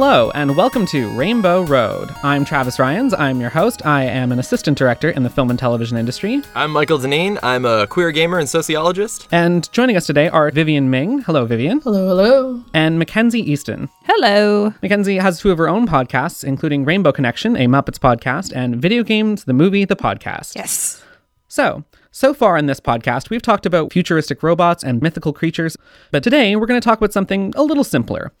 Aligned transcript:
Hello, 0.00 0.30
and 0.30 0.56
welcome 0.56 0.86
to 0.86 1.10
Rainbow 1.18 1.62
Road. 1.64 2.14
I'm 2.22 2.44
Travis 2.44 2.78
Ryans. 2.78 3.12
I'm 3.14 3.40
your 3.40 3.50
host. 3.50 3.84
I 3.84 4.04
am 4.04 4.30
an 4.30 4.38
assistant 4.38 4.78
director 4.78 5.10
in 5.10 5.24
the 5.24 5.28
film 5.28 5.50
and 5.50 5.58
television 5.58 5.98
industry. 5.98 6.40
I'm 6.54 6.70
Michael 6.70 7.00
Deneen. 7.00 7.36
I'm 7.42 7.64
a 7.64 7.88
queer 7.88 8.12
gamer 8.12 8.38
and 8.38 8.48
sociologist. 8.48 9.26
And 9.32 9.68
joining 9.72 9.96
us 9.96 10.06
today 10.06 10.28
are 10.28 10.52
Vivian 10.52 10.88
Ming. 10.88 11.22
Hello, 11.22 11.46
Vivian. 11.46 11.80
Hello, 11.80 12.06
hello. 12.06 12.62
And 12.72 13.00
Mackenzie 13.00 13.40
Easton. 13.40 13.88
Hello. 14.04 14.72
Mackenzie 14.82 15.16
has 15.16 15.40
two 15.40 15.50
of 15.50 15.58
her 15.58 15.68
own 15.68 15.88
podcasts, 15.88 16.44
including 16.44 16.84
Rainbow 16.84 17.10
Connection, 17.10 17.56
a 17.56 17.66
Muppets 17.66 17.98
podcast, 17.98 18.52
and 18.54 18.76
Video 18.76 19.02
Games, 19.02 19.46
the 19.46 19.52
Movie, 19.52 19.84
the 19.84 19.96
Podcast. 19.96 20.54
Yes. 20.54 21.02
So, 21.48 21.82
so 22.12 22.32
far 22.34 22.56
in 22.56 22.66
this 22.66 22.78
podcast, 22.78 23.30
we've 23.30 23.42
talked 23.42 23.66
about 23.66 23.92
futuristic 23.92 24.44
robots 24.44 24.84
and 24.84 25.02
mythical 25.02 25.32
creatures, 25.32 25.76
but 26.12 26.22
today 26.22 26.54
we're 26.54 26.66
going 26.66 26.80
to 26.80 26.84
talk 26.84 26.98
about 26.98 27.12
something 27.12 27.52
a 27.56 27.64
little 27.64 27.82
simpler. 27.82 28.32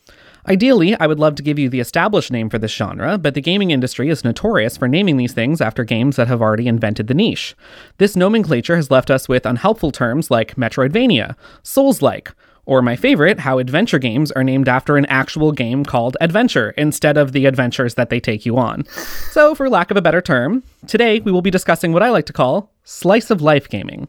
Ideally, 0.48 0.98
I 0.98 1.06
would 1.06 1.18
love 1.18 1.34
to 1.34 1.42
give 1.42 1.58
you 1.58 1.68
the 1.68 1.80
established 1.80 2.32
name 2.32 2.48
for 2.48 2.58
this 2.58 2.72
genre, 2.72 3.18
but 3.18 3.34
the 3.34 3.42
gaming 3.42 3.70
industry 3.70 4.08
is 4.08 4.24
notorious 4.24 4.78
for 4.78 4.88
naming 4.88 5.18
these 5.18 5.34
things 5.34 5.60
after 5.60 5.84
games 5.84 6.16
that 6.16 6.28
have 6.28 6.40
already 6.40 6.66
invented 6.66 7.06
the 7.06 7.12
niche. 7.12 7.54
This 7.98 8.16
nomenclature 8.16 8.76
has 8.76 8.90
left 8.90 9.10
us 9.10 9.28
with 9.28 9.44
unhelpful 9.44 9.90
terms 9.90 10.30
like 10.30 10.56
Metroidvania, 10.56 11.36
Souls 11.62 12.00
like, 12.00 12.32
or 12.64 12.80
my 12.80 12.96
favorite, 12.96 13.40
how 13.40 13.58
adventure 13.58 13.98
games 13.98 14.32
are 14.32 14.44
named 14.44 14.70
after 14.70 14.96
an 14.96 15.04
actual 15.06 15.52
game 15.52 15.84
called 15.84 16.16
Adventure 16.18 16.70
instead 16.78 17.18
of 17.18 17.32
the 17.32 17.44
adventures 17.44 17.94
that 17.96 18.08
they 18.08 18.18
take 18.18 18.46
you 18.46 18.56
on. 18.56 18.86
So, 19.30 19.54
for 19.54 19.68
lack 19.68 19.90
of 19.90 19.98
a 19.98 20.02
better 20.02 20.22
term, 20.22 20.62
today 20.86 21.20
we 21.20 21.30
will 21.30 21.42
be 21.42 21.50
discussing 21.50 21.92
what 21.92 22.02
I 22.02 22.08
like 22.08 22.26
to 22.26 22.32
call 22.32 22.72
slice 22.84 23.30
of 23.30 23.42
life 23.42 23.68
gaming. 23.68 24.08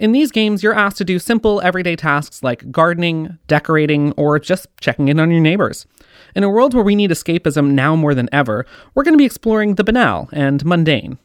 In 0.00 0.10
these 0.10 0.32
games, 0.32 0.62
you're 0.62 0.74
asked 0.74 0.98
to 0.98 1.04
do 1.04 1.20
simple, 1.20 1.60
everyday 1.60 1.94
tasks 1.94 2.42
like 2.42 2.72
gardening, 2.72 3.38
decorating, 3.46 4.10
or 4.16 4.40
just 4.40 4.66
checking 4.80 5.06
in 5.06 5.20
on 5.20 5.30
your 5.30 5.40
neighbors. 5.40 5.86
In 6.34 6.42
a 6.42 6.50
world 6.50 6.74
where 6.74 6.82
we 6.82 6.96
need 6.96 7.12
escapism 7.12 7.70
now 7.70 7.94
more 7.94 8.12
than 8.12 8.28
ever, 8.32 8.66
we're 8.94 9.04
going 9.04 9.14
to 9.14 9.18
be 9.18 9.24
exploring 9.24 9.76
the 9.76 9.84
banal 9.84 10.28
and 10.32 10.64
mundane. 10.64 11.18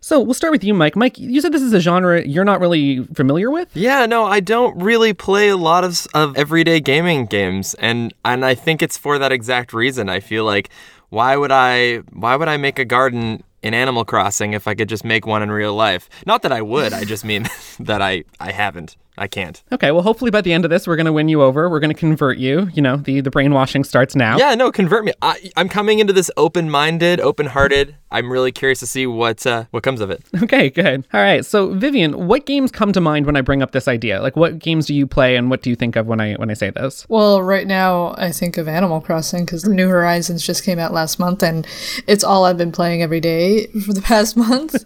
So 0.00 0.20
we'll 0.20 0.34
start 0.34 0.50
with 0.50 0.64
you, 0.64 0.74
Mike. 0.74 0.96
Mike, 0.96 1.16
you 1.16 1.40
said 1.40 1.52
this 1.52 1.62
is 1.62 1.72
a 1.72 1.80
genre 1.80 2.26
you're 2.26 2.44
not 2.44 2.58
really 2.58 3.04
familiar 3.14 3.52
with. 3.52 3.68
Yeah, 3.76 4.06
no, 4.06 4.24
I 4.24 4.40
don't 4.40 4.76
really 4.82 5.12
play 5.12 5.48
a 5.48 5.56
lot 5.56 5.84
of, 5.84 6.08
of 6.12 6.36
everyday 6.36 6.80
gaming 6.80 7.26
games, 7.26 7.74
and 7.74 8.12
and 8.24 8.44
I 8.44 8.54
think 8.54 8.82
it's 8.82 8.96
for 8.96 9.18
that 9.18 9.32
exact 9.32 9.72
reason. 9.72 10.08
I 10.08 10.20
feel 10.20 10.44
like 10.44 10.70
why 11.08 11.36
would 11.36 11.50
I 11.50 11.98
why 12.12 12.36
would 12.36 12.46
I 12.46 12.56
make 12.56 12.78
a 12.78 12.84
garden 12.84 13.42
in 13.66 13.74
Animal 13.74 14.04
Crossing 14.04 14.52
if 14.52 14.66
I 14.68 14.74
could 14.74 14.88
just 14.88 15.04
make 15.04 15.26
one 15.26 15.42
in 15.42 15.50
real 15.50 15.74
life? 15.74 16.08
Not 16.24 16.42
that 16.42 16.52
I 16.52 16.62
would. 16.62 16.92
I 16.92 17.04
just 17.04 17.24
mean 17.24 17.48
that 17.80 18.00
I 18.00 18.24
I 18.40 18.52
haven't. 18.52 18.96
I 19.18 19.26
can't. 19.28 19.62
Okay, 19.72 19.90
well, 19.92 20.02
hopefully 20.02 20.30
by 20.30 20.40
the 20.40 20.52
end 20.52 20.64
of 20.64 20.70
this, 20.70 20.86
we're 20.86 20.96
going 20.96 21.06
to 21.06 21.12
win 21.12 21.28
you 21.28 21.42
over. 21.42 21.68
We're 21.70 21.80
going 21.80 21.92
to 21.92 21.98
convert 21.98 22.38
you. 22.38 22.68
You 22.74 22.82
know, 22.82 22.96
the, 22.96 23.20
the 23.20 23.30
brainwashing 23.30 23.84
starts 23.84 24.14
now. 24.14 24.36
Yeah, 24.38 24.54
no, 24.54 24.70
convert 24.70 25.04
me. 25.04 25.12
I, 25.22 25.50
I'm 25.56 25.68
coming 25.68 25.98
into 25.98 26.12
this 26.12 26.30
open-minded, 26.36 27.20
open-hearted. 27.20 27.96
I'm 28.10 28.30
really 28.30 28.52
curious 28.52 28.80
to 28.80 28.86
see 28.86 29.06
what 29.06 29.46
uh, 29.46 29.64
what 29.70 29.82
comes 29.82 30.00
of 30.00 30.10
it. 30.10 30.24
Okay, 30.46 30.70
good. 30.70 31.06
All 31.12 31.20
right. 31.20 31.44
So, 31.44 31.74
Vivian, 31.74 32.28
what 32.28 32.46
games 32.46 32.70
come 32.70 32.92
to 32.92 33.00
mind 33.00 33.26
when 33.26 33.34
I 33.36 33.40
bring 33.40 33.62
up 33.62 33.72
this 33.72 33.88
idea? 33.88 34.22
Like, 34.22 34.36
what 34.36 34.60
games 34.60 34.86
do 34.86 34.94
you 34.94 35.06
play, 35.06 35.34
and 35.34 35.50
what 35.50 35.60
do 35.62 35.70
you 35.70 35.76
think 35.76 35.96
of 35.96 36.06
when 36.06 36.20
I 36.20 36.34
when 36.34 36.50
I 36.50 36.54
say 36.54 36.70
this? 36.70 37.04
Well, 37.08 37.42
right 37.42 37.66
now 37.66 38.14
I 38.16 38.30
think 38.30 38.58
of 38.58 38.68
Animal 38.68 39.00
Crossing 39.00 39.44
because 39.44 39.64
New 39.64 39.88
Horizons 39.88 40.46
just 40.46 40.62
came 40.62 40.78
out 40.78 40.92
last 40.92 41.18
month, 41.18 41.42
and 41.42 41.66
it's 42.06 42.22
all 42.22 42.44
I've 42.44 42.58
been 42.58 42.70
playing 42.70 43.02
every 43.02 43.20
day 43.20 43.66
for 43.84 43.92
the 43.92 44.02
past 44.02 44.36
month. 44.36 44.84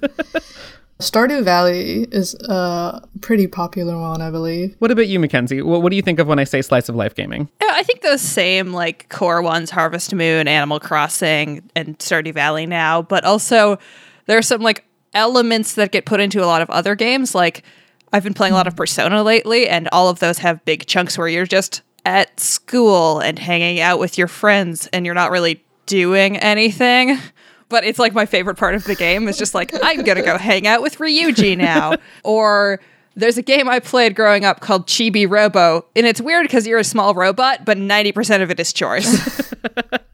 Stardew 1.01 1.43
Valley 1.43 2.07
is 2.13 2.35
a 2.35 3.03
pretty 3.23 3.47
popular 3.47 3.99
one, 3.99 4.21
I 4.21 4.31
believe. 4.31 4.77
What 4.81 4.91
about 4.91 5.09
you, 5.09 5.19
Mackenzie? 5.19 5.63
What, 5.63 5.83
what 5.83 5.91
do 5.91 5.97
you 5.97 6.03
think 6.03 6.19
of 6.19 6.27
when 6.27 6.39
I 6.39 6.45
say 6.45 6.61
slice 6.61 6.89
of 6.91 6.95
life 6.95 7.15
gaming? 7.15 7.49
Oh, 7.63 7.71
I 7.73 7.83
think 7.83 8.03
those 8.03 8.21
same 8.21 8.73
like 8.73 9.09
core 9.09 9.41
ones, 9.41 9.71
Harvest 9.71 10.15
Moon, 10.15 10.47
Animal 10.47 10.79
Crossing, 10.79 11.69
and 11.75 11.99
Stardew 11.99 12.35
Valley 12.35 12.67
now, 12.67 13.01
but 13.01 13.25
also 13.25 13.79
there 14.27 14.37
are 14.37 14.43
some 14.43 14.61
like 14.61 14.85
elements 15.15 15.75
that 15.75 15.91
get 15.91 16.05
put 16.05 16.21
into 16.21 16.45
a 16.45 16.47
lot 16.47 16.61
of 16.61 16.69
other 16.69 16.95
games. 16.95 17.35
Like 17.35 17.65
I've 18.13 18.25
been 18.25 18.35
playing 18.35 18.53
a 18.53 18.57
lot 18.57 18.67
of 18.67 18.77
Persona 18.77 19.23
lately, 19.23 19.69
and 19.69 19.89
all 19.93 20.09
of 20.09 20.19
those 20.19 20.39
have 20.39 20.65
big 20.67 20.87
chunks 20.87 21.17
where 21.17 21.29
you're 21.29 21.47
just 21.47 21.81
at 22.05 22.39
school 22.39 23.21
and 23.21 23.39
hanging 23.39 23.81
out 23.81 23.99
with 23.99 24.19
your 24.19 24.29
friends 24.29 24.87
and 24.93 25.07
you're 25.07 25.15
not 25.15 25.31
really 25.31 25.65
doing 25.87 26.37
anything. 26.37 27.19
But 27.71 27.85
it's 27.85 27.99
like 27.99 28.13
my 28.13 28.27
favorite 28.27 28.57
part 28.57 28.75
of 28.75 28.85
the 28.85 28.95
game 28.95 29.27
is 29.29 29.39
just 29.39 29.55
like, 29.55 29.73
I'm 29.83 30.03
gonna 30.03 30.23
go 30.23 30.37
hang 30.37 30.67
out 30.67 30.83
with 30.83 30.99
Ryuji 30.99 31.57
now. 31.57 31.95
or 32.25 32.81
there's 33.17 33.39
a 33.39 33.43
game 33.43 33.69
I 33.69 33.81
played 33.81 34.15
growing 34.15 34.45
up 34.45 34.61
called 34.61 34.87
Chibi 34.87 35.29
Robo, 35.29 35.87
and 35.97 36.05
it's 36.05 36.21
weird 36.21 36.45
because 36.45 36.67
you're 36.67 36.79
a 36.79 36.85
small 36.85 37.15
robot, 37.15 37.65
but 37.65 37.79
90% 37.79 38.43
of 38.43 38.51
it 38.51 38.61
is 38.61 38.73
chores. 38.73 39.55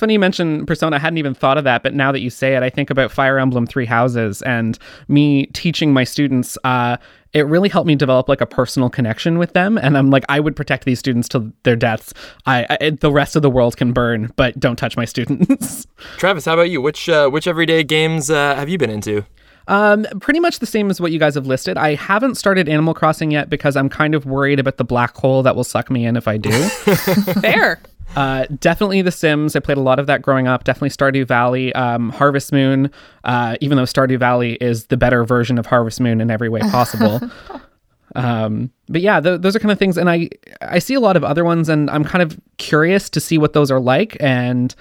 It's 0.00 0.02
funny 0.02 0.14
you 0.14 0.18
mentioned 0.18 0.66
Persona. 0.66 0.96
I 0.96 0.98
hadn't 0.98 1.18
even 1.18 1.34
thought 1.34 1.58
of 1.58 1.64
that, 1.64 1.82
but 1.82 1.92
now 1.92 2.10
that 2.10 2.20
you 2.20 2.30
say 2.30 2.56
it, 2.56 2.62
I 2.62 2.70
think 2.70 2.88
about 2.88 3.12
Fire 3.12 3.38
Emblem 3.38 3.66
Three 3.66 3.84
Houses 3.84 4.40
and 4.40 4.78
me 5.08 5.44
teaching 5.48 5.92
my 5.92 6.04
students. 6.04 6.56
Uh, 6.64 6.96
it 7.34 7.42
really 7.42 7.68
helped 7.68 7.86
me 7.86 7.96
develop 7.96 8.26
like 8.26 8.40
a 8.40 8.46
personal 8.46 8.88
connection 8.88 9.36
with 9.36 9.52
them, 9.52 9.76
and 9.76 9.98
I'm 9.98 10.08
like, 10.08 10.24
I 10.30 10.40
would 10.40 10.56
protect 10.56 10.86
these 10.86 10.98
students 10.98 11.28
to 11.28 11.52
their 11.64 11.76
deaths. 11.76 12.14
I, 12.46 12.78
I 12.80 12.90
the 12.98 13.12
rest 13.12 13.36
of 13.36 13.42
the 13.42 13.50
world 13.50 13.76
can 13.76 13.92
burn, 13.92 14.32
but 14.36 14.58
don't 14.58 14.76
touch 14.76 14.96
my 14.96 15.04
students. 15.04 15.86
Travis, 16.16 16.46
how 16.46 16.54
about 16.54 16.70
you? 16.70 16.80
Which 16.80 17.06
uh, 17.10 17.28
which 17.28 17.46
everyday 17.46 17.84
games 17.84 18.30
uh, 18.30 18.54
have 18.54 18.70
you 18.70 18.78
been 18.78 18.88
into? 18.88 19.26
Um, 19.68 20.06
pretty 20.22 20.40
much 20.40 20.60
the 20.60 20.66
same 20.66 20.88
as 20.88 20.98
what 20.98 21.12
you 21.12 21.18
guys 21.18 21.34
have 21.34 21.46
listed. 21.46 21.76
I 21.76 21.94
haven't 21.94 22.36
started 22.36 22.70
Animal 22.70 22.94
Crossing 22.94 23.32
yet 23.32 23.50
because 23.50 23.76
I'm 23.76 23.90
kind 23.90 24.14
of 24.14 24.24
worried 24.24 24.60
about 24.60 24.78
the 24.78 24.84
black 24.84 25.14
hole 25.14 25.42
that 25.42 25.54
will 25.54 25.62
suck 25.62 25.90
me 25.90 26.06
in 26.06 26.16
if 26.16 26.26
I 26.26 26.38
do. 26.38 26.50
Fair. 27.42 27.80
Uh, 28.16 28.46
definitely 28.58 29.02
The 29.02 29.12
Sims. 29.12 29.54
I 29.54 29.60
played 29.60 29.78
a 29.78 29.82
lot 29.82 29.98
of 29.98 30.06
that 30.06 30.22
growing 30.22 30.48
up. 30.48 30.64
Definitely 30.64 30.90
Stardew 30.90 31.26
Valley, 31.26 31.72
um, 31.74 32.10
Harvest 32.10 32.52
Moon. 32.52 32.90
Uh, 33.24 33.56
even 33.60 33.76
though 33.76 33.84
Stardew 33.84 34.18
Valley 34.18 34.54
is 34.54 34.86
the 34.86 34.96
better 34.96 35.24
version 35.24 35.58
of 35.58 35.66
Harvest 35.66 36.00
Moon 36.00 36.20
in 36.20 36.30
every 36.30 36.48
way 36.48 36.60
possible. 36.60 37.20
um, 38.16 38.70
but 38.88 39.00
yeah, 39.00 39.20
th- 39.20 39.40
those 39.40 39.54
are 39.54 39.60
kind 39.60 39.70
of 39.70 39.78
things, 39.78 39.96
and 39.96 40.10
I 40.10 40.28
I 40.60 40.80
see 40.80 40.94
a 40.94 41.00
lot 41.00 41.16
of 41.16 41.24
other 41.24 41.44
ones, 41.44 41.68
and 41.68 41.88
I'm 41.90 42.04
kind 42.04 42.22
of 42.22 42.38
curious 42.58 43.08
to 43.10 43.20
see 43.20 43.38
what 43.38 43.52
those 43.52 43.70
are 43.70 43.80
like 43.80 44.16
and 44.20 44.74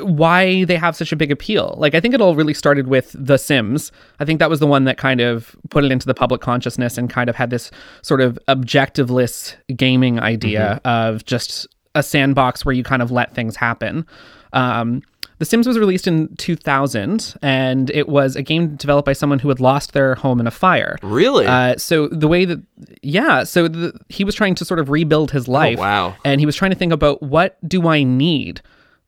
why 0.00 0.64
they 0.64 0.76
have 0.76 0.96
such 0.96 1.12
a 1.12 1.16
big 1.16 1.30
appeal. 1.30 1.74
Like 1.76 1.94
I 1.94 2.00
think 2.00 2.14
it 2.14 2.20
all 2.20 2.34
really 2.34 2.54
started 2.54 2.86
with 2.86 3.14
The 3.18 3.36
Sims. 3.36 3.92
I 4.20 4.24
think 4.24 4.38
that 4.38 4.48
was 4.48 4.60
the 4.60 4.66
one 4.66 4.84
that 4.84 4.96
kind 4.96 5.20
of 5.20 5.54
put 5.70 5.84
it 5.84 5.92
into 5.92 6.06
the 6.06 6.14
public 6.14 6.40
consciousness 6.40 6.96
and 6.96 7.10
kind 7.10 7.28
of 7.28 7.36
had 7.36 7.50
this 7.50 7.70
sort 8.02 8.20
of 8.20 8.38
objectiveless 8.48 9.54
gaming 9.76 10.18
idea 10.20 10.80
of 10.84 11.24
just 11.24 11.68
a 11.94 12.02
sandbox 12.02 12.64
where 12.64 12.74
you 12.74 12.82
kind 12.82 13.02
of 13.02 13.10
let 13.10 13.34
things 13.34 13.56
happen. 13.56 14.06
Um, 14.52 15.02
the 15.38 15.46
Sims 15.46 15.66
was 15.66 15.76
released 15.76 16.06
in 16.06 16.36
2000, 16.36 17.34
and 17.42 17.90
it 17.90 18.08
was 18.08 18.36
a 18.36 18.42
game 18.42 18.76
developed 18.76 19.06
by 19.06 19.12
someone 19.12 19.40
who 19.40 19.48
had 19.48 19.58
lost 19.58 19.92
their 19.92 20.14
home 20.14 20.38
in 20.38 20.46
a 20.46 20.52
fire. 20.52 20.96
Really? 21.02 21.46
Uh, 21.46 21.76
so 21.76 22.06
the 22.08 22.28
way 22.28 22.44
that, 22.44 22.62
yeah, 23.02 23.42
so 23.42 23.66
the, 23.66 23.98
he 24.08 24.22
was 24.22 24.36
trying 24.36 24.54
to 24.54 24.64
sort 24.64 24.78
of 24.78 24.88
rebuild 24.88 25.32
his 25.32 25.48
life. 25.48 25.80
wow. 25.80 26.14
And 26.24 26.38
he 26.38 26.46
was 26.46 26.54
trying 26.54 26.70
to 26.70 26.76
think 26.76 26.92
about 26.92 27.22
what 27.24 27.56
do 27.68 27.88
I 27.88 28.04
need 28.04 28.60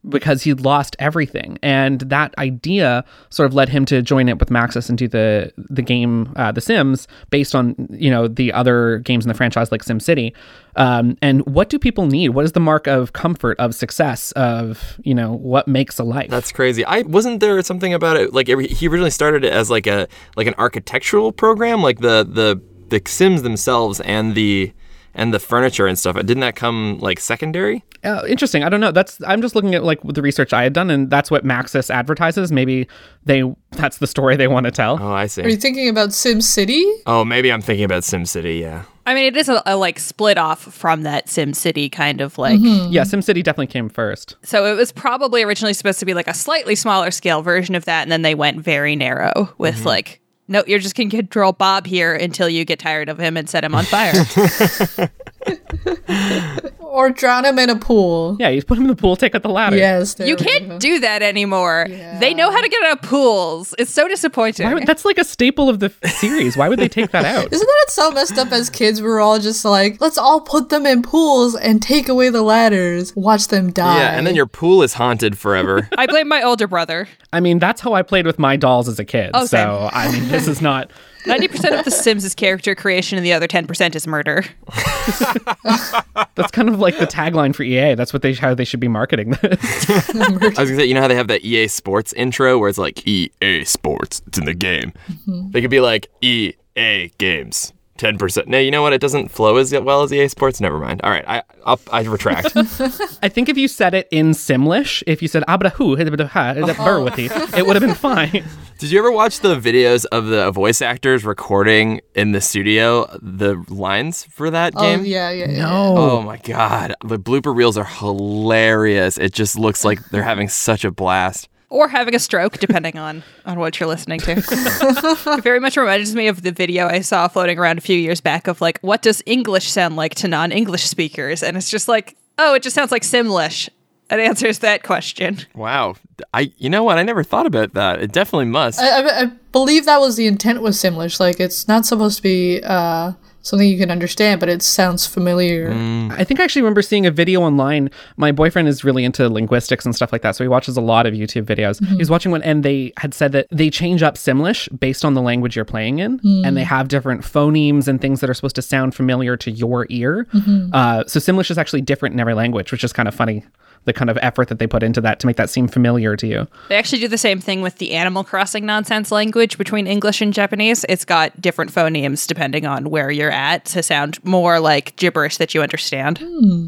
because 0.08 0.42
he'd 0.42 0.60
lost 0.60 0.96
everything, 0.98 1.58
and 1.62 2.00
that 2.00 2.36
idea 2.38 3.04
sort 3.30 3.46
of 3.46 3.54
led 3.54 3.68
him 3.68 3.84
to 3.86 4.02
join 4.02 4.28
it 4.28 4.38
with 4.38 4.50
Maxis 4.50 4.88
and 4.88 4.98
do 4.98 5.08
the 5.08 5.52
the 5.56 5.82
game 5.82 6.32
uh, 6.36 6.52
The 6.52 6.60
Sims 6.60 7.08
based 7.30 7.54
on 7.54 7.74
you 7.90 8.10
know 8.10 8.28
the 8.28 8.52
other 8.52 8.98
games 8.98 9.24
in 9.24 9.28
the 9.28 9.34
franchise 9.34 9.72
like 9.72 9.84
SimCity. 9.84 10.32
Um, 10.76 11.16
and 11.22 11.46
what 11.46 11.68
do 11.68 11.78
people 11.78 12.06
need? 12.06 12.30
What 12.30 12.44
is 12.44 12.52
the 12.52 12.60
mark 12.60 12.86
of 12.86 13.12
comfort, 13.12 13.58
of 13.58 13.74
success, 13.74 14.32
of 14.32 14.98
you 15.02 15.14
know 15.14 15.32
what 15.32 15.68
makes 15.68 15.98
a 15.98 16.04
life? 16.04 16.30
That's 16.30 16.52
crazy. 16.52 16.84
I 16.84 17.02
wasn't 17.02 17.40
there 17.40 17.60
something 17.62 17.94
about 17.94 18.16
it. 18.16 18.32
Like 18.32 18.48
he 18.48 18.88
originally 18.88 19.10
started 19.10 19.44
it 19.44 19.52
as 19.52 19.70
like 19.70 19.86
a 19.86 20.08
like 20.36 20.46
an 20.46 20.54
architectural 20.58 21.32
program, 21.32 21.82
like 21.82 22.00
the 22.00 22.26
the 22.28 22.60
the 22.88 23.02
Sims 23.08 23.42
themselves 23.42 24.00
and 24.00 24.34
the 24.34 24.72
and 25.14 25.32
the 25.32 25.38
furniture 25.38 25.86
and 25.86 25.98
stuff. 25.98 26.16
Didn't 26.16 26.40
that 26.40 26.56
come 26.56 26.98
like 27.00 27.20
secondary? 27.20 27.84
Uh, 28.02 28.22
interesting. 28.28 28.62
I 28.62 28.68
don't 28.68 28.80
know. 28.80 28.92
That's 28.92 29.18
I'm 29.26 29.40
just 29.40 29.54
looking 29.54 29.74
at 29.74 29.84
like 29.84 30.00
the 30.02 30.22
research 30.22 30.52
I 30.52 30.62
had 30.62 30.72
done, 30.72 30.90
and 30.90 31.10
that's 31.10 31.30
what 31.30 31.44
Maxis 31.44 31.90
advertises. 31.90 32.52
Maybe 32.52 32.86
they 33.24 33.42
that's 33.72 33.98
the 33.98 34.06
story 34.06 34.36
they 34.36 34.48
want 34.48 34.64
to 34.64 34.70
tell. 34.70 34.98
Oh, 35.00 35.12
I 35.12 35.26
see. 35.26 35.42
Are 35.42 35.48
you 35.48 35.56
thinking 35.56 35.88
about 35.88 36.12
Sim 36.12 36.40
City? 36.40 36.84
Oh, 37.06 37.24
maybe 37.24 37.50
I'm 37.52 37.62
thinking 37.62 37.84
about 37.84 38.04
Sim 38.04 38.26
City. 38.26 38.56
Yeah. 38.56 38.84
I 39.06 39.14
mean, 39.14 39.24
it 39.24 39.36
is 39.36 39.50
a, 39.50 39.62
a 39.66 39.76
like 39.76 39.98
split 39.98 40.38
off 40.38 40.60
from 40.60 41.02
that 41.02 41.28
Sim 41.28 41.52
City 41.52 41.88
kind 41.90 42.20
of 42.20 42.38
like. 42.38 42.58
Yeah, 42.62 43.04
Sim 43.04 43.22
City 43.22 43.42
definitely 43.42 43.66
came 43.66 43.88
first. 43.88 44.36
So 44.42 44.64
it 44.66 44.74
was 44.74 44.92
probably 44.92 45.42
originally 45.42 45.74
supposed 45.74 45.98
to 46.00 46.06
be 46.06 46.14
like 46.14 46.28
a 46.28 46.34
slightly 46.34 46.74
smaller 46.74 47.10
scale 47.10 47.42
version 47.42 47.74
of 47.74 47.84
that, 47.84 48.02
and 48.02 48.12
then 48.12 48.22
they 48.22 48.34
went 48.34 48.60
very 48.60 48.96
narrow 48.96 49.52
with 49.58 49.84
like, 49.84 50.20
no, 50.48 50.62
you're 50.66 50.78
just 50.78 50.94
gonna 50.94 51.10
control 51.10 51.52
Bob 51.52 51.86
here 51.86 52.14
until 52.14 52.48
you 52.48 52.64
get 52.64 52.78
tired 52.78 53.08
of 53.08 53.18
him 53.18 53.36
and 53.36 53.48
set 53.48 53.64
him 53.64 53.74
on 53.74 53.84
fire. 53.84 54.12
Or 56.94 57.10
drown 57.10 57.44
him 57.44 57.58
in 57.58 57.70
a 57.70 57.76
pool. 57.76 58.36
Yeah, 58.38 58.50
you 58.50 58.62
put 58.62 58.78
him 58.78 58.84
in 58.84 58.88
the 58.88 58.94
pool, 58.94 59.16
take 59.16 59.34
out 59.34 59.42
the 59.42 59.48
ladder. 59.48 59.74
Yes, 59.76 60.14
You 60.24 60.36
can't 60.36 60.68
go. 60.68 60.78
do 60.78 61.00
that 61.00 61.22
anymore. 61.22 61.86
They 61.88 62.34
know 62.34 62.52
how 62.52 62.60
to 62.60 62.68
get 62.68 62.84
out 62.84 63.02
of 63.02 63.10
pools. 63.10 63.74
It's 63.80 63.92
so 63.92 64.06
disappointing. 64.06 64.64
Why 64.64 64.74
would, 64.74 64.86
that's 64.86 65.04
like 65.04 65.18
a 65.18 65.24
staple 65.24 65.68
of 65.68 65.80
the 65.80 65.92
series. 66.20 66.56
Why 66.56 66.68
would 66.68 66.78
they 66.78 66.88
take 66.88 67.10
that 67.10 67.24
out? 67.24 67.48
Isn't 67.52 67.66
that 67.66 67.86
so 67.90 68.12
messed 68.12 68.38
up 68.38 68.52
as 68.52 68.70
kids? 68.70 69.02
we 69.02 69.08
are 69.08 69.18
all 69.18 69.40
just 69.40 69.64
like, 69.64 70.00
let's 70.00 70.16
all 70.16 70.40
put 70.40 70.68
them 70.68 70.86
in 70.86 71.02
pools 71.02 71.56
and 71.56 71.82
take 71.82 72.08
away 72.08 72.28
the 72.28 72.42
ladders, 72.42 73.12
watch 73.16 73.48
them 73.48 73.72
die. 73.72 73.98
Yeah, 73.98 74.16
and 74.16 74.24
then 74.24 74.36
your 74.36 74.46
pool 74.46 74.84
is 74.84 74.94
haunted 74.94 75.36
forever. 75.36 75.88
I 75.98 76.06
blame 76.06 76.28
my 76.28 76.42
older 76.42 76.68
brother. 76.68 77.08
I 77.32 77.40
mean, 77.40 77.58
that's 77.58 77.80
how 77.80 77.94
I 77.94 78.02
played 78.02 78.24
with 78.24 78.38
my 78.38 78.54
dolls 78.54 78.86
as 78.88 79.00
a 79.00 79.04
kid. 79.04 79.32
Oh, 79.34 79.46
so, 79.46 79.88
I 79.92 80.12
mean, 80.12 80.28
this 80.28 80.46
is 80.46 80.62
not. 80.62 80.92
90% 81.24 81.78
of 81.78 81.84
The 81.84 81.90
Sims 81.90 82.24
is 82.24 82.34
character 82.34 82.74
creation 82.74 83.16
and 83.18 83.26
the 83.26 83.32
other 83.32 83.48
10% 83.48 83.94
is 83.94 84.06
murder. 84.06 84.44
That's 86.34 86.50
kind 86.50 86.68
of 86.68 86.78
like 86.78 86.98
the 86.98 87.06
tagline 87.06 87.54
for 87.54 87.62
EA. 87.62 87.94
That's 87.94 88.12
what 88.12 88.22
they 88.22 88.34
how 88.34 88.54
they 88.54 88.64
should 88.64 88.80
be 88.80 88.88
marketing 88.88 89.30
this. 89.42 89.88
I 89.88 90.28
was 90.28 90.54
gonna 90.54 90.76
say, 90.76 90.84
you 90.84 90.94
know 90.94 91.00
how 91.00 91.08
they 91.08 91.14
have 91.14 91.28
that 91.28 91.44
EA 91.44 91.68
Sports 91.68 92.12
intro 92.12 92.58
where 92.58 92.68
it's 92.68 92.78
like 92.78 93.06
EA 93.06 93.64
Sports, 93.64 94.22
it's 94.26 94.38
in 94.38 94.44
the 94.44 94.54
game. 94.54 94.92
Mm-hmm. 95.08 95.50
They 95.50 95.60
could 95.60 95.70
be 95.70 95.80
like 95.80 96.08
EA 96.20 97.08
Games, 97.18 97.72
ten 97.98 98.18
percent. 98.18 98.48
No, 98.48 98.58
you 98.58 98.70
know 98.70 98.82
what? 98.82 98.92
It 98.92 99.00
doesn't 99.00 99.28
flow 99.28 99.56
as 99.56 99.72
well 99.72 100.02
as 100.02 100.12
EA 100.12 100.28
Sports. 100.28 100.60
Never 100.60 100.78
mind. 100.78 101.00
All 101.02 101.10
right, 101.10 101.24
I 101.26 101.42
I'll, 101.64 101.80
I 101.92 102.02
retract. 102.02 102.52
I 102.56 103.28
think 103.28 103.48
if 103.48 103.56
you 103.56 103.68
said 103.68 103.94
it 103.94 104.08
in 104.10 104.30
Simlish, 104.30 105.02
if 105.06 105.22
you 105.22 105.28
said 105.28 105.44
abrahu, 105.48 105.94
uh-huh. 105.98 106.54
it 106.56 107.66
would 107.66 107.76
have 107.76 107.80
been 107.80 107.94
fine. 107.94 108.44
Did 108.78 108.90
you 108.90 108.98
ever 108.98 109.12
watch 109.12 109.40
the 109.40 109.58
videos 109.58 110.04
of 110.10 110.26
the 110.26 110.50
voice 110.50 110.82
actors 110.82 111.24
recording 111.24 112.00
in 112.14 112.32
the 112.32 112.40
studio 112.40 113.06
the 113.22 113.64
lines 113.68 114.24
for 114.24 114.50
that 114.50 114.74
oh, 114.76 114.82
game? 114.82 115.04
yeah, 115.04 115.30
yeah, 115.30 115.48
yeah. 115.48 115.58
No. 115.58 115.94
Oh 115.96 116.22
my 116.22 116.38
god, 116.38 116.94
the 117.04 117.18
blooper 117.18 117.54
reels 117.54 117.76
are 117.76 117.84
hilarious. 117.84 119.16
It 119.16 119.32
just 119.32 119.58
looks 119.58 119.84
like 119.84 120.04
they're 120.10 120.22
having 120.22 120.48
such 120.48 120.84
a 120.84 120.90
blast. 120.90 121.48
Or 121.70 121.88
having 121.88 122.14
a 122.14 122.18
stroke, 122.18 122.58
depending 122.58 122.98
on, 122.98 123.22
on 123.46 123.58
what 123.58 123.80
you're 123.80 123.88
listening 123.88 124.20
to. 124.20 124.32
it 124.46 125.42
very 125.42 125.60
much 125.60 125.76
reminds 125.76 126.14
me 126.14 126.28
of 126.28 126.42
the 126.42 126.52
video 126.52 126.86
I 126.86 127.00
saw 127.00 127.26
floating 127.26 127.58
around 127.58 127.78
a 127.78 127.80
few 127.80 127.96
years 127.96 128.20
back 128.20 128.46
of 128.46 128.60
like, 128.60 128.78
what 128.80 129.02
does 129.02 129.22
English 129.26 129.70
sound 129.70 129.96
like 129.96 130.14
to 130.16 130.28
non 130.28 130.52
English 130.52 130.84
speakers? 130.84 131.42
And 131.42 131.56
it's 131.56 131.70
just 131.70 131.88
like, 131.88 132.16
oh, 132.38 132.54
it 132.54 132.62
just 132.62 132.74
sounds 132.74 132.92
like 132.92 133.02
Simlish. 133.02 133.68
It 134.10 134.20
answers 134.20 134.58
that 134.60 134.82
question. 134.82 135.38
Wow, 135.54 135.96
I 136.32 136.52
you 136.58 136.68
know 136.68 136.84
what? 136.84 136.98
I 136.98 137.02
never 137.02 137.24
thought 137.24 137.46
about 137.46 137.72
that. 137.72 138.02
It 138.02 138.12
definitely 138.12 138.46
must. 138.46 138.78
I, 138.78 139.00
I, 139.00 139.20
I 139.22 139.24
believe 139.50 139.86
that 139.86 139.98
was 139.98 140.16
the 140.16 140.26
intent 140.26 140.60
with 140.62 140.74
Simlish. 140.74 141.18
Like, 141.18 141.40
it's 141.40 141.66
not 141.66 141.86
supposed 141.86 142.18
to 142.18 142.22
be 142.22 142.60
uh, 142.62 143.12
something 143.44 143.68
you 143.68 143.78
can 143.78 143.90
understand, 143.90 144.40
but 144.40 144.48
it 144.48 144.62
sounds 144.62 145.06
familiar. 145.06 145.70
Mm. 145.70 146.10
I 146.12 146.24
think 146.24 146.40
I 146.40 146.44
actually 146.44 146.62
remember 146.62 146.82
seeing 146.82 147.06
a 147.06 147.10
video 147.10 147.42
online. 147.42 147.90
My 148.16 148.32
boyfriend 148.32 148.66
is 148.66 148.82
really 148.82 149.04
into 149.04 149.28
linguistics 149.28 149.84
and 149.84 149.94
stuff 149.94 150.12
like 150.12 150.22
that, 150.22 150.34
so 150.34 150.42
he 150.42 150.48
watches 150.48 150.76
a 150.76 150.80
lot 150.80 151.06
of 151.06 151.14
YouTube 151.14 151.44
videos. 151.44 151.80
Mm-hmm. 151.80 151.92
He 151.92 151.98
was 151.98 152.10
watching 152.10 152.32
one, 152.32 152.42
and 152.42 152.64
they 152.64 152.92
had 152.96 153.14
said 153.14 153.32
that 153.32 153.46
they 153.50 153.70
change 153.70 154.02
up 154.02 154.16
Simlish 154.16 154.68
based 154.78 155.04
on 155.04 155.14
the 155.14 155.22
language 155.22 155.54
you're 155.54 155.64
playing 155.64 156.00
in, 156.00 156.20
and 156.44 156.56
they 156.56 156.62
mm. 156.62 156.66
have 156.66 156.88
different 156.88 157.20
phonemes 157.20 157.86
and 157.86 158.00
things 158.00 158.20
that 158.20 158.30
are 158.30 158.34
supposed 158.34 158.56
to 158.56 158.62
sound 158.62 158.94
familiar 158.94 159.36
to 159.36 159.50
your 159.50 159.86
ear. 159.90 160.26
Mm-hmm. 160.32 160.70
Uh, 160.72 161.04
so 161.06 161.20
Simlish 161.20 161.50
is 161.50 161.58
actually 161.58 161.82
different 161.82 162.14
in 162.14 162.20
every 162.20 162.34
language, 162.34 162.72
which 162.72 162.82
is 162.82 162.92
kind 162.92 163.06
of 163.06 163.14
funny. 163.14 163.44
The 163.84 163.92
kind 163.92 164.08
of 164.08 164.18
effort 164.22 164.48
that 164.48 164.58
they 164.58 164.66
put 164.66 164.82
into 164.82 165.00
that 165.02 165.20
to 165.20 165.26
make 165.26 165.36
that 165.36 165.50
seem 165.50 165.68
familiar 165.68 166.16
to 166.16 166.26
you. 166.26 166.48
They 166.68 166.76
actually 166.76 167.00
do 167.00 167.08
the 167.08 167.18
same 167.18 167.40
thing 167.40 167.60
with 167.60 167.78
the 167.78 167.92
Animal 167.92 168.24
Crossing 168.24 168.64
nonsense 168.64 169.12
language 169.12 169.58
between 169.58 169.86
English 169.86 170.22
and 170.22 170.32
Japanese. 170.32 170.86
It's 170.88 171.04
got 171.04 171.38
different 171.40 171.72
phonemes 171.72 172.26
depending 172.26 172.64
on 172.64 172.88
where 172.90 173.10
you're 173.10 173.30
at 173.30 173.66
to 173.66 173.82
sound 173.82 174.24
more 174.24 174.58
like 174.58 174.96
gibberish 174.96 175.36
that 175.36 175.54
you 175.54 175.62
understand. 175.62 176.22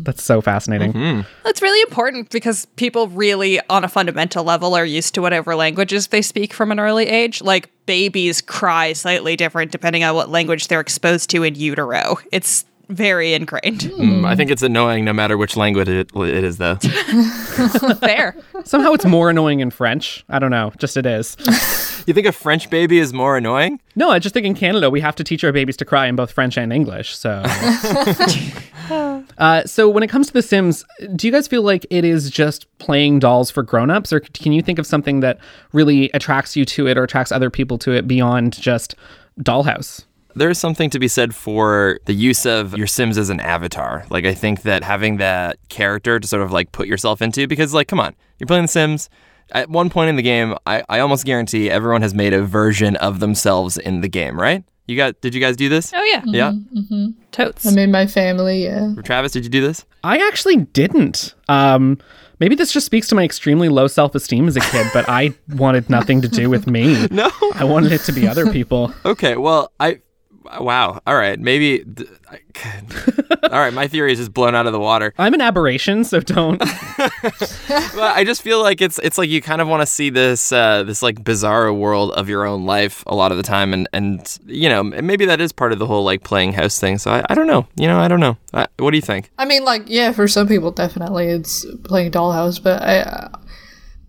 That's 0.04 0.22
so 0.22 0.40
fascinating. 0.40 0.92
Mm-hmm. 0.92 1.20
That's 1.44 1.62
really 1.62 1.80
important 1.82 2.30
because 2.30 2.66
people 2.76 3.08
really, 3.08 3.60
on 3.70 3.82
a 3.82 3.88
fundamental 3.88 4.44
level, 4.44 4.74
are 4.74 4.84
used 4.84 5.14
to 5.14 5.22
whatever 5.22 5.56
languages 5.56 6.08
they 6.08 6.22
speak 6.22 6.52
from 6.52 6.70
an 6.70 6.78
early 6.78 7.06
age. 7.06 7.40
Like 7.40 7.70
babies 7.86 8.42
cry 8.42 8.92
slightly 8.92 9.36
different 9.36 9.72
depending 9.72 10.04
on 10.04 10.14
what 10.14 10.28
language 10.28 10.68
they're 10.68 10.80
exposed 10.80 11.30
to 11.30 11.42
in 11.44 11.54
utero. 11.54 12.18
It's 12.30 12.64
very 12.88 13.34
ingrained. 13.34 13.80
Mm, 13.80 14.26
I 14.26 14.36
think 14.36 14.50
it's 14.50 14.62
annoying 14.62 15.04
no 15.04 15.12
matter 15.12 15.36
which 15.36 15.56
language 15.56 15.88
it, 15.88 16.10
it 16.14 16.44
is, 16.44 16.58
though. 16.58 16.76
Fair. 18.00 18.36
Somehow 18.64 18.92
it's 18.92 19.04
more 19.04 19.30
annoying 19.30 19.60
in 19.60 19.70
French. 19.70 20.24
I 20.28 20.38
don't 20.38 20.50
know, 20.50 20.72
just 20.78 20.96
it 20.96 21.06
is. 21.06 21.36
you 22.06 22.14
think 22.14 22.26
a 22.26 22.32
French 22.32 22.70
baby 22.70 22.98
is 22.98 23.12
more 23.12 23.36
annoying? 23.36 23.80
No, 23.96 24.10
I 24.10 24.18
just 24.18 24.32
think 24.32 24.46
in 24.46 24.54
Canada 24.54 24.88
we 24.90 25.00
have 25.00 25.16
to 25.16 25.24
teach 25.24 25.42
our 25.44 25.52
babies 25.52 25.76
to 25.78 25.84
cry 25.84 26.06
in 26.06 26.16
both 26.16 26.30
French 26.30 26.56
and 26.56 26.72
English. 26.72 27.16
So, 27.16 27.42
uh, 29.38 29.64
so 29.64 29.88
when 29.88 30.02
it 30.02 30.08
comes 30.08 30.28
to 30.28 30.32
The 30.32 30.42
Sims, 30.42 30.84
do 31.16 31.26
you 31.26 31.32
guys 31.32 31.48
feel 31.48 31.62
like 31.62 31.86
it 31.90 32.04
is 32.04 32.30
just 32.30 32.66
playing 32.78 33.18
dolls 33.18 33.50
for 33.50 33.62
grown-ups, 33.62 34.12
or 34.12 34.20
can 34.20 34.52
you 34.52 34.62
think 34.62 34.78
of 34.78 34.86
something 34.86 35.20
that 35.20 35.38
really 35.72 36.10
attracts 36.14 36.56
you 36.56 36.64
to 36.66 36.86
it 36.86 36.96
or 36.96 37.02
attracts 37.02 37.32
other 37.32 37.50
people 37.50 37.78
to 37.78 37.92
it 37.92 38.06
beyond 38.06 38.54
just 38.60 38.94
Dollhouse? 39.40 40.05
There's 40.36 40.58
something 40.58 40.90
to 40.90 40.98
be 40.98 41.08
said 41.08 41.34
for 41.34 41.98
the 42.04 42.12
use 42.12 42.44
of 42.46 42.76
your 42.76 42.86
Sims 42.86 43.16
as 43.18 43.30
an 43.30 43.40
avatar. 43.40 44.04
Like, 44.10 44.24
I 44.26 44.34
think 44.34 44.62
that 44.62 44.84
having 44.84 45.16
that 45.16 45.58
character 45.68 46.20
to 46.20 46.28
sort 46.28 46.42
of 46.42 46.52
like 46.52 46.72
put 46.72 46.86
yourself 46.86 47.22
into, 47.22 47.46
because, 47.48 47.72
like, 47.74 47.88
come 47.88 47.98
on, 48.00 48.14
you're 48.38 48.46
playing 48.46 48.64
The 48.64 48.68
Sims. 48.68 49.08
At 49.52 49.70
one 49.70 49.90
point 49.90 50.10
in 50.10 50.16
the 50.16 50.22
game, 50.22 50.54
I, 50.66 50.82
I 50.88 50.98
almost 51.00 51.24
guarantee 51.24 51.70
everyone 51.70 52.02
has 52.02 52.14
made 52.14 52.32
a 52.34 52.42
version 52.42 52.96
of 52.96 53.20
themselves 53.20 53.78
in 53.78 54.00
the 54.02 54.08
game, 54.08 54.38
right? 54.38 54.62
You 54.88 54.96
got? 54.96 55.20
Did 55.20 55.34
you 55.34 55.40
guys 55.40 55.56
do 55.56 55.68
this? 55.68 55.92
Oh, 55.94 56.02
yeah. 56.04 56.22
Yeah. 56.26 56.52
Totes. 57.32 57.66
I 57.66 57.72
made 57.72 57.88
my 57.88 58.06
family, 58.06 58.64
yeah. 58.64 58.92
Travis, 59.04 59.32
did 59.32 59.42
you 59.44 59.50
do 59.50 59.60
this? 59.60 59.84
I 60.04 60.18
actually 60.28 60.56
didn't. 60.56 61.34
Um, 61.48 61.98
maybe 62.38 62.54
this 62.54 62.72
just 62.72 62.86
speaks 62.86 63.08
to 63.08 63.14
my 63.14 63.24
extremely 63.24 63.68
low 63.68 63.86
self-esteem 63.88 64.46
as 64.46 64.56
a 64.56 64.60
kid, 64.60 64.86
but 64.92 65.08
I 65.08 65.34
wanted 65.56 65.90
nothing 65.90 66.22
to 66.22 66.28
do 66.28 66.48
with 66.50 66.66
me. 66.66 67.06
No. 67.10 67.30
I 67.54 67.64
wanted 67.64 67.92
it 67.92 68.02
to 68.02 68.12
be 68.12 68.28
other 68.28 68.52
people. 68.52 68.92
Okay. 69.04 69.36
Well, 69.36 69.72
I. 69.80 70.00
Wow. 70.60 71.00
All 71.06 71.16
right. 71.16 71.38
Maybe. 71.38 71.84
all 73.43 73.50
right. 73.50 73.72
My 73.72 73.87
theory 73.87 74.12
is 74.12 74.19
just 74.19 74.32
blown 74.32 74.54
out 74.54 74.66
of 74.66 74.72
the 74.72 74.81
water. 74.81 75.12
I'm 75.19 75.34
an 75.34 75.40
aberration, 75.40 76.04
so 76.04 76.20
don't. 76.20 76.62
But 77.69 78.16
I 78.16 78.25
just 78.25 78.43
feel 78.43 78.62
like 78.62 78.81
it's 78.81 78.98
it's 78.98 79.16
like 79.16 79.28
you 79.28 79.40
kind 79.40 79.60
of 79.60 79.69
want 79.69 79.81
to 79.82 79.87
see 79.87 80.10
this 80.10 80.52
uh, 80.52 80.82
this 80.82 81.02
like 81.02 81.22
bizarro 81.22 81.76
world 81.76 82.12
of 82.12 82.28
your 82.28 82.44
own 82.44 82.66
life 82.66 83.02
a 83.06 83.14
lot 83.14 83.31
of 83.31 83.37
the 83.37 83.43
time, 83.43 83.72
and 83.72 83.88
and 83.93 84.38
you 84.46 84.69
know 84.69 84.82
maybe 84.82 85.25
that 85.26 85.40
is 85.40 85.52
part 85.52 85.72
of 85.72 85.78
the 85.78 85.87
whole 85.87 86.04
like 86.04 86.22
playing 86.22 86.52
house 86.52 86.78
thing. 86.78 86.99
So 86.99 87.10
I, 87.10 87.25
I 87.28 87.34
don't 87.34 87.46
know. 87.46 87.66
You 87.76 87.87
know 87.87 87.99
I 87.99 88.08
don't 88.08 88.20
know. 88.20 88.37
I, 88.52 88.66
what 88.78 88.90
do 88.90 88.96
you 88.96 89.02
think? 89.02 89.30
I 89.38 89.44
mean, 89.44 89.64
like, 89.64 89.85
yeah, 89.87 90.12
for 90.12 90.28
some 90.28 90.49
people, 90.49 90.70
definitely 90.70 91.26
it's 91.26 91.66
playing 91.85 92.11
Dollhouse, 92.11 92.62
but 92.62 92.82
I, 92.82 93.30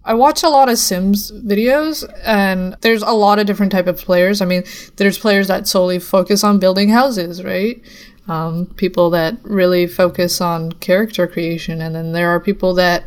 I 0.08 0.14
watch 0.14 0.42
a 0.42 0.48
lot 0.48 0.70
of 0.70 0.78
Sims 0.78 1.34
videos, 1.34 2.10
and 2.24 2.78
there's 2.80 3.02
a 3.02 3.12
lot 3.12 3.40
of 3.40 3.46
different 3.46 3.74
type 3.74 3.88
of 3.88 3.98
players. 3.98 4.42
I 4.42 4.46
mean, 4.46 4.64
there's 4.96 5.18
players 5.18 5.50
that 5.50 5.68
solely 5.68 6.00
focus 6.00 6.46
on 6.46 6.60
building 6.60 6.88
houses, 6.88 7.44
right? 7.44 7.82
Um, 8.30 8.68
people 8.78 9.10
that 9.10 9.36
really 9.44 9.86
focus 9.86 10.40
on 10.40 10.72
character 10.72 11.28
creation, 11.28 11.82
and 11.82 11.94
then 11.94 12.14
there 12.14 12.30
are 12.30 12.40
people 12.40 12.74
that 12.76 13.04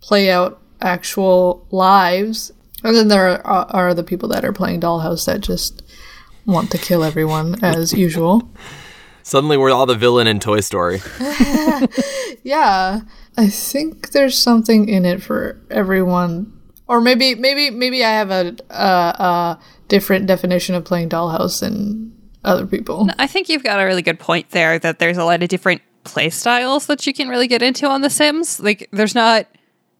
play 0.00 0.28
out 0.28 0.60
actual 0.82 1.64
lives, 1.70 2.50
and 2.82 2.96
then 2.96 3.06
there 3.06 3.46
are, 3.46 3.66
are 3.70 3.94
the 3.94 4.02
people 4.02 4.28
that 4.30 4.44
are 4.44 4.52
playing 4.52 4.80
Dollhouse 4.80 5.26
that 5.26 5.40
just 5.40 5.84
want 6.46 6.68
to 6.72 6.78
kill 6.78 7.04
everyone 7.04 7.62
as 7.62 7.92
usual. 8.06 8.50
Suddenly 9.22 9.56
we're 9.56 9.70
all 9.70 9.86
the 9.86 9.94
villain 9.94 10.26
in 10.26 10.40
Toy 10.40 10.60
Story. 10.60 11.00
Yeah, 12.44 13.00
I 13.36 13.48
think 13.48 14.10
there's 14.12 14.38
something 14.38 14.88
in 14.88 15.04
it 15.04 15.22
for 15.22 15.60
everyone, 15.70 16.52
or 16.86 17.00
maybe 17.00 17.34
maybe 17.34 17.70
maybe 17.70 18.04
I 18.04 18.10
have 18.10 18.30
a 18.30 18.56
a, 18.70 18.74
a 18.74 19.60
different 19.88 20.26
definition 20.26 20.74
of 20.74 20.84
playing 20.84 21.08
Dollhouse 21.08 21.60
than 21.60 22.12
other 22.44 22.66
people. 22.66 23.08
I 23.18 23.26
think 23.26 23.48
you've 23.48 23.64
got 23.64 23.80
a 23.80 23.84
really 23.84 24.02
good 24.02 24.18
point 24.18 24.50
there 24.50 24.78
that 24.78 24.98
there's 24.98 25.16
a 25.16 25.24
lot 25.24 25.42
of 25.42 25.48
different 25.48 25.82
play 26.04 26.30
styles 26.30 26.86
that 26.86 27.06
you 27.06 27.14
can 27.14 27.28
really 27.28 27.48
get 27.48 27.62
into 27.62 27.88
on 27.88 28.02
The 28.02 28.10
Sims. 28.10 28.60
Like, 28.60 28.88
there's 28.92 29.14
not 29.14 29.46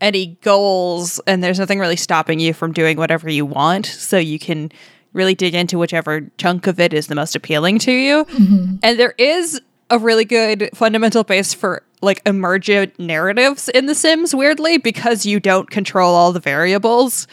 any 0.00 0.38
goals, 0.42 1.20
and 1.26 1.42
there's 1.42 1.58
nothing 1.58 1.78
really 1.78 1.96
stopping 1.96 2.38
you 2.38 2.52
from 2.52 2.72
doing 2.72 2.98
whatever 2.98 3.30
you 3.30 3.46
want. 3.46 3.86
So 3.86 4.18
you 4.18 4.38
can 4.38 4.70
really 5.12 5.34
dig 5.34 5.54
into 5.54 5.78
whichever 5.78 6.30
chunk 6.36 6.66
of 6.66 6.78
it 6.78 6.92
is 6.92 7.06
the 7.06 7.14
most 7.14 7.34
appealing 7.34 7.78
to 7.80 7.92
you. 7.92 8.24
Mm-hmm. 8.26 8.76
And 8.82 8.98
there 8.98 9.14
is 9.16 9.60
a 9.90 9.98
really 9.98 10.24
good 10.24 10.70
fundamental 10.74 11.24
base 11.24 11.54
for 11.54 11.82
like 12.04 12.22
emergent 12.26 12.98
narratives 12.98 13.68
in 13.68 13.86
The 13.86 13.94
Sims, 13.94 14.34
weirdly, 14.34 14.78
because 14.78 15.26
you 15.26 15.40
don't 15.40 15.70
control 15.70 16.14
all 16.14 16.32
the 16.32 16.40
variables. 16.40 17.26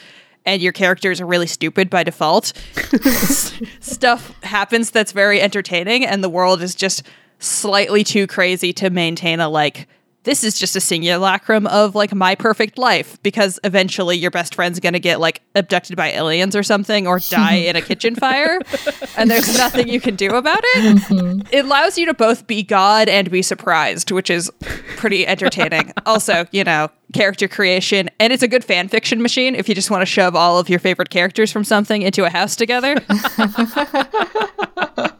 And 0.44 0.60
your 0.60 0.74
characters 0.74 1.22
are 1.22 1.28
really 1.28 1.46
stupid 1.46 1.90
by 1.90 2.04
default. 2.04 2.54
Stuff 3.80 4.34
happens 4.42 4.90
that's 4.90 5.12
very 5.12 5.40
entertaining, 5.40 6.04
and 6.04 6.24
the 6.24 6.30
world 6.30 6.63
is 6.63 6.74
just 6.74 7.04
slightly 7.38 8.04
too 8.04 8.25
crazy 8.25 8.74
to 8.74 8.90
maintain 8.90 9.40
a 9.40 9.50
like 9.50 9.88
this 10.24 10.44
is 10.44 10.58
just 10.58 10.75
a 10.75 10.82
simulacrum 10.82 11.66
of 11.68 11.96
like 11.96 12.13
my 12.13 12.36
perfect 12.36 12.78
life 12.78 13.22
because 13.24 13.60
eventually 13.63 14.18
your 14.18 14.32
best 14.32 14.54
friend's 14.54 14.80
going 14.80 14.94
to 14.94 15.00
get 15.00 15.20
like 15.20 15.42
abducted 15.56 15.96
by 15.96 16.12
aliens 16.12 16.56
or 16.56 16.63
something 16.63 17.08
or 17.08 17.20
die 17.20 17.56
in 17.56 17.75
a 17.75 17.82
kitchen 17.82 18.16
fire 18.16 18.60
and 19.18 19.32
there's 19.32 19.58
nothing 19.58 19.88
you 19.88 20.00
can 20.00 20.16
do 20.16 20.36
about 20.36 20.62
it. 20.62 20.98
Mm-hmm. 20.98 21.42
It 21.51 21.66
allows 21.66 21.98
you 21.98 22.06
to 22.06 22.13
both 22.13 22.46
be 22.46 22.63
God 22.63 23.10
and 23.10 23.32
be 23.32 23.42
surprised, 23.42 24.12
which 24.12 24.30
is 24.30 24.51
pretty 24.98 25.25
entertaining. 25.25 25.92
also, 26.06 26.46
you 26.51 26.63
know, 26.63 26.90
character 27.13 27.48
creation 27.48 28.10
and 28.20 28.32
it's 28.32 28.44
a 28.44 28.48
good 28.48 28.63
fan 28.63 28.88
fiction 28.88 29.22
machine 29.22 29.56
if 29.56 29.68
you 29.68 29.75
just 29.75 29.92
want 29.92 30.01
to 30.01 30.06
shove 30.06 30.36
all 30.36 30.60
of 30.60 30.70
your 30.70 30.80
favorite 30.80 31.10
characters 31.10 31.51
from 31.51 31.63
something 31.63 32.04
into 32.04 32.25
a 32.25 32.30
house 32.30 32.56
together. 32.56 32.96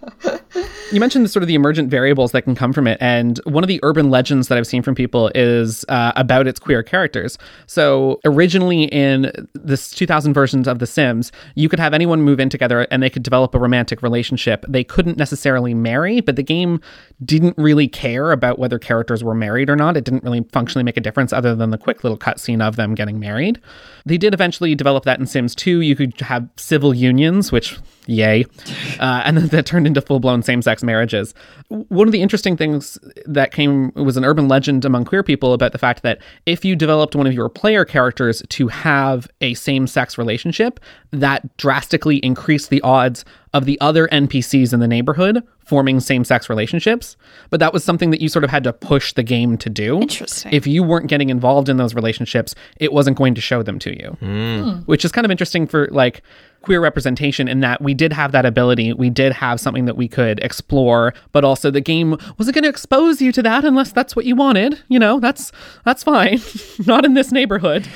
You 0.92 1.00
mentioned 1.00 1.32
sort 1.32 1.42
of 1.42 1.48
the 1.48 1.56
emergent 1.56 1.90
variables 1.90 2.34
that 2.34 2.42
can 2.42 2.54
come 2.54 2.74
from 2.74 2.86
it, 2.86 2.98
and 3.00 3.40
one 3.46 3.64
of 3.64 3.70
the 3.70 3.80
urban 3.82 4.10
legends 4.10 4.50
that 4.50 4.58
I've 4.58 4.68
seen 4.68 4.82
from 4.82 4.94
people 4.94 5.32
is 5.34 5.86
uh, 5.88 6.12
about 6.18 6.48
its 6.48 6.60
queer 6.60 6.84
characters. 6.84 7.38
So 7.66 8.20
originally 8.26 8.84
in 8.84 9.32
this 9.54 9.92
2000 9.92 10.34
versions 10.34 10.68
of 10.68 10.80
The 10.80 10.88
Sims, 10.88 11.32
you 11.56 11.70
could 11.70 11.80
have 11.80 11.94
anyone 11.94 12.22
move 12.22 12.42
in 12.42 12.50
together 12.50 12.88
and 12.92 13.02
they 13.02 13.10
could 13.10 13.24
develop 13.24 13.56
a 13.56 13.60
romantic 13.60 14.02
relationship. 14.02 14.66
They 14.68 14.84
couldn't 14.84 15.18
necessarily 15.18 15.74
marry, 15.74 16.20
but 16.20 16.36
the 16.36 16.44
game 16.44 16.82
didn't 17.24 17.56
really 17.58 17.88
care 17.88 18.32
about 18.32 18.58
whether 18.58 18.80
characters 18.80 19.24
were 19.24 19.36
married 19.36 19.70
or 19.70 19.76
not. 19.76 19.96
It 19.96 20.04
didn't 20.04 20.24
really 20.24 20.44
functionally 20.52 20.84
make 20.84 20.98
a 20.98 21.02
difference 21.02 21.32
other 21.32 21.56
than 21.56 21.70
the 21.70 21.78
quick 21.78 22.04
little 22.04 22.18
cutscene 22.18 22.62
of 22.66 22.76
them 22.78 22.96
getting 22.96 23.20
married. 23.20 23.62
They 24.06 24.18
did 24.18 24.34
eventually 24.34 24.74
develop 24.74 25.06
that 25.06 25.20
in 25.20 25.28
Sims 25.28 25.54
2. 25.54 25.82
You 25.82 25.96
could 25.96 26.20
have 26.22 26.50
civil 26.58 26.94
unions, 26.94 27.52
which 27.52 27.78
yay, 28.08 28.46
uh, 29.00 29.22
and 29.24 29.38
then 29.38 29.48
that 29.48 29.66
turned 29.66 29.86
into 29.86 30.02
full 30.02 30.20
blown 30.20 30.42
same 30.42 30.62
sex 30.62 30.84
marriages. 30.84 31.36
One 31.68 32.08
of 32.08 32.12
the 32.12 32.22
interesting 32.22 32.58
things 32.58 32.98
that 33.26 33.52
came 33.52 33.92
was 33.94 34.18
an 34.18 34.26
urban 34.26 34.48
legend 34.48 34.84
among 34.84 35.06
queer 35.06 35.22
people 35.22 35.54
about 35.54 35.74
the 35.74 35.78
fact 35.78 36.02
that 36.02 36.20
if 36.46 36.66
you 36.66 36.76
developed 36.76 37.16
one 37.16 37.28
of 37.28 37.34
your 37.34 37.50
player 37.50 37.86
characters 37.86 38.42
to 38.50 38.68
have 38.68 39.30
a 39.42 39.54
same 39.54 39.86
sex 39.86 40.18
relationship, 40.18 40.80
that 41.12 41.56
drastically 41.58 42.18
increased 42.18 42.70
the 42.70 42.82
odds 42.82 43.24
of 43.54 43.66
the 43.66 43.80
other 43.82 44.08
NPCs 44.08 44.74
in 44.74 44.80
the 44.80 44.88
neighborhood 44.88 45.44
forming 45.66 46.00
same 46.00 46.24
sex 46.24 46.50
relationships. 46.50 47.18
But 47.50 47.60
that 47.60 47.74
was 47.74 47.84
something 47.84 48.12
that 48.12 48.22
you 48.22 48.30
sort 48.30 48.44
of 48.44 48.50
had 48.50 48.64
to 48.64 48.74
push 48.74 49.14
the 49.14 49.24
game 49.24 49.58
to 49.58 49.70
do. 49.70 50.00
Interesting. 50.00 50.54
If 50.54 50.68
you 50.68 50.84
weren't 50.84 51.08
getting 51.08 51.30
involved 51.30 51.70
in 51.70 51.78
those 51.78 51.94
relationships, 51.94 52.56
it 52.78 52.94
wasn't 52.94 53.18
going 53.18 53.36
to 53.36 53.42
show 53.42 53.64
them 53.64 53.80
to 53.80 53.98
you, 53.98 54.18
hmm. 54.20 54.70
which 54.86 55.04
is 55.06 55.12
kind 55.12 55.26
of 55.26 55.32
interesting 55.32 55.68
for 55.68 55.88
like 55.92 56.22
queer 56.62 56.80
representation 56.80 57.48
in 57.48 57.60
that 57.62 57.82
we 57.82 57.94
did 57.94 58.14
have 58.14 58.32
that 58.32 58.46
ability. 58.46 58.94
We 58.94 59.10
did 59.10 59.34
have 59.34 59.60
something 59.60 59.86
that 59.86 59.98
we 59.98 60.08
could 60.08 60.40
explore, 60.40 61.14
but 61.32 61.44
also 61.44 61.72
the 61.72 61.82
game 61.82 62.18
wasn't 62.38 62.56
going 62.56 62.64
to 62.64 62.70
expose 62.70 63.22
you 63.22 63.32
to 63.32 63.42
that 63.44 63.66
unless 63.66 63.92
that's 63.92 64.16
what 64.16 64.26
you 64.26 64.36
wanted. 64.36 64.80
You 64.88 65.00
know, 65.00 65.20
that's 65.20 65.52
that's 65.86 66.04
fine. 66.04 66.40
Not 66.86 67.06
in 67.06 67.14
this 67.14 67.32
neighborhood. 67.32 67.88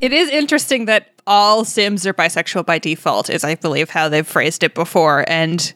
It 0.00 0.12
is 0.12 0.28
interesting 0.30 0.86
that 0.86 1.08
all 1.26 1.64
Sims 1.64 2.06
are 2.06 2.14
bisexual 2.14 2.66
by 2.66 2.78
default, 2.78 3.30
is 3.30 3.44
I 3.44 3.54
believe 3.56 3.90
how 3.90 4.08
they've 4.08 4.26
phrased 4.26 4.62
it 4.62 4.74
before. 4.74 5.24
And 5.28 5.72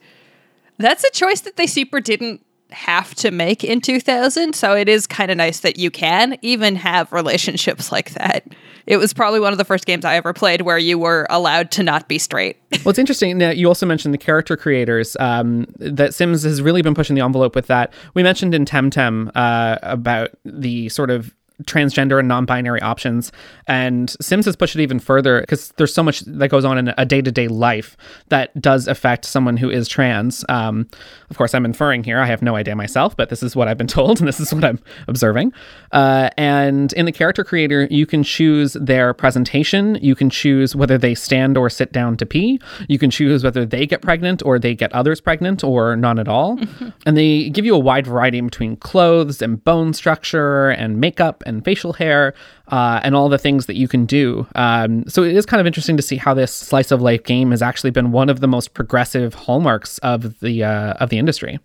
that's 0.78 1.04
a 1.04 1.10
choice 1.10 1.40
that 1.42 1.56
they 1.56 1.66
super 1.66 2.00
didn't 2.00 2.44
have 2.72 3.14
to 3.16 3.30
make 3.30 3.64
in 3.64 3.80
2000. 3.80 4.54
So 4.54 4.74
it 4.74 4.88
is 4.88 5.06
kind 5.06 5.30
of 5.30 5.36
nice 5.36 5.60
that 5.60 5.78
you 5.78 5.90
can 5.90 6.38
even 6.42 6.76
have 6.76 7.12
relationships 7.12 7.92
like 7.92 8.10
that. 8.12 8.46
It 8.86 8.96
was 8.96 9.12
probably 9.12 9.40
one 9.40 9.52
of 9.52 9.58
the 9.58 9.64
first 9.64 9.86
games 9.86 10.04
I 10.04 10.16
ever 10.16 10.32
played 10.32 10.62
where 10.62 10.78
you 10.78 10.98
were 10.98 11.26
allowed 11.30 11.70
to 11.72 11.82
not 11.82 12.08
be 12.08 12.18
straight. 12.18 12.56
Well, 12.84 12.90
it's 12.90 12.98
interesting 12.98 13.38
that 13.38 13.58
you 13.58 13.66
also 13.68 13.84
mentioned 13.84 14.14
the 14.14 14.18
character 14.18 14.56
creators. 14.56 15.14
Um, 15.20 15.66
that 15.76 16.14
Sims 16.14 16.44
has 16.44 16.62
really 16.62 16.80
been 16.80 16.94
pushing 16.94 17.14
the 17.14 17.22
envelope 17.22 17.54
with 17.54 17.66
that. 17.66 17.92
We 18.14 18.22
mentioned 18.22 18.54
in 18.54 18.64
Temtem 18.64 19.30
uh, 19.34 19.78
about 19.82 20.30
the 20.44 20.88
sort 20.88 21.10
of 21.10 21.34
transgender 21.64 22.18
and 22.18 22.28
non-binary 22.28 22.80
options. 22.82 23.32
And 23.66 24.10
sims 24.20 24.46
has 24.46 24.56
pushed 24.56 24.76
it 24.76 24.82
even 24.82 24.98
further 24.98 25.40
because 25.40 25.72
there's 25.76 25.94
so 25.94 26.02
much 26.02 26.20
that 26.20 26.48
goes 26.48 26.64
on 26.64 26.78
in 26.78 26.94
a 26.96 27.04
day-to-day 27.04 27.48
life 27.48 27.96
that 28.28 28.60
does 28.60 28.88
affect 28.88 29.24
someone 29.24 29.56
who 29.56 29.70
is 29.70 29.88
trans. 29.88 30.44
Um, 30.48 30.88
of 31.30 31.36
course 31.36 31.54
i'm 31.54 31.64
inferring 31.64 32.04
here 32.04 32.20
i 32.20 32.26
have 32.26 32.42
no 32.42 32.56
idea 32.56 32.74
myself 32.74 33.16
but 33.16 33.28
this 33.28 33.42
is 33.42 33.54
what 33.54 33.68
i've 33.68 33.78
been 33.78 33.86
told 34.00 34.18
and 34.18 34.28
this 34.28 34.40
is 34.40 34.52
what 34.52 34.64
i'm 34.64 34.78
observing. 35.08 35.52
Uh, 35.92 36.30
and 36.36 36.92
in 36.94 37.06
the 37.06 37.12
character 37.12 37.44
creator 37.44 37.86
you 37.90 38.06
can 38.06 38.22
choose 38.22 38.74
their 38.74 39.14
presentation. 39.14 39.96
You 40.00 40.14
can 40.14 40.30
choose 40.30 40.74
whether 40.76 40.98
they 40.98 41.14
stand 41.14 41.56
or 41.56 41.70
sit 41.70 41.92
down 41.92 42.16
to 42.18 42.26
pee. 42.26 42.60
You 42.88 42.98
can 42.98 43.10
choose 43.10 43.44
whether 43.44 43.64
they 43.64 43.86
get 43.86 44.02
pregnant 44.02 44.42
or 44.44 44.58
they 44.58 44.74
get 44.74 44.92
others 44.92 45.20
pregnant 45.20 45.64
or 45.64 45.96
none 45.96 46.18
at 46.18 46.28
all. 46.28 46.58
And 47.06 47.16
they 47.16 47.48
give 47.48 47.64
you 47.64 47.74
a 47.74 47.78
wide 47.78 48.06
variety 48.06 48.40
between 48.40 48.76
clothes 48.76 49.40
and 49.40 49.62
bone 49.64 49.92
structure 49.94 50.68
and 50.68 51.00
makeup 51.00 51.42
and 51.50 51.64
facial 51.64 51.92
hair 51.92 52.35
uh, 52.69 53.00
and 53.02 53.14
all 53.14 53.28
the 53.28 53.38
things 53.38 53.66
that 53.66 53.76
you 53.76 53.87
can 53.87 54.07
do. 54.07 54.47
Um, 54.54 55.04
so 55.09 55.23
it 55.23 55.37
is 55.37 55.45
kind 55.45 55.61
of 55.61 55.66
interesting 55.66 55.97
to 55.97 56.02
see 56.02 56.16
how 56.16 56.33
this 56.33 56.54
slice 56.54 56.90
of 56.90 57.02
life 57.02 57.25
game 57.25 57.50
has 57.50 57.61
actually 57.61 57.90
been 57.90 58.12
one 58.12 58.30
of 58.30 58.40
the 58.40 58.49
most 58.49 58.73
progressive 58.73 59.35
hallmarks 59.35 59.99
of 59.99 60.40
the 60.40 60.64
uh, 60.64 60.95
of 60.95 61.11
the 61.11 61.19
industry. 61.19 61.59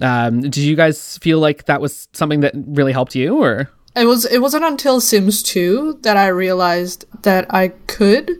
Um, 0.00 0.40
did 0.40 0.56
you 0.56 0.74
guys 0.74 1.18
feel 1.18 1.38
like 1.38 1.66
that 1.66 1.80
was 1.80 2.08
something 2.12 2.40
that 2.40 2.52
really 2.54 2.92
helped 2.92 3.14
you, 3.14 3.42
or? 3.42 3.70
It 3.94 4.06
was 4.06 4.24
it 4.24 4.40
wasn't 4.40 4.64
until 4.64 5.00
Sims 5.00 5.42
2 5.42 6.00
that 6.02 6.16
I 6.16 6.28
realized 6.28 7.04
that 7.22 7.46
I 7.54 7.68
could 7.68 8.30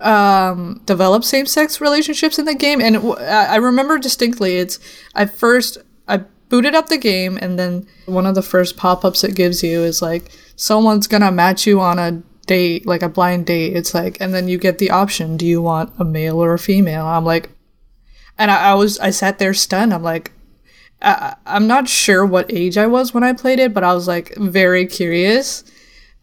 um, 0.00 0.82
develop 0.86 1.22
same 1.22 1.46
sex 1.46 1.80
relationships 1.80 2.38
in 2.38 2.46
the 2.46 2.54
game, 2.54 2.80
and 2.80 2.96
I 3.18 3.56
remember 3.56 3.98
distinctly. 3.98 4.56
It's 4.58 4.80
I 5.14 5.26
first 5.26 5.78
booted 6.54 6.72
up 6.76 6.86
the 6.86 6.96
game, 6.96 7.36
and 7.42 7.58
then 7.58 7.84
one 8.06 8.26
of 8.26 8.36
the 8.36 8.40
first 8.40 8.76
pop 8.76 9.04
ups 9.04 9.24
it 9.24 9.34
gives 9.34 9.60
you 9.64 9.82
is 9.82 10.00
like 10.00 10.30
someone's 10.54 11.08
gonna 11.08 11.32
match 11.32 11.66
you 11.66 11.80
on 11.80 11.98
a 11.98 12.22
date, 12.46 12.86
like 12.86 13.02
a 13.02 13.08
blind 13.08 13.44
date. 13.44 13.76
It's 13.76 13.92
like, 13.92 14.20
and 14.20 14.32
then 14.32 14.46
you 14.46 14.56
get 14.56 14.78
the 14.78 14.92
option: 14.92 15.36
do 15.36 15.44
you 15.44 15.60
want 15.60 15.92
a 15.98 16.04
male 16.04 16.40
or 16.40 16.54
a 16.54 16.58
female? 16.60 17.06
I'm 17.06 17.24
like, 17.24 17.50
and 18.38 18.52
I, 18.52 18.70
I 18.70 18.74
was 18.74 19.00
I 19.00 19.10
sat 19.10 19.40
there 19.40 19.52
stunned. 19.52 19.92
I'm 19.92 20.04
like, 20.04 20.30
I, 21.02 21.34
I'm 21.44 21.66
not 21.66 21.88
sure 21.88 22.24
what 22.24 22.52
age 22.54 22.78
I 22.78 22.86
was 22.86 23.12
when 23.12 23.24
I 23.24 23.32
played 23.32 23.58
it, 23.58 23.74
but 23.74 23.82
I 23.82 23.92
was 23.92 24.06
like 24.06 24.36
very 24.36 24.86
curious. 24.86 25.64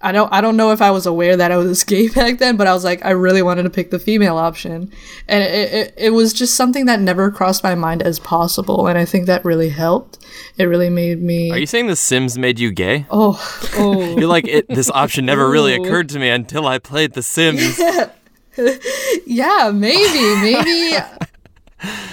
I 0.04 0.12
don't 0.12 0.32
I 0.32 0.42
don't 0.42 0.58
know 0.58 0.72
if 0.72 0.82
I 0.82 0.92
was 0.92 1.06
aware 1.06 1.38
that 1.38 1.52
I 1.52 1.58
was 1.58 1.84
gay 1.94 2.10
back 2.10 2.38
then, 2.40 2.58
but 2.58 2.68
I 2.68 2.74
was 2.74 2.84
like 2.84 3.04
I 3.06 3.12
really 3.12 3.42
wanted 3.42 3.64
to 3.64 3.70
pick 3.70 3.92
the 3.92 4.00
female 4.00 4.38
option, 4.38 4.92
and 5.28 5.44
it, 5.44 5.74
it, 5.74 5.94
it 5.98 6.10
was 6.12 6.34
just 6.34 6.56
something 6.56 6.86
that 6.86 7.00
never 7.00 7.32
crossed 7.32 7.64
my 7.64 7.76
mind 7.76 8.02
as 8.02 8.20
possible, 8.20 8.88
and 8.88 8.98
I 8.98 9.06
think 9.06 9.28
that 9.28 9.46
really 9.46 9.70
helped. 9.70 10.18
It 10.58 10.66
really 10.66 10.90
made 10.90 11.22
me. 11.22 11.52
Are 11.52 11.58
you 11.58 11.66
saying 11.66 11.88
The 11.88 11.96
Sims 11.96 12.38
made 12.38 12.60
you 12.60 12.72
gay? 12.72 13.06
oh 13.12 13.40
oh 13.76 14.02
You're 14.18 14.28
like, 14.28 14.48
it, 14.48 14.68
this 14.68 14.90
option 14.92 15.26
never 15.26 15.50
really 15.50 15.74
occurred 15.74 16.10
to 16.10 16.20
me 16.20 16.30
until 16.30 16.68
I 16.68 16.80
played 16.80 17.14
The 17.14 17.24
Sims. 17.24 17.80
yeah 19.26 19.72
maybe 19.74 20.42
maybe. 20.42 20.98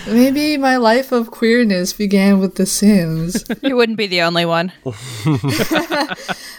Maybe 0.06 0.56
my 0.56 0.76
life 0.76 1.12
of 1.12 1.30
queerness 1.30 1.92
began 1.92 2.38
with 2.38 2.54
The 2.54 2.66
Sims. 2.66 3.44
You 3.62 3.76
wouldn't 3.76 3.98
be 3.98 4.06
the 4.06 4.22
only 4.22 4.46
one. 4.46 4.72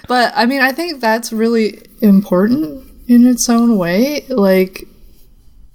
But 0.08 0.34
I 0.36 0.46
mean, 0.48 0.62
I 0.62 0.72
think 0.72 1.01
that's 1.01 1.32
really 1.32 1.82
important 2.01 2.84
in 3.08 3.28
its 3.28 3.48
own 3.48 3.78
way. 3.78 4.25
Like, 4.28 4.86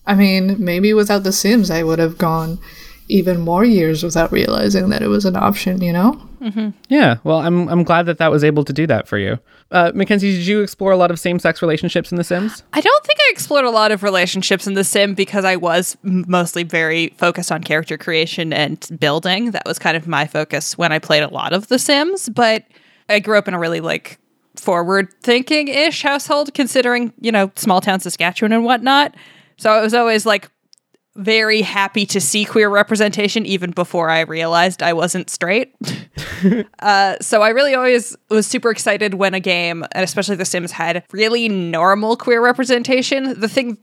I 0.07 0.15
mean, 0.15 0.57
maybe 0.59 0.93
without 0.93 1.23
The 1.23 1.33
Sims, 1.33 1.71
I 1.71 1.83
would 1.85 2.01
have 2.01 2.19
gone 2.19 2.59
even 3.09 3.41
more 3.41 3.65
years 3.65 4.03
without 4.03 4.33
realizing 4.33 4.89
that 4.89 5.03
it 5.03 5.09
was 5.09 5.25
an 5.25 5.37
option, 5.37 5.81
you 5.83 5.93
know? 5.93 6.21
Yeah, 6.89 7.17
well, 7.25 7.39
I'm 7.39 7.69
I'm 7.69 7.83
glad 7.85 8.07
that 8.07 8.19
that 8.19 8.31
was 8.31 8.45
able 8.45 8.65
to 8.65 8.73
do 8.73 8.87
that 8.87 9.09
for 9.09 9.19
you. 9.19 9.39
Uh, 9.71 9.91
Mackenzie, 9.95 10.33
did 10.37 10.47
you 10.47 10.61
explore 10.61 10.93
a 10.93 10.97
lot 10.97 11.11
of 11.11 11.19
same-sex 11.19 11.61
relationships 11.63 12.13
in 12.13 12.17
The 12.17 12.25
Sims? 12.25 12.63
I 12.73 12.81
don't 12.81 13.05
think 13.05 13.19
I 13.19 13.31
explored 13.33 13.65
a 13.65 13.71
lot 13.71 13.91
of 13.91 14.03
relationships 14.03 14.67
in 14.67 14.75
The 14.75 14.85
Sim 14.85 15.15
because 15.15 15.45
I 15.45 15.57
was 15.57 15.97
mostly 16.03 16.63
very 16.63 17.09
focused 17.17 17.51
on 17.51 17.63
character 17.63 17.97
creation 17.97 18.53
and 18.53 18.87
building. 19.01 19.51
That 19.53 19.65
was 19.67 19.79
kind 19.79 19.97
of 19.97 20.07
my 20.07 20.27
focus 20.27 20.79
when 20.79 20.93
I 20.93 20.99
played 20.99 21.23
a 21.23 21.29
lot 21.29 21.53
of 21.53 21.69
The 21.69 21.79
Sims. 21.79 22.29
But 22.29 22.65
I 23.09 23.19
grew 23.19 23.39
up 23.39 23.49
in 23.49 23.55
a 23.55 23.59
really 23.59 23.81
like 23.81 24.19
forward 24.57 25.09
thinking 25.23 25.69
ish 25.69 26.03
household, 26.03 26.55
considering, 26.55 27.13
you 27.21 27.33
know, 27.33 27.51
small 27.57 27.81
town 27.81 28.01
Saskatchewan 28.01 28.53
and 28.53 28.65
whatnot. 28.65 29.15
So 29.57 29.71
I 29.71 29.81
was 29.81 29.95
always 29.95 30.27
like 30.27 30.51
very 31.17 31.63
happy 31.63 32.07
to 32.07 32.21
see 32.21 32.45
queer 32.45 32.69
representation 32.69 33.47
even 33.47 33.71
before 33.71 34.11
I 34.11 34.21
realized 34.21 34.83
I 34.83 34.93
wasn't 34.93 35.31
straight. 35.31 35.75
uh, 36.81 37.17
so 37.21 37.43
I 37.43 37.51
really 37.51 37.75
always 37.75 38.17
was 38.31 38.47
super 38.47 38.71
excited 38.71 39.15
when 39.15 39.35
a 39.35 39.41
game, 39.41 39.85
and 39.93 40.05
especially 40.05 40.37
The 40.37 40.45
Sims, 40.45 40.73
had 40.73 41.05
really 41.13 41.49
normal 41.49 42.17
queer 42.17 42.43
representation. 42.43 43.39
The 43.39 43.49
thing 43.49 43.79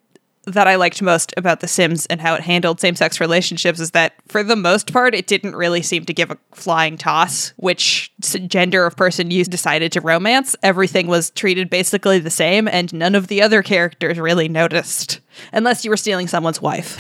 that 0.45 0.67
I 0.67 0.75
liked 0.75 1.01
most 1.01 1.33
about 1.38 1.59
The 1.59 1.67
Sims 1.67 2.07
and 2.07 2.19
how 2.19 2.33
it 2.33 2.41
handled 2.41 2.79
same 2.79 2.95
sex 2.95 3.19
relationships 3.19 3.79
is 3.79 3.91
that, 3.91 4.13
for 4.27 4.43
the 4.43 4.55
most 4.55 4.91
part, 4.91 5.13
it 5.13 5.27
didn't 5.27 5.55
really 5.55 5.81
seem 5.81 6.05
to 6.05 6.13
give 6.13 6.31
a 6.31 6.38
flying 6.51 6.97
toss 6.97 7.53
which 7.57 8.11
gender 8.47 8.85
of 8.85 8.95
person 8.95 9.29
you 9.29 9.45
decided 9.45 9.91
to 9.91 10.01
romance. 10.01 10.55
Everything 10.63 11.07
was 11.07 11.29
treated 11.31 11.69
basically 11.69 12.19
the 12.19 12.29
same, 12.29 12.67
and 12.67 12.91
none 12.93 13.15
of 13.15 13.27
the 13.27 13.41
other 13.41 13.61
characters 13.61 14.19
really 14.19 14.50
noticed. 14.50 15.19
Unless 15.53 15.83
you 15.83 15.91
were 15.91 15.97
stealing 15.97 16.27
someone's 16.27 16.61
wife. 16.61 16.97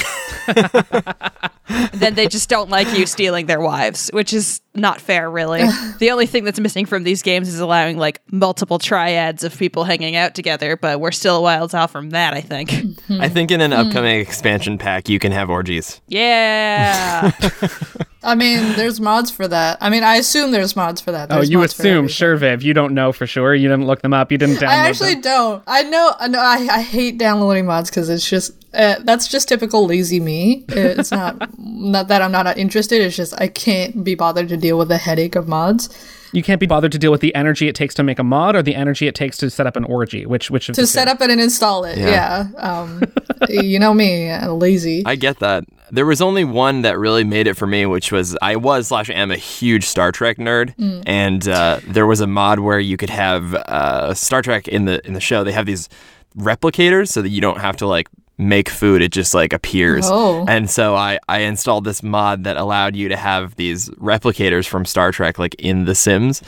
then 1.93 2.15
they 2.15 2.27
just 2.27 2.49
don't 2.49 2.69
like 2.69 2.87
you 2.97 3.05
stealing 3.05 3.45
their 3.45 3.61
wives, 3.61 4.09
which 4.13 4.33
is 4.33 4.61
not 4.73 4.99
fair, 5.01 5.29
really. 5.29 5.61
the 5.99 6.11
only 6.11 6.25
thing 6.25 6.43
that's 6.43 6.59
missing 6.59 6.85
from 6.85 7.03
these 7.03 7.21
games 7.21 7.47
is 7.47 7.59
allowing 7.59 7.97
like 7.97 8.21
multiple 8.31 8.79
triads 8.79 9.43
of 9.43 9.57
people 9.57 9.83
hanging 9.83 10.15
out 10.15 10.35
together, 10.35 10.75
but 10.77 10.99
we're 10.99 11.11
still 11.11 11.37
a 11.37 11.41
whiles 11.41 11.73
out 11.73 11.91
from 11.91 12.11
that, 12.11 12.33
I 12.33 12.41
think. 12.41 12.73
I 13.09 13.29
think 13.29 13.51
in 13.51 13.61
an 13.61 13.71
hmm. 13.71 13.77
upcoming 13.77 14.19
expansion 14.19 14.77
pack, 14.77 15.09
you 15.09 15.19
can 15.19 15.31
have 15.31 15.49
orgies. 15.49 16.01
yeah. 16.07 17.31
I 18.23 18.35
mean, 18.35 18.75
there's 18.75 18.99
mods 19.01 19.31
for 19.31 19.47
that. 19.47 19.79
I 19.81 19.89
mean, 19.89 20.03
I 20.03 20.17
assume 20.17 20.51
there's 20.51 20.75
mods 20.75 21.01
for 21.01 21.11
that. 21.11 21.31
Oh, 21.31 21.41
you 21.41 21.63
assume, 21.63 22.07
sure, 22.07 22.35
Viv. 22.35 22.61
You 22.61 22.73
don't 22.73 22.93
know 22.93 23.11
for 23.11 23.25
sure. 23.25 23.55
You 23.55 23.67
didn't 23.67 23.87
look 23.87 24.01
them 24.03 24.13
up. 24.13 24.31
You 24.31 24.37
didn't 24.37 24.57
download 24.57 24.67
I 24.67 24.87
actually 24.89 25.13
them. 25.13 25.21
don't. 25.23 25.63
I 25.65 25.83
know. 25.83 26.13
I 26.19 26.27
know. 26.27 26.39
I, 26.39 26.67
I 26.71 26.81
hate 26.81 27.17
downloading 27.17 27.65
mods 27.65 27.89
because 27.89 28.09
it's 28.09 28.29
just 28.29 28.53
uh, 28.75 28.95
that's 29.03 29.27
just 29.27 29.47
typical 29.49 29.87
lazy 29.87 30.19
me. 30.19 30.65
It's 30.69 31.09
not 31.11 31.57
not 31.57 32.09
that 32.09 32.21
I'm 32.21 32.31
not 32.31 32.57
interested. 32.57 33.01
It's 33.01 33.15
just 33.15 33.33
I 33.41 33.47
can't 33.47 34.03
be 34.03 34.13
bothered 34.13 34.49
to 34.49 34.57
deal 34.57 34.77
with 34.77 34.89
the 34.89 34.97
headache 34.97 35.35
of 35.35 35.47
mods. 35.47 35.89
You 36.33 36.43
can't 36.43 36.59
be 36.61 36.65
bothered 36.67 36.93
to 36.93 36.97
deal 36.99 37.11
with 37.11 37.19
the 37.21 37.35
energy 37.35 37.67
it 37.67 37.75
takes 37.75 37.93
to 37.95 38.03
make 38.03 38.17
a 38.19 38.23
mod 38.23 38.55
or 38.55 38.61
the 38.61 38.73
energy 38.75 39.05
it 39.07 39.15
takes 39.15 39.35
to 39.37 39.49
set 39.49 39.67
up 39.67 39.75
an 39.75 39.83
orgy. 39.85 40.25
Which 40.25 40.49
which 40.51 40.69
of 40.69 40.75
To 40.75 40.81
the 40.81 40.87
set 40.87 41.05
two? 41.05 41.11
up 41.11 41.21
it 41.21 41.29
and 41.31 41.41
install 41.41 41.83
it. 41.85 41.97
Yeah. 41.97 42.47
Um, 42.57 43.01
you 43.49 43.79
know 43.79 43.93
me, 43.93 44.35
lazy. 44.47 45.03
I 45.05 45.15
get 45.15 45.39
that. 45.39 45.63
There 45.91 46.05
was 46.05 46.21
only 46.21 46.43
one 46.43 46.83
that 46.83 46.97
really 46.97 47.23
made 47.23 47.47
it 47.47 47.55
for 47.55 47.67
me, 47.67 47.85
which 47.85 48.11
was 48.11 48.37
I 48.41 48.55
was 48.55 48.87
slash 48.87 49.09
am 49.09 49.31
a 49.31 49.35
huge 49.35 49.85
Star 49.85 50.11
Trek 50.11 50.37
nerd, 50.37 50.73
and 51.05 51.47
uh, 51.47 51.79
there 51.85 52.07
was 52.07 52.21
a 52.21 52.27
mod 52.27 52.59
where 52.59 52.79
you 52.79 52.97
could 52.97 53.09
have 53.09 53.53
uh, 53.53 54.13
Star 54.13 54.41
Trek 54.41 54.67
in 54.67 54.85
the 54.85 55.05
in 55.05 55.13
the 55.13 55.19
show. 55.19 55.43
They 55.43 55.51
have 55.51 55.65
these 55.65 55.89
replicators 56.37 57.09
so 57.09 57.21
that 57.21 57.29
you 57.29 57.41
don't 57.41 57.59
have 57.59 57.75
to 57.77 57.87
like 57.87 58.07
make 58.37 58.69
food; 58.69 59.01
it 59.01 59.11
just 59.11 59.33
like 59.33 59.53
appears. 59.53 60.05
Oh. 60.07 60.45
And 60.47 60.69
so 60.69 60.95
I 60.95 61.19
I 61.27 61.39
installed 61.39 61.83
this 61.83 62.01
mod 62.01 62.45
that 62.45 62.57
allowed 62.57 62.95
you 62.95 63.09
to 63.09 63.17
have 63.17 63.55
these 63.55 63.89
replicators 63.91 64.67
from 64.67 64.85
Star 64.85 65.11
Trek 65.11 65.37
like 65.37 65.55
in 65.55 65.85
The 65.85 65.95
Sims. 65.95 66.41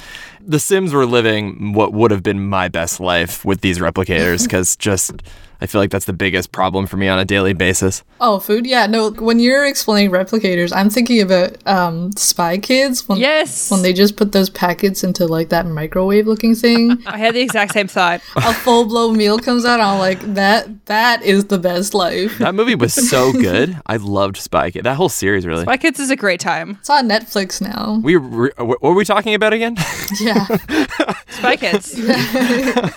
The 0.46 0.60
Sims 0.60 0.94
were 0.94 1.06
living 1.06 1.74
what 1.74 1.94
would 1.94 2.12
have 2.12 2.24
been 2.24 2.48
my 2.48 2.68
best 2.68 3.00
life 3.00 3.46
with 3.46 3.62
these 3.62 3.80
replicators 3.80 4.44
because 4.44 4.76
just. 4.76 5.14
I 5.62 5.66
feel 5.66 5.80
like 5.80 5.92
that's 5.92 6.04
the 6.04 6.12
biggest 6.12 6.52
problem 6.52 6.88
for 6.88 6.98
me 6.98 7.08
on 7.08 7.20
a 7.20 7.24
daily 7.24 7.54
basis. 7.54 8.04
Oh, 8.20 8.40
food? 8.40 8.66
Yeah, 8.68 8.86
no. 8.86 9.12
When 9.12 9.40
you're 9.40 9.66
explaining 9.66 10.12
replicators, 10.12 10.76
I'm 10.76 10.90
thinking 10.90 11.22
about 11.22 11.56
um, 11.66 12.12
Spy 12.18 12.58
Kids. 12.58 13.08
When, 13.08 13.18
yes. 13.18 13.72
When 13.72 13.82
they 13.82 13.94
just 13.94 14.18
put 14.18 14.34
those 14.34 14.50
packets 14.50 15.06
into 15.06 15.26
like 15.26 15.48
that 15.50 15.66
microwave 15.66 16.28
looking 16.28 16.54
thing, 16.54 17.02
I 17.06 17.18
had 17.18 17.34
the 17.34 17.40
exact 17.40 17.72
same 17.72 17.88
thought. 17.88 18.20
a 18.36 18.54
full 18.54 18.84
blown 18.84 19.16
meal 19.16 19.40
comes 19.40 19.64
out. 19.64 19.80
I'm 19.80 20.00
like, 20.00 20.20
that 20.34 20.86
that 20.88 21.24
is 21.24 21.46
the 21.46 21.60
best 21.60 21.94
life. 21.94 22.40
That 22.40 22.56
movie 22.56 22.76
was 22.76 22.94
so 22.94 23.32
good. 23.48 23.80
I 23.86 23.96
loved 23.96 24.36
Spy 24.36 24.70
Kid. 24.72 24.84
That 24.84 24.96
whole 24.96 25.08
series, 25.08 25.46
really. 25.48 25.64
Spy 25.64 25.78
kids 25.78 25.98
is 25.98 26.10
a 26.10 26.18
great 26.18 26.42
time. 26.42 26.72
It's 26.82 26.90
on 26.90 27.08
Netflix 27.08 27.62
now. 27.62 28.02
We 28.04 28.18
were, 28.18 28.52
what 28.58 28.82
were 28.82 28.96
we 28.96 29.06
talking 29.06 29.34
about 29.34 29.54
again? 29.54 29.78
Yeah. 30.20 30.33
Spy 31.30 31.56
Kids. 31.58 32.00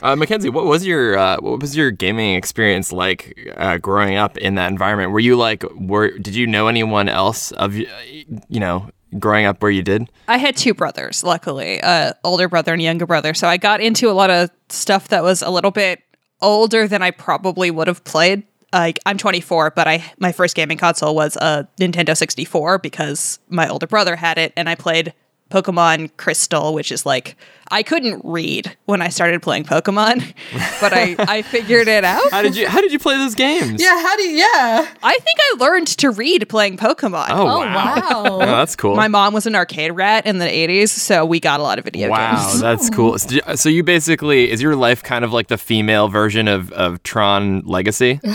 Uh, 0.02 0.14
Mackenzie, 0.14 0.48
what 0.48 0.66
was 0.66 0.86
your 0.86 1.18
uh, 1.18 1.36
what 1.40 1.60
was 1.60 1.76
your 1.76 1.90
gaming 1.90 2.34
experience 2.34 2.92
like 2.92 3.52
uh, 3.56 3.78
growing 3.78 4.16
up 4.16 4.36
in 4.36 4.54
that 4.54 4.70
environment? 4.70 5.10
Were 5.10 5.20
you 5.20 5.36
like, 5.36 5.64
were 5.74 6.10
did 6.18 6.34
you 6.34 6.46
know 6.46 6.68
anyone 6.68 7.08
else 7.08 7.50
of 7.52 7.74
you 7.74 7.86
know 8.50 8.90
growing 9.18 9.46
up 9.46 9.62
where 9.62 9.70
you 9.70 9.82
did? 9.82 10.08
I 10.28 10.36
had 10.38 10.56
two 10.56 10.74
brothers, 10.74 11.24
luckily, 11.24 11.80
uh, 11.80 12.12
older 12.24 12.48
brother 12.48 12.72
and 12.72 12.82
younger 12.82 13.06
brother. 13.06 13.34
So 13.34 13.48
I 13.48 13.56
got 13.56 13.80
into 13.80 14.10
a 14.10 14.12
lot 14.12 14.30
of 14.30 14.50
stuff 14.68 15.08
that 15.08 15.22
was 15.22 15.42
a 15.42 15.50
little 15.50 15.70
bit 15.70 16.02
older 16.40 16.86
than 16.86 17.02
I 17.02 17.10
probably 17.10 17.70
would 17.70 17.88
have 17.88 18.04
played. 18.04 18.44
Like 18.72 18.98
I'm 19.06 19.16
24, 19.18 19.70
but 19.70 19.88
I 19.88 20.04
my 20.18 20.32
first 20.32 20.54
gaming 20.54 20.78
console 20.78 21.14
was 21.14 21.36
a 21.36 21.66
Nintendo 21.80 22.16
64 22.16 22.78
because 22.78 23.38
my 23.48 23.68
older 23.68 23.86
brother 23.86 24.16
had 24.16 24.38
it, 24.38 24.52
and 24.56 24.68
I 24.68 24.74
played 24.74 25.14
Pokemon 25.50 26.10
Crystal, 26.16 26.74
which 26.74 26.90
is 26.90 27.06
like 27.06 27.36
I 27.70 27.82
couldn't 27.82 28.20
read 28.24 28.76
when 28.86 29.00
I 29.02 29.08
started 29.08 29.42
playing 29.42 29.64
Pokemon, 29.64 30.34
but 30.80 30.92
I 30.92 31.14
I 31.18 31.42
figured 31.42 31.86
it 31.88 32.04
out. 32.04 32.30
How 32.30 32.42
did 32.42 32.56
you 32.56 32.68
How 32.68 32.80
did 32.80 32.92
you 32.92 32.98
play 32.98 33.16
those 33.16 33.34
games? 33.34 33.80
Yeah, 33.82 34.00
how 34.00 34.16
do 34.16 34.22
you, 34.22 34.36
yeah. 34.38 34.88
I 35.02 35.12
think 35.18 35.38
I 35.40 35.56
learned 35.58 35.86
to 35.98 36.10
read 36.10 36.48
playing 36.48 36.76
Pokemon. 36.78 37.26
Oh, 37.30 37.46
Oh, 37.46 37.58
wow. 37.60 37.74
wow. 37.74 38.24
Oh, 38.24 38.38
that's 38.40 38.74
cool. 38.76 38.96
My 38.96 39.08
mom 39.08 39.34
was 39.34 39.46
an 39.46 39.54
arcade 39.54 39.92
rat 39.92 40.26
in 40.26 40.38
the 40.38 40.46
80s, 40.46 40.88
so 40.88 41.24
we 41.24 41.38
got 41.40 41.60
a 41.60 41.62
lot 41.62 41.78
of 41.78 41.84
video 41.84 42.08
Wow, 42.10 42.36
games. 42.50 42.60
Wow, 42.62 42.68
that's 42.76 42.90
cool. 42.90 43.18
So, 43.18 43.38
so 43.54 43.68
you 43.68 43.82
basically 43.84 44.50
is 44.50 44.60
your 44.60 44.74
life 44.76 45.02
kind 45.02 45.24
of 45.24 45.32
like 45.32 45.46
the 45.48 45.58
female 45.58 46.08
version 46.08 46.48
of, 46.48 46.72
of 46.72 47.02
Tron 47.04 47.60
Legacy? 47.64 48.20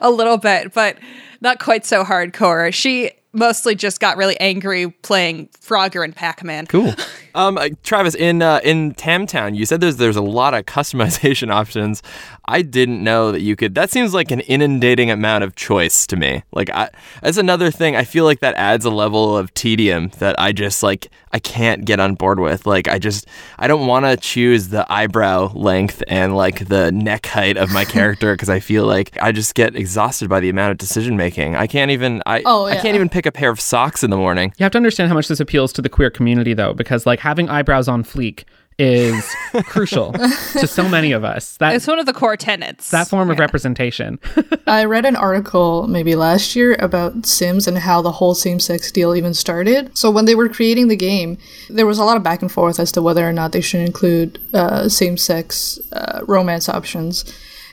a 0.00 0.10
little 0.10 0.38
bit, 0.38 0.72
but 0.74 0.96
not 1.40 1.58
quite 1.58 1.84
so 1.84 2.04
hardcore. 2.04 2.72
She 2.72 3.10
mostly 3.32 3.74
just 3.74 4.00
got 4.00 4.16
really 4.16 4.38
angry 4.40 4.90
playing 4.90 5.48
Frogger 5.60 6.04
and 6.04 6.14
Pac-Man. 6.14 6.66
Cool. 6.66 6.94
Um, 7.34 7.58
uh, 7.58 7.68
Travis, 7.82 8.14
in 8.14 8.42
uh, 8.42 8.60
in 8.62 8.94
Temtem, 8.94 9.56
you 9.56 9.66
said 9.66 9.80
there's 9.80 9.96
there's 9.96 10.16
a 10.16 10.22
lot 10.22 10.54
of 10.54 10.66
customization 10.66 11.50
options. 11.52 12.02
I 12.44 12.62
didn't 12.62 13.02
know 13.02 13.30
that 13.32 13.40
you 13.40 13.54
could. 13.56 13.74
That 13.74 13.90
seems 13.90 14.12
like 14.12 14.30
an 14.30 14.40
inundating 14.40 15.10
amount 15.10 15.44
of 15.44 15.54
choice 15.54 16.06
to 16.08 16.16
me. 16.16 16.42
Like, 16.52 16.70
I, 16.70 16.90
that's 17.22 17.36
another 17.36 17.70
thing. 17.70 17.94
I 17.94 18.02
feel 18.04 18.24
like 18.24 18.40
that 18.40 18.56
adds 18.56 18.84
a 18.84 18.90
level 18.90 19.36
of 19.36 19.54
tedium 19.54 20.10
that 20.18 20.38
I 20.38 20.52
just 20.52 20.82
like. 20.82 21.08
I 21.34 21.38
can't 21.38 21.86
get 21.86 21.98
on 21.98 22.14
board 22.14 22.40
with. 22.40 22.66
Like, 22.66 22.88
I 22.88 22.98
just 22.98 23.26
I 23.58 23.66
don't 23.66 23.86
want 23.86 24.04
to 24.04 24.18
choose 24.18 24.68
the 24.68 24.90
eyebrow 24.92 25.52
length 25.54 26.02
and 26.06 26.36
like 26.36 26.68
the 26.68 26.92
neck 26.92 27.24
height 27.24 27.56
of 27.56 27.72
my 27.72 27.84
character 27.96 28.34
because 28.34 28.50
I 28.50 28.60
feel 28.60 28.84
like 28.84 29.16
I 29.22 29.32
just 29.32 29.54
get 29.54 29.74
exhausted 29.74 30.28
by 30.28 30.40
the 30.40 30.50
amount 30.50 30.72
of 30.72 30.78
decision 30.78 31.16
making. 31.16 31.56
I 31.56 31.66
can't 31.66 31.90
even. 31.90 32.22
I 32.26 32.42
Oh, 32.44 32.66
I 32.66 32.76
can't 32.76 32.94
even 32.94 33.08
pick 33.08 33.24
a 33.24 33.32
pair 33.32 33.50
of 33.50 33.60
socks 33.60 34.02
in 34.02 34.10
the 34.10 34.16
morning. 34.16 34.52
You 34.58 34.64
have 34.64 34.72
to 34.72 34.78
understand 34.78 35.08
how 35.08 35.14
much 35.14 35.28
this 35.28 35.40
appeals 35.40 35.72
to 35.74 35.82
the 35.82 35.88
queer 35.88 36.10
community, 36.10 36.52
though, 36.52 36.74
because 36.74 37.06
like 37.06 37.20
having 37.22 37.48
eyebrows 37.48 37.86
on 37.86 38.02
fleek 38.02 38.42
is 38.80 39.24
crucial 39.66 40.12
to 40.12 40.66
so 40.66 40.88
many 40.88 41.12
of 41.12 41.22
us. 41.22 41.56
That 41.58 41.76
It's 41.76 41.86
one 41.86 42.00
of 42.00 42.06
the 42.06 42.12
core 42.12 42.36
tenets. 42.36 42.90
that 42.90 43.06
form 43.06 43.30
of 43.30 43.38
representation. 43.38 44.18
I 44.66 44.86
read 44.86 45.04
an 45.04 45.14
article 45.14 45.86
maybe 45.86 46.16
last 46.16 46.56
year 46.56 46.74
about 46.80 47.24
Sims 47.24 47.68
and 47.68 47.78
how 47.78 48.02
the 48.02 48.10
whole 48.10 48.34
same 48.34 48.58
sex 48.58 48.90
deal 48.90 49.14
even 49.14 49.34
started. 49.34 49.96
So 49.96 50.10
when 50.10 50.24
they 50.24 50.34
were 50.34 50.48
creating 50.48 50.88
the 50.88 50.96
game, 50.96 51.38
there 51.70 51.86
was 51.86 51.98
a 51.98 52.04
lot 52.04 52.16
of 52.16 52.24
back 52.24 52.42
and 52.42 52.50
forth 52.50 52.80
as 52.80 52.90
to 52.92 53.02
whether 53.02 53.28
or 53.28 53.32
not 53.32 53.52
they 53.52 53.60
should 53.60 53.82
include 53.82 54.40
uh, 54.52 54.88
same 54.88 55.16
sex 55.16 55.78
uh, 55.92 56.22
romance 56.26 56.68
options. 56.68 57.24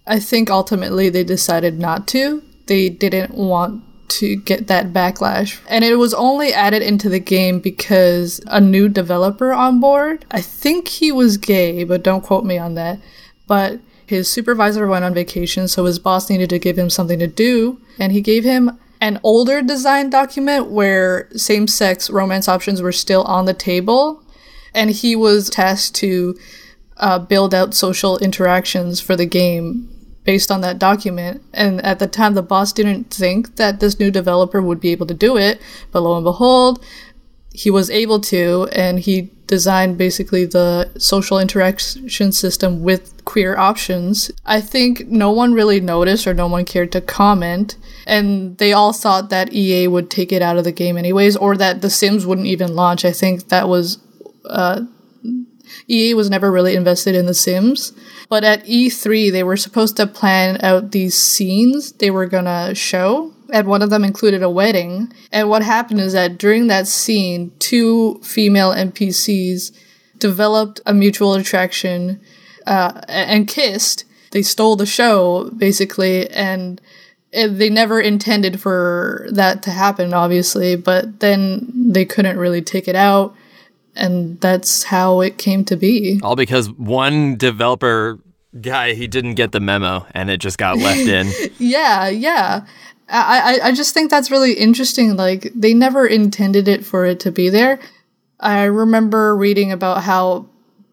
I 0.05 0.19
think 0.19 0.51
ultimately 0.51 1.09
they 1.09 1.23
decided 1.23 1.79
not 1.79 2.07
to. 2.09 2.43
They 2.67 2.89
didn't 2.89 3.33
want 3.33 3.83
to 4.09 4.35
get 4.35 4.67
that 4.67 4.93
backlash. 4.93 5.59
And 5.67 5.83
it 5.83 5.95
was 5.95 6.13
only 6.13 6.53
added 6.53 6.81
into 6.81 7.09
the 7.09 7.19
game 7.19 7.59
because 7.59 8.41
a 8.47 8.59
new 8.59 8.89
developer 8.89 9.53
on 9.53 9.79
board, 9.79 10.25
I 10.31 10.41
think 10.41 10.87
he 10.87 11.11
was 11.11 11.37
gay, 11.37 11.83
but 11.83 12.03
don't 12.03 12.23
quote 12.23 12.45
me 12.45 12.57
on 12.57 12.75
that. 12.75 12.99
But 13.47 13.79
his 14.05 14.27
supervisor 14.27 14.87
went 14.87 15.05
on 15.05 15.13
vacation, 15.13 15.67
so 15.67 15.85
his 15.85 15.99
boss 15.99 16.29
needed 16.29 16.49
to 16.49 16.59
give 16.59 16.77
him 16.77 16.89
something 16.89 17.19
to 17.19 17.27
do, 17.27 17.79
and 17.99 18.11
he 18.11 18.21
gave 18.21 18.43
him 18.43 18.77
an 19.01 19.19
older 19.23 19.61
design 19.61 20.09
document 20.09 20.69
where 20.69 21.29
same 21.35 21.67
sex 21.67 22.09
romance 22.09 22.47
options 22.47 22.81
were 22.81 22.91
still 22.91 23.23
on 23.23 23.45
the 23.45 23.53
table, 23.53 24.23
and 24.73 24.89
he 24.89 25.15
was 25.15 25.49
tasked 25.49 25.95
to 25.95 26.37
uh, 26.97 27.19
build 27.19 27.53
out 27.53 27.73
social 27.73 28.17
interactions 28.17 28.99
for 28.99 29.15
the 29.15 29.25
game 29.25 29.89
based 30.23 30.51
on 30.51 30.61
that 30.61 30.79
document. 30.79 31.43
And 31.53 31.83
at 31.83 31.99
the 31.99 32.07
time, 32.07 32.33
the 32.33 32.41
boss 32.41 32.73
didn't 32.73 33.05
think 33.05 33.55
that 33.55 33.79
this 33.79 33.99
new 33.99 34.11
developer 34.11 34.61
would 34.61 34.79
be 34.79 34.91
able 34.91 35.07
to 35.07 35.13
do 35.13 35.37
it, 35.37 35.61
but 35.91 36.01
lo 36.01 36.15
and 36.15 36.23
behold, 36.23 36.83
he 37.53 37.71
was 37.71 37.89
able 37.89 38.19
to, 38.21 38.69
and 38.71 38.99
he 38.99 39.31
designed 39.47 39.97
basically 39.97 40.45
the 40.45 40.91
social 40.99 41.39
interaction 41.39 42.31
system 42.31 42.83
with 42.83 43.25
queer 43.25 43.57
options. 43.57 44.29
I 44.45 44.61
think 44.61 45.07
no 45.07 45.31
one 45.31 45.53
really 45.53 45.81
noticed 45.81 46.27
or 46.27 46.35
no 46.35 46.47
one 46.47 46.65
cared 46.65 46.91
to 46.91 47.01
comment, 47.01 47.75
and 48.05 48.57
they 48.59 48.71
all 48.71 48.93
thought 48.93 49.31
that 49.31 49.51
EA 49.51 49.87
would 49.87 50.11
take 50.11 50.31
it 50.31 50.43
out 50.43 50.57
of 50.57 50.63
the 50.63 50.71
game 50.71 50.97
anyways, 50.97 51.35
or 51.35 51.57
that 51.57 51.81
The 51.81 51.89
Sims 51.89 52.25
wouldn't 52.25 52.47
even 52.47 52.75
launch. 52.75 53.03
I 53.03 53.11
think 53.11 53.49
that 53.49 53.67
was 53.67 53.97
uh, 54.45 54.81
EA 55.87 56.13
was 56.13 56.29
never 56.29 56.51
really 56.51 56.75
invested 56.75 57.15
in 57.15 57.25
The 57.25 57.33
Sims. 57.33 57.93
But 58.29 58.43
at 58.43 58.65
E3, 58.65 59.31
they 59.31 59.43
were 59.43 59.57
supposed 59.57 59.97
to 59.97 60.07
plan 60.07 60.59
out 60.63 60.91
these 60.91 61.17
scenes 61.17 61.93
they 61.93 62.11
were 62.11 62.27
gonna 62.27 62.75
show, 62.75 63.33
and 63.51 63.67
one 63.67 63.81
of 63.81 63.89
them 63.89 64.03
included 64.03 64.43
a 64.43 64.49
wedding. 64.49 65.11
And 65.31 65.49
what 65.49 65.63
happened 65.63 66.01
is 66.01 66.13
that 66.13 66.37
during 66.37 66.67
that 66.67 66.87
scene, 66.87 67.51
two 67.59 68.19
female 68.23 68.71
NPCs 68.71 69.71
developed 70.19 70.81
a 70.85 70.93
mutual 70.93 71.33
attraction 71.33 72.19
uh, 72.67 73.01
and 73.07 73.47
kissed. 73.47 74.05
They 74.31 74.43
stole 74.43 74.75
the 74.75 74.85
show, 74.85 75.49
basically, 75.57 76.29
and 76.29 76.79
they 77.31 77.69
never 77.69 77.99
intended 77.99 78.59
for 78.59 79.27
that 79.31 79.63
to 79.63 79.71
happen, 79.71 80.13
obviously, 80.13 80.75
but 80.75 81.19
then 81.19 81.71
they 81.73 82.05
couldn't 82.05 82.37
really 82.37 82.61
take 82.61 82.87
it 82.87 82.95
out 82.95 83.35
and 83.95 84.39
that's 84.41 84.83
how 84.83 85.21
it 85.21 85.37
came 85.37 85.65
to 85.65 85.75
be. 85.75 86.19
All 86.23 86.35
because 86.35 86.69
one 86.71 87.35
developer 87.37 88.19
guy 88.59 88.93
he 88.93 89.07
didn't 89.07 89.35
get 89.35 89.51
the 89.51 89.59
memo 89.59 90.05
and 90.11 90.29
it 90.29 90.39
just 90.39 90.57
got 90.57 90.77
left 90.77 91.01
in. 91.01 91.31
Yeah, 91.59 92.07
yeah. 92.07 92.65
I, 93.07 93.59
I 93.63 93.67
I 93.67 93.71
just 93.71 93.93
think 93.93 94.09
that's 94.09 94.31
really 94.31 94.53
interesting. 94.53 95.15
Like 95.15 95.51
they 95.55 95.73
never 95.73 96.05
intended 96.05 96.67
it 96.67 96.85
for 96.85 97.05
it 97.05 97.19
to 97.21 97.31
be 97.31 97.49
there. 97.49 97.79
I 98.39 98.63
remember 98.63 99.35
reading 99.35 99.71
about 99.71 100.03
how 100.03 100.47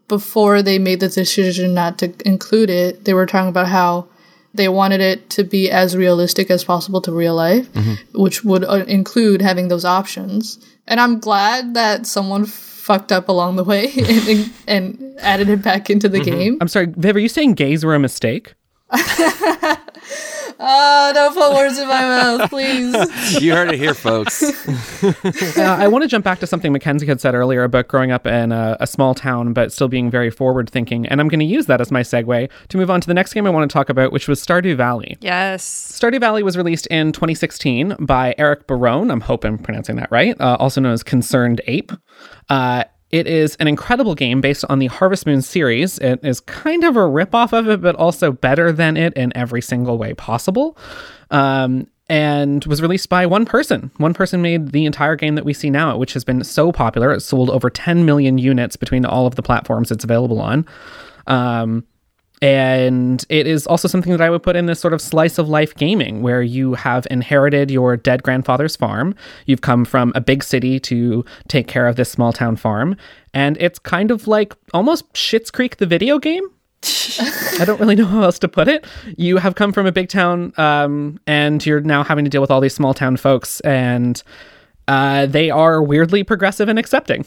before 0.08 0.62
they 0.62 0.78
made 0.78 1.00
the 1.00 1.08
decision 1.08 1.74
not 1.74 1.98
to 1.98 2.14
include 2.26 2.70
it, 2.70 3.04
they 3.04 3.14
were 3.14 3.26
talking 3.26 3.48
about 3.48 3.68
how 3.68 4.08
they 4.54 4.68
wanted 4.68 5.00
it 5.00 5.28
to 5.30 5.44
be 5.44 5.70
as 5.70 5.96
realistic 5.96 6.50
as 6.50 6.64
possible 6.64 7.00
to 7.02 7.12
real 7.12 7.34
life, 7.34 7.68
which 8.14 8.42
would 8.44 8.64
uh, 8.64 8.84
include 8.88 9.42
having 9.42 9.68
those 9.68 9.84
options. 9.84 10.58
And 10.86 11.00
I'm 11.00 11.18
glad 11.20 11.74
that 11.74 12.06
someone 12.06 12.46
fucked 12.86 13.10
up 13.10 13.28
along 13.28 13.56
the 13.56 13.64
way 13.64 13.90
and, 14.28 14.52
and 14.68 15.14
added 15.18 15.48
it 15.48 15.60
back 15.60 15.90
into 15.90 16.08
the 16.08 16.20
mm-hmm. 16.20 16.38
game. 16.38 16.58
I'm 16.60 16.68
sorry, 16.68 16.86
Viv, 16.86 17.16
are 17.16 17.18
you 17.18 17.28
saying 17.28 17.54
gays 17.54 17.84
were 17.84 17.96
a 17.96 17.98
mistake? 17.98 18.54
Oh, 20.58 21.12
don't 21.12 21.34
put 21.34 21.54
words 21.54 21.78
in 21.78 21.86
my 21.86 22.00
mouth, 22.00 22.50
please. 22.50 22.94
You 23.42 23.52
heard 23.52 23.70
it 23.70 23.78
here, 23.78 23.92
folks. 23.92 24.42
uh, 25.02 25.60
I 25.60 25.88
want 25.88 26.02
to 26.02 26.08
jump 26.08 26.24
back 26.24 26.38
to 26.40 26.46
something 26.46 26.72
Mackenzie 26.72 27.06
had 27.06 27.20
said 27.20 27.34
earlier 27.34 27.64
about 27.64 27.88
growing 27.88 28.10
up 28.10 28.26
in 28.26 28.50
a, 28.50 28.76
a 28.80 28.86
small 28.86 29.14
town, 29.14 29.52
but 29.52 29.72
still 29.72 29.88
being 29.88 30.10
very 30.10 30.30
forward 30.30 30.70
thinking. 30.70 31.06
And 31.06 31.20
I'm 31.20 31.28
going 31.28 31.40
to 31.40 31.46
use 31.46 31.66
that 31.66 31.80
as 31.80 31.90
my 31.90 32.00
segue 32.02 32.50
to 32.68 32.76
move 32.76 32.90
on 32.90 33.00
to 33.00 33.06
the 33.06 33.14
next 33.14 33.34
game 33.34 33.46
I 33.46 33.50
want 33.50 33.68
to 33.68 33.72
talk 33.72 33.88
about, 33.88 34.12
which 34.12 34.26
was 34.28 34.44
Stardew 34.44 34.76
Valley. 34.76 35.18
Yes. 35.20 35.64
Stardew 36.00 36.20
Valley 36.20 36.42
was 36.42 36.56
released 36.56 36.86
in 36.86 37.12
2016 37.12 37.96
by 38.00 38.34
Eric 38.38 38.66
Barone. 38.66 39.10
I'm 39.10 39.20
hoping 39.20 39.52
I'm 39.54 39.58
pronouncing 39.58 39.96
that 39.96 40.10
right. 40.10 40.40
Uh, 40.40 40.56
also 40.58 40.80
known 40.80 40.92
as 40.92 41.02
Concerned 41.02 41.60
Ape. 41.66 41.92
Uh, 42.48 42.84
it 43.10 43.26
is 43.26 43.56
an 43.56 43.68
incredible 43.68 44.14
game 44.14 44.40
based 44.40 44.64
on 44.68 44.78
the 44.78 44.86
Harvest 44.86 45.26
Moon 45.26 45.42
series. 45.42 45.98
It 45.98 46.20
is 46.24 46.40
kind 46.40 46.84
of 46.84 46.96
a 46.96 47.00
ripoff 47.00 47.56
of 47.56 47.68
it, 47.68 47.80
but 47.80 47.94
also 47.96 48.32
better 48.32 48.72
than 48.72 48.96
it 48.96 49.12
in 49.14 49.36
every 49.36 49.62
single 49.62 49.96
way 49.96 50.14
possible. 50.14 50.76
Um, 51.30 51.86
and 52.08 52.64
was 52.66 52.80
released 52.82 53.08
by 53.08 53.26
one 53.26 53.44
person. 53.44 53.90
One 53.96 54.14
person 54.14 54.40
made 54.40 54.70
the 54.70 54.86
entire 54.86 55.16
game 55.16 55.34
that 55.34 55.44
we 55.44 55.52
see 55.52 55.70
now, 55.70 55.96
which 55.96 56.12
has 56.12 56.24
been 56.24 56.42
so 56.44 56.70
popular. 56.70 57.12
It 57.12 57.20
sold 57.20 57.50
over 57.50 57.68
10 57.68 58.04
million 58.04 58.38
units 58.38 58.76
between 58.76 59.04
all 59.04 59.26
of 59.26 59.34
the 59.34 59.42
platforms 59.42 59.90
it's 59.90 60.04
available 60.04 60.40
on. 60.40 60.66
Um, 61.26 61.84
and 62.42 63.24
it 63.28 63.46
is 63.46 63.66
also 63.66 63.88
something 63.88 64.12
that 64.12 64.20
I 64.20 64.28
would 64.28 64.42
put 64.42 64.56
in 64.56 64.66
this 64.66 64.78
sort 64.78 64.92
of 64.92 65.00
slice 65.00 65.38
of 65.38 65.48
life 65.48 65.74
gaming 65.74 66.20
where 66.20 66.42
you 66.42 66.74
have 66.74 67.06
inherited 67.10 67.70
your 67.70 67.96
dead 67.96 68.22
grandfather's 68.22 68.76
farm. 68.76 69.14
You've 69.46 69.62
come 69.62 69.84
from 69.84 70.12
a 70.14 70.20
big 70.20 70.44
city 70.44 70.78
to 70.80 71.24
take 71.48 71.66
care 71.66 71.86
of 71.86 71.96
this 71.96 72.10
small 72.10 72.32
town 72.32 72.56
farm. 72.56 72.96
And 73.32 73.56
it's 73.58 73.78
kind 73.78 74.10
of 74.10 74.28
like 74.28 74.54
almost 74.74 75.10
Schitt's 75.14 75.50
Creek, 75.50 75.78
the 75.78 75.86
video 75.86 76.18
game. 76.18 76.44
I 77.58 77.64
don't 77.64 77.80
really 77.80 77.96
know 77.96 78.04
how 78.04 78.22
else 78.22 78.38
to 78.40 78.48
put 78.48 78.68
it. 78.68 78.84
You 79.16 79.38
have 79.38 79.54
come 79.54 79.72
from 79.72 79.86
a 79.86 79.92
big 79.92 80.10
town 80.10 80.52
um, 80.58 81.18
and 81.26 81.64
you're 81.64 81.80
now 81.80 82.04
having 82.04 82.24
to 82.24 82.30
deal 82.30 82.42
with 82.42 82.50
all 82.50 82.60
these 82.60 82.74
small 82.74 82.92
town 82.92 83.16
folks. 83.16 83.60
And 83.60 84.22
uh, 84.88 85.24
they 85.24 85.50
are 85.50 85.82
weirdly 85.82 86.22
progressive 86.22 86.68
and 86.68 86.78
accepting. 86.78 87.24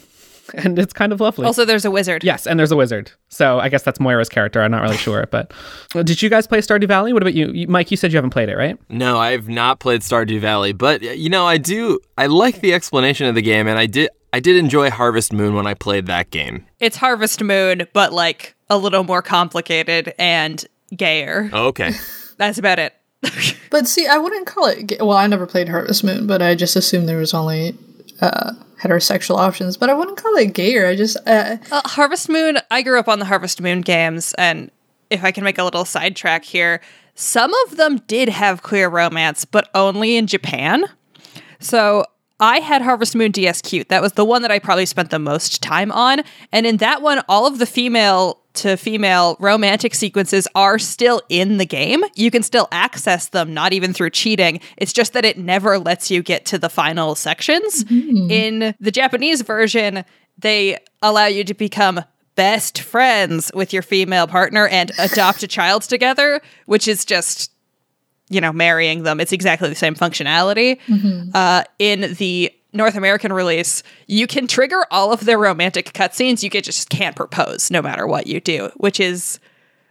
And 0.64 0.78
it's 0.78 0.92
kind 0.92 1.12
of 1.12 1.20
lovely. 1.20 1.46
Also, 1.46 1.64
there's 1.64 1.84
a 1.84 1.90
wizard. 1.90 2.22
Yes, 2.24 2.46
and 2.46 2.58
there's 2.58 2.72
a 2.72 2.76
wizard. 2.76 3.10
So 3.28 3.58
I 3.60 3.68
guess 3.68 3.82
that's 3.82 3.98
Moira's 4.00 4.28
character. 4.28 4.62
I'm 4.62 4.70
not 4.70 4.82
really 4.82 4.96
sure, 4.96 5.26
but 5.30 5.52
did 5.92 6.20
you 6.22 6.28
guys 6.28 6.46
play 6.46 6.58
Stardew 6.58 6.88
Valley? 6.88 7.12
What 7.12 7.22
about 7.22 7.34
you? 7.34 7.50
you, 7.52 7.68
Mike? 7.68 7.90
You 7.90 7.96
said 7.96 8.12
you 8.12 8.16
haven't 8.16 8.30
played 8.30 8.48
it, 8.48 8.56
right? 8.56 8.76
No, 8.88 9.18
I've 9.18 9.48
not 9.48 9.80
played 9.80 10.00
Stardew 10.02 10.40
Valley, 10.40 10.72
but 10.72 11.02
you 11.02 11.28
know, 11.28 11.46
I 11.46 11.56
do. 11.58 11.98
I 12.18 12.26
like 12.26 12.60
the 12.60 12.74
explanation 12.74 13.26
of 13.26 13.34
the 13.34 13.42
game, 13.42 13.66
and 13.68 13.78
I 13.78 13.86
did. 13.86 14.10
I 14.32 14.38
did 14.40 14.56
enjoy 14.56 14.90
Harvest 14.90 15.32
Moon 15.32 15.54
when 15.54 15.66
I 15.66 15.74
played 15.74 16.06
that 16.06 16.30
game. 16.30 16.64
It's 16.78 16.96
Harvest 16.96 17.42
Moon, 17.42 17.86
but 17.92 18.12
like 18.12 18.54
a 18.68 18.76
little 18.78 19.02
more 19.02 19.22
complicated 19.22 20.14
and 20.18 20.64
gayer. 20.96 21.50
Oh, 21.52 21.66
okay. 21.68 21.92
That's 22.36 22.58
about 22.58 22.78
it. 22.78 22.94
But 23.70 23.86
see, 23.86 24.04
I 24.08 24.18
wouldn't 24.18 24.48
call 24.48 24.66
it. 24.66 24.84
ga- 24.88 24.96
Well, 25.00 25.16
I 25.16 25.28
never 25.28 25.46
played 25.46 25.68
Harvest 25.68 26.02
Moon, 26.02 26.26
but 26.26 26.42
I 26.42 26.56
just 26.56 26.74
assumed 26.74 27.08
there 27.08 27.18
was 27.18 27.32
only 27.32 27.76
uh, 28.20 28.52
heterosexual 28.82 29.36
options. 29.38 29.76
But 29.76 29.90
I 29.90 29.94
wouldn't 29.94 30.16
call 30.16 30.34
it 30.36 30.54
gayer. 30.54 30.86
I 30.86 30.96
just 30.96 31.16
uh, 31.26 31.56
Uh, 31.70 31.82
Harvest 31.84 32.28
Moon, 32.28 32.58
I 32.70 32.82
grew 32.82 32.98
up 32.98 33.08
on 33.08 33.18
the 33.18 33.24
Harvest 33.24 33.60
Moon 33.60 33.80
games, 33.80 34.34
and 34.34 34.70
if 35.10 35.24
I 35.24 35.32
can 35.32 35.44
make 35.44 35.58
a 35.58 35.64
little 35.64 35.84
sidetrack 35.84 36.44
here, 36.44 36.80
some 37.14 37.52
of 37.66 37.76
them 37.76 37.98
did 38.06 38.28
have 38.28 38.62
queer 38.62 38.88
romance, 38.88 39.44
but 39.44 39.68
only 39.74 40.16
in 40.16 40.26
Japan. 40.26 40.84
So 41.58 42.04
I 42.38 42.60
had 42.60 42.80
Harvest 42.80 43.14
Moon 43.14 43.32
DS 43.32 43.60
Cute. 43.60 43.88
That 43.90 44.00
was 44.00 44.12
the 44.12 44.24
one 44.24 44.42
that 44.42 44.50
I 44.50 44.58
probably 44.58 44.86
spent 44.86 45.10
the 45.10 45.18
most 45.18 45.62
time 45.62 45.92
on. 45.92 46.22
And 46.52 46.66
in 46.66 46.78
that 46.78 47.02
one, 47.02 47.20
all 47.28 47.46
of 47.46 47.58
the 47.58 47.66
female 47.66 48.39
to 48.54 48.76
female 48.76 49.36
romantic 49.40 49.94
sequences 49.94 50.46
are 50.54 50.78
still 50.78 51.22
in 51.28 51.58
the 51.58 51.66
game. 51.66 52.02
You 52.14 52.30
can 52.30 52.42
still 52.42 52.68
access 52.72 53.28
them, 53.28 53.54
not 53.54 53.72
even 53.72 53.92
through 53.92 54.10
cheating. 54.10 54.60
It's 54.76 54.92
just 54.92 55.12
that 55.12 55.24
it 55.24 55.38
never 55.38 55.78
lets 55.78 56.10
you 56.10 56.22
get 56.22 56.44
to 56.46 56.58
the 56.58 56.68
final 56.68 57.14
sections. 57.14 57.84
In 58.30 58.74
the 58.80 58.90
Japanese 58.90 59.42
version, 59.42 60.04
they 60.38 60.78
allow 61.02 61.26
you 61.26 61.44
to 61.44 61.54
become 61.54 62.02
best 62.34 62.80
friends 62.80 63.50
with 63.54 63.72
your 63.72 63.82
female 63.82 64.26
partner 64.26 64.66
and 64.68 64.92
adopt 64.98 65.42
a 65.42 65.48
child 65.48 65.82
together, 65.82 66.40
which 66.66 66.88
is 66.88 67.04
just 67.04 67.52
you 68.32 68.40
know, 68.40 68.52
marrying 68.52 69.02
them. 69.02 69.18
It's 69.18 69.32
exactly 69.32 69.68
the 69.68 69.74
same 69.74 69.96
functionality. 69.96 70.78
Uh, 71.34 71.64
in 71.80 72.14
the 72.14 72.52
North 72.72 72.94
American 72.94 73.32
release, 73.32 73.82
you 74.06 74.26
can 74.26 74.46
trigger 74.46 74.84
all 74.90 75.12
of 75.12 75.24
their 75.24 75.38
romantic 75.38 75.92
cutscenes. 75.92 76.42
You 76.42 76.50
can, 76.50 76.62
just 76.62 76.88
can't 76.88 77.16
propose 77.16 77.70
no 77.70 77.82
matter 77.82 78.06
what 78.06 78.26
you 78.26 78.40
do, 78.40 78.70
which 78.76 79.00
is 79.00 79.40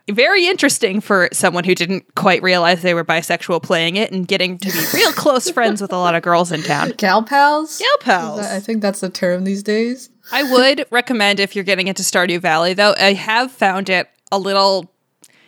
very 0.10 0.48
interesting 0.48 1.02
for 1.02 1.30
someone 1.32 1.64
who 1.64 1.76
didn't 1.76 2.16
quite 2.16 2.42
realize 2.42 2.82
they 2.82 2.94
were 2.94 3.06
bisexual 3.06 3.62
playing 3.62 3.96
it 3.96 4.12
and 4.12 4.28
getting 4.28 4.58
to 4.58 4.72
be 4.72 4.80
real 4.94 5.12
close 5.14 5.50
friends 5.50 5.82
with 5.82 5.92
a 5.94 5.98
lot 5.98 6.16
of 6.16 6.24
girls 6.24 6.52
in 6.52 6.64
town. 6.64 6.92
gal 6.98 7.24
pals. 7.24 7.80
Gal 7.80 7.98
pals. 8.00 8.40
I 8.40 8.60
think 8.60 8.82
that's 8.82 9.02
the 9.02 9.10
term 9.10 9.44
these 9.44 9.64
days. 9.64 10.10
I 10.32 10.44
would 10.52 10.86
recommend 10.92 11.40
if 11.40 11.56
you're 11.56 11.64
getting 11.64 11.88
into 11.88 12.04
Stardew 12.04 12.40
Valley, 12.40 12.74
though. 12.74 12.94
I 12.98 13.14
have 13.14 13.52
found 13.52 13.90
it 13.90 14.08
a 14.32 14.38
little. 14.40 14.92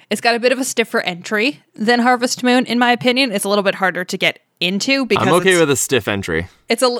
It's 0.10 0.22
got 0.22 0.36
a 0.36 0.40
bit 0.40 0.52
of 0.52 0.60
a 0.60 0.66
stiffer 0.66 1.02
entry 1.02 1.62
than 1.74 2.00
Harvest 2.00 2.44
Moon, 2.44 2.66
in 2.66 2.78
my 2.78 2.92
opinion. 2.92 3.32
It's 3.32 3.46
a 3.46 3.50
little 3.50 3.64
bit 3.64 3.76
harder 3.76 4.04
to 4.04 4.18
get 4.18 4.40
into 4.62 5.06
because 5.06 5.28
I'm 5.28 5.34
okay 5.34 5.60
with 5.60 5.70
a 5.70 5.76
stiff 5.76 6.08
entry. 6.08 6.48
it's 6.70 6.84
a 6.84 6.98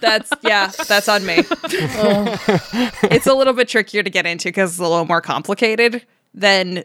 That's 0.00 0.32
yeah, 0.42 0.72
that's 0.88 1.08
on 1.08 1.24
me. 1.24 1.36
it's 3.04 3.26
a 3.26 3.34
little 3.34 3.52
bit 3.52 3.68
trickier 3.68 4.02
to 4.02 4.10
get 4.10 4.26
into 4.26 4.48
because 4.48 4.72
it's 4.72 4.80
a 4.80 4.82
little 4.82 5.04
more 5.04 5.20
complicated 5.20 6.04
than 6.34 6.84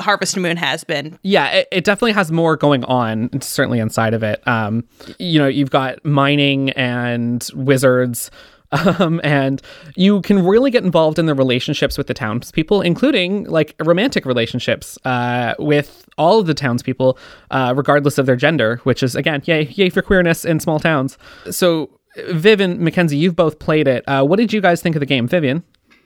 Harvest 0.00 0.36
Moon 0.36 0.56
has 0.56 0.84
been. 0.84 1.18
Yeah, 1.22 1.48
it, 1.48 1.68
it 1.72 1.84
definitely 1.84 2.12
has 2.12 2.30
more 2.30 2.56
going 2.56 2.84
on, 2.84 3.30
certainly 3.40 3.78
inside 3.78 4.14
of 4.14 4.22
it. 4.22 4.46
Um, 4.46 4.84
you 5.18 5.38
know, 5.38 5.48
you've 5.48 5.70
got 5.70 6.04
mining 6.04 6.70
and 6.70 7.48
wizards. 7.54 8.30
Um, 8.70 9.20
and 9.24 9.62
you 9.96 10.20
can 10.22 10.44
really 10.44 10.70
get 10.70 10.84
involved 10.84 11.18
in 11.18 11.26
the 11.26 11.34
relationships 11.34 11.96
with 11.96 12.06
the 12.06 12.14
townspeople, 12.14 12.82
including 12.82 13.44
like 13.44 13.74
romantic 13.80 14.26
relationships 14.26 14.98
uh, 15.04 15.54
with 15.58 16.06
all 16.18 16.38
of 16.40 16.46
the 16.46 16.54
townspeople, 16.54 17.18
uh, 17.50 17.72
regardless 17.76 18.18
of 18.18 18.26
their 18.26 18.36
gender. 18.36 18.80
Which 18.84 19.02
is 19.02 19.16
again, 19.16 19.42
yay, 19.46 19.64
yay 19.68 19.88
for 19.88 20.02
queerness 20.02 20.44
in 20.44 20.60
small 20.60 20.78
towns. 20.80 21.16
So, 21.50 21.90
Viv 22.28 22.60
and 22.60 22.78
Mackenzie, 22.80 23.16
you've 23.16 23.36
both 23.36 23.58
played 23.58 23.88
it. 23.88 24.04
Uh, 24.06 24.24
what 24.24 24.36
did 24.36 24.52
you 24.52 24.60
guys 24.60 24.82
think 24.82 24.96
of 24.96 25.00
the 25.00 25.06
game, 25.06 25.26
Vivian? 25.28 25.62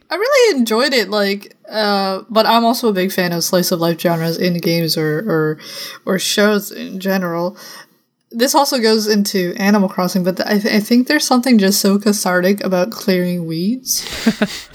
I 0.09 0.15
really 0.15 0.59
enjoyed 0.59 0.93
it. 0.93 1.09
Like, 1.09 1.57
uh, 1.69 2.21
but 2.29 2.45
I'm 2.45 2.63
also 2.63 2.87
a 2.89 2.93
big 2.93 3.11
fan 3.11 3.31
of 3.31 3.43
slice 3.43 3.71
of 3.71 3.79
life 3.79 3.99
genres 3.99 4.37
in 4.37 4.57
games 4.59 4.95
or 4.95 5.19
or 5.19 5.59
or 6.05 6.19
shows 6.19 6.71
in 6.71 6.99
general. 6.99 7.57
This 8.35 8.55
also 8.55 8.79
goes 8.79 9.07
into 9.07 9.53
Animal 9.57 9.87
Crossing, 9.87 10.23
but 10.23 10.39
I, 10.45 10.57
th- 10.59 10.73
I 10.73 10.79
think 10.79 11.07
there's 11.07 11.25
something 11.25 11.59
just 11.59 11.79
so 11.79 11.99
cathartic 11.99 12.63
about 12.63 12.91
clearing 12.91 13.45
weeds. 13.45 14.03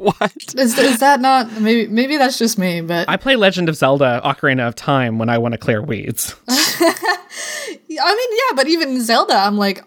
What? 0.00 0.54
Is, 0.56 0.78
is 0.78 1.00
that 1.00 1.20
not 1.20 1.60
maybe 1.60 1.86
maybe 1.86 2.16
that's 2.16 2.38
just 2.38 2.58
me, 2.58 2.80
but 2.80 3.06
I 3.06 3.18
play 3.18 3.36
Legend 3.36 3.68
of 3.68 3.76
Zelda: 3.76 4.22
Ocarina 4.24 4.66
of 4.66 4.74
Time 4.74 5.18
when 5.18 5.28
I 5.28 5.36
want 5.36 5.52
to 5.52 5.58
clear 5.58 5.82
weeds. 5.82 6.34
I 6.48 7.84
mean, 7.88 7.98
yeah, 7.98 8.56
but 8.56 8.66
even 8.66 8.98
Zelda, 9.02 9.34
I'm 9.34 9.58
like, 9.58 9.84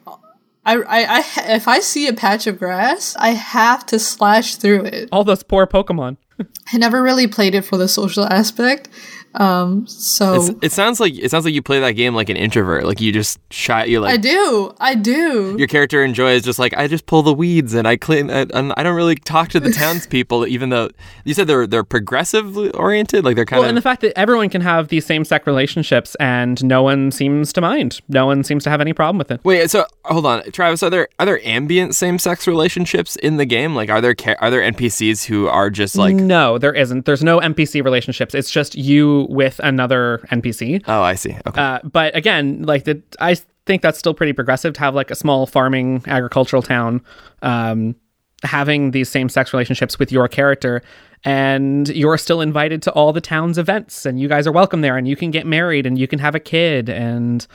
I, 0.66 0.76
I, 0.76 1.06
I, 1.18 1.24
if 1.56 1.68
I 1.68 1.80
see 1.80 2.08
a 2.08 2.14
patch 2.14 2.46
of 2.46 2.60
grass, 2.60 3.16
I 3.18 3.30
have 3.30 3.88
to 3.88 3.98
slash 3.98 4.56
through 4.58 4.86
it. 4.86 5.10
all 5.12 5.24
those 5.24 5.42
poor 5.42 5.66
Pokemon. 5.66 6.18
I 6.74 6.78
never 6.78 7.02
really 7.02 7.26
played 7.26 7.56
it 7.56 7.64
for 7.64 7.78
the 7.78 7.88
social 7.88 8.26
aspect, 8.26 8.90
um, 9.36 9.88
so 9.88 10.36
It's, 10.36 10.50
it 10.62 10.72
sounds 10.72 11.00
like 11.00 11.17
it 11.17 11.32
sounds 11.32 11.46
like 11.46 11.54
you 11.54 11.62
play 11.62 11.80
that 11.80 11.91
game 11.91 12.13
like 12.13 12.30
an 12.30 12.38
introvert. 12.38 12.86
Like 12.86 13.02
you 13.02 13.12
just 13.12 13.39
shy. 13.52 13.86
You 13.86 13.98
I 14.00 14.02
like 14.02 14.13
I 14.13 14.17
do, 14.17 14.76
I 14.80 14.96
do. 14.96 15.56
your 15.58 15.67
character 15.67 16.04
enjoys 16.04 16.43
just 16.43 16.60
like 16.60 16.76
I 16.78 16.88
just 16.88 17.06
pull 17.06 17.24
the 17.24 17.34
weeds 17.34 17.74
and 17.74 17.88
I 17.88 17.98
clean 17.98 18.30
and 18.30 18.52
and 18.54 18.74
I 18.78 18.84
don't 18.84 18.96
really 18.96 19.15
talk 19.15 19.50
to 19.50 19.60
the 19.60 19.72
townspeople. 19.74 20.46
Even 20.48 20.69
though 20.69 20.89
you 21.24 21.34
said 21.34 21.48
they're 21.48 21.65
they're 21.65 21.84
progressively 21.84 22.69
oriented, 22.72 23.26
like 23.26 23.36
they're 23.36 23.46
kind 23.46 23.62
Well, 23.62 23.69
and 23.69 23.78
the 23.78 23.82
fact 23.82 24.02
that 24.02 24.17
everyone 24.17 24.50
can 24.50 24.62
have 24.62 24.89
these 24.89 25.06
same 25.06 25.26
sex 25.26 25.48
relationships 25.48 26.15
and 26.19 26.63
no 26.63 26.84
one 26.84 27.12
seems 27.12 27.52
to 27.54 27.62
mind. 27.62 28.02
No 28.10 28.26
one 28.26 28.43
seems 28.43 28.63
to 28.65 28.69
have 28.69 28.82
any 28.82 28.93
problem 28.93 29.17
with 29.17 29.32
it. 29.32 29.41
Wait, 29.43 29.69
so 29.72 29.86
hold 30.06 30.26
on, 30.26 30.43
Travis. 30.52 30.84
Are 30.84 30.89
there 30.89 31.08
are 31.19 31.26
there 31.26 31.46
ambient 31.48 31.96
same 31.96 32.19
sex 32.19 32.46
relationships 32.46 33.15
in 33.15 33.38
the 33.38 33.46
game? 33.46 33.76
Like, 33.76 33.89
are 33.89 34.02
there 34.02 34.15
are 34.39 34.52
there 34.52 34.62
NPCs 34.62 35.26
who 35.26 35.48
are 35.48 35.69
just 35.72 35.96
like 35.96 36.15
no, 36.15 36.58
there 36.60 36.74
isn't. 36.74 37.06
There's 37.06 37.24
no 37.24 37.39
NPC 37.39 37.84
relationships. 37.84 38.36
It's 38.36 38.52
just 38.52 38.76
you 38.76 39.23
you 39.30 39.36
with 39.36 39.60
another 39.64 40.26
NPC. 40.32 40.84
Oh, 40.88 41.02
I 41.02 41.16
see. 41.16 41.36
Okay. 41.46 41.62
Uh, 41.62 41.80
but 41.84 42.16
again, 42.16 42.64
like 42.64 42.84
the, 42.84 43.02
I 43.20 43.36
think 43.66 43.82
that's 43.82 43.98
still 43.98 44.14
pretty 44.14 44.34
progressive 44.34 44.74
to 44.74 44.80
have 44.80 44.96
like 44.96 45.12
a 45.12 45.16
small 45.16 45.46
farming 45.46 46.04
agricultural 46.08 46.62
town, 46.62 47.02
um, 47.42 47.96
having 48.44 48.92
these 48.92 49.10
same 49.10 49.30
sex 49.30 49.54
relationships 49.54 49.98
with 50.00 50.12
your 50.12 50.28
character, 50.28 50.82
and 51.24 51.88
you're 51.90 52.18
still 52.18 52.42
invited 52.42 52.82
to 52.82 52.92
all 52.92 53.14
the 53.14 53.22
town's 53.22 53.58
events, 53.58 54.06
and 54.06 54.20
you 54.20 54.28
guys 54.28 54.46
are 54.46 54.52
welcome 54.52 54.82
there, 54.82 54.98
and 54.98 55.08
you 55.08 55.16
can 55.16 55.32
get 55.32 55.46
married, 55.46 55.86
and 55.86 55.98
you 55.98 56.08
can 56.08 56.20
have 56.20 56.36
a 56.36 56.40
kid, 56.40 56.90
and 56.90 57.48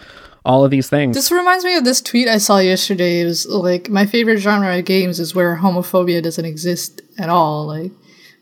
all 0.44 0.64
of 0.64 0.70
these 0.70 0.88
things. 0.88 1.14
This 1.14 1.31
reminds 1.31 1.64
me 1.64 1.76
of 1.76 1.85
this 1.85 2.00
tweet 2.00 2.26
I 2.26 2.38
saw 2.38 2.59
yesterday. 2.59 3.20
It 3.20 3.26
was 3.26 3.46
like 3.46 3.90
my 3.90 4.07
favorite 4.07 4.38
genre 4.38 4.78
of 4.78 4.85
games 4.87 5.20
is 5.20 5.35
where 5.35 5.57
homophobia 5.57 6.22
doesn't 6.22 6.44
exist 6.44 7.02
at 7.18 7.28
all. 7.28 7.66
Like 7.66 7.92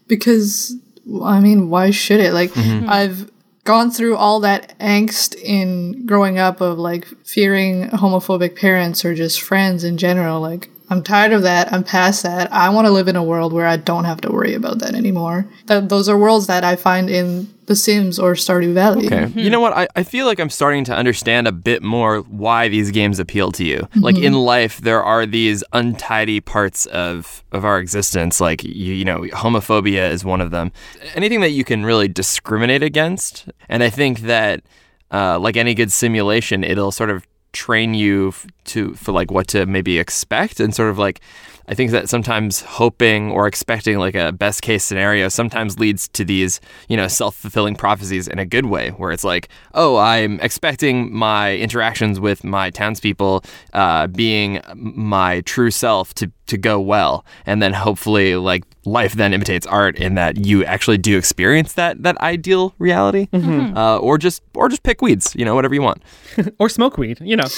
because 0.07 0.77
I 1.23 1.41
mean, 1.41 1.71
why 1.71 1.91
should 1.91 2.21
it? 2.21 2.33
Like 2.33 2.51
mm-hmm. 2.51 2.71
Mm-hmm. 2.71 2.91
I've 2.91 3.31
gone 3.65 3.91
through 3.91 4.17
all 4.17 4.41
that 4.41 4.79
angst 4.79 5.35
in 5.35 6.07
growing 6.07 6.39
up 6.39 6.61
of 6.61 6.79
like 6.79 7.07
fearing 7.25 7.89
homophobic 7.91 8.57
parents 8.57 9.05
or 9.05 9.15
just 9.15 9.43
friends 9.43 9.85
in 9.85 9.99
general. 9.99 10.41
Like 10.41 10.71
I'm 10.89 11.03
tired 11.03 11.33
of 11.33 11.43
that. 11.43 11.73
I'm 11.73 11.83
past 11.83 12.23
that. 12.23 12.53
I 12.53 12.69
want 12.69 12.87
to 12.87 12.93
live 12.93 13.09
in 13.09 13.17
a 13.17 13.25
world 13.25 13.53
where 13.53 13.67
I 13.67 13.77
don't 13.77 14.05
have 14.05 14.21
to 14.21 14.31
worry 14.31 14.55
about 14.55 14.79
that 14.79 14.95
anymore. 14.95 15.47
That 15.67 15.89
those 15.89 16.09
are 16.09 16.17
worlds 16.17 16.47
that 16.47 16.63
I 16.63 16.77
find 16.77 17.11
in 17.11 17.53
The 17.67 17.75
Sims 17.75 18.21
or 18.21 18.35
Stardew 18.35 18.73
Valley. 18.73 19.07
Okay. 19.07 19.27
You 19.35 19.51
know 19.51 19.59
what? 19.59 19.73
I, 19.73 19.89
I 19.97 20.05
feel 20.05 20.27
like 20.27 20.39
I'm 20.39 20.51
starting 20.51 20.85
to 20.85 20.95
understand 20.95 21.49
a 21.49 21.53
bit 21.53 21.83
more 21.83 22.21
why 22.21 22.69
these 22.69 22.93
games 22.93 23.19
appeal 23.19 23.51
to 23.53 23.65
you. 23.65 23.89
Like 23.97 24.17
in 24.17 24.35
life, 24.35 24.81
there 24.81 25.03
are 25.03 25.27
these 25.27 25.65
untidy 25.73 26.41
parts 26.41 26.87
of, 26.87 27.43
of 27.51 27.65
our 27.65 27.81
existence. 27.81 28.41
Like, 28.41 28.63
you, 28.63 28.95
you 28.95 29.05
know, 29.05 29.23
homophobia 29.33 30.09
is 30.11 30.25
one 30.25 30.41
of 30.41 30.53
them. 30.53 30.71
Anything 31.17 31.41
that 31.41 31.51
you 31.51 31.65
can 31.65 31.85
really 31.85 32.07
discriminate 32.07 32.85
against. 32.85 33.49
And 33.69 33.83
I 33.83 33.91
think 33.91 34.21
that, 34.21 34.63
uh, 35.11 35.39
like 35.41 35.57
any 35.57 35.75
good 35.75 35.91
simulation, 35.91 36.63
it'll 36.63 36.93
sort 36.93 37.11
of 37.11 37.27
train 37.57 37.95
you 37.95 38.29
f- 38.29 38.47
to 38.65 38.95
for 38.95 39.13
like 39.13 39.31
what 39.31 39.49
to 39.49 39.67
maybe 39.67 39.99
expect 39.99 40.61
and 40.61 40.75
sort 40.75 40.91
of 40.91 40.99
like 40.99 41.21
I 41.69 41.75
think 41.75 41.91
that 41.91 42.09
sometimes 42.09 42.61
hoping 42.61 43.31
or 43.33 43.47
expecting 43.47 43.99
like 43.99 44.15
a 44.15 44.33
best 44.33 44.63
case 44.63 44.85
scenario 44.85 45.29
sometimes 45.29 45.79
leads 45.79 46.09
to 46.09 46.25
these, 46.25 46.61
you 46.89 46.97
know, 46.97 47.09
self 47.09 47.35
fulfilling 47.35 47.75
prophecies 47.75 48.29
in 48.29 48.39
a 48.39 48.47
good 48.47 48.67
way, 48.67 48.91
where 48.91 49.11
it's 49.11 49.25
like, 49.25 49.49
oh, 49.75 49.97
I'm 49.97 50.39
expecting 50.41 51.13
my 51.13 51.57
interactions 51.57 52.21
with 52.21 52.45
my 52.45 52.71
townspeople 52.71 53.45
uh, 53.73 54.07
being 54.07 54.61
my 54.75 55.41
true 55.41 55.71
self 55.71 56.15
to, 56.15 56.31
to 56.47 56.57
go 56.57 56.81
well. 56.81 57.25
And 57.45 57.63
then 57.63 57.73
hopefully, 57.73 58.37
like, 58.37 58.65
life 58.85 59.15
then 59.15 59.35
imitates 59.35 59.67
art 59.67 59.97
in 59.99 60.15
that 60.15 60.47
you 60.47 60.65
actually 60.65 60.99
do 60.99 61.19
experience 61.19 61.73
that 61.73 62.03
that 62.05 62.17
ideal 62.19 62.75
reality. 62.79 63.29
Uh, 63.33 63.99
or 63.99 64.17
just 64.19 64.43
or 64.55 64.69
just 64.69 64.83
pick 64.83 65.03
weeds, 65.03 65.35
you 65.37 65.45
know, 65.45 65.55
whatever 65.55 65.75
you 65.75 65.83
want. 65.83 66.03
or 66.59 66.69
smoke 66.69 66.97
weed, 66.99 67.19
you 67.21 67.37
know. 67.37 67.47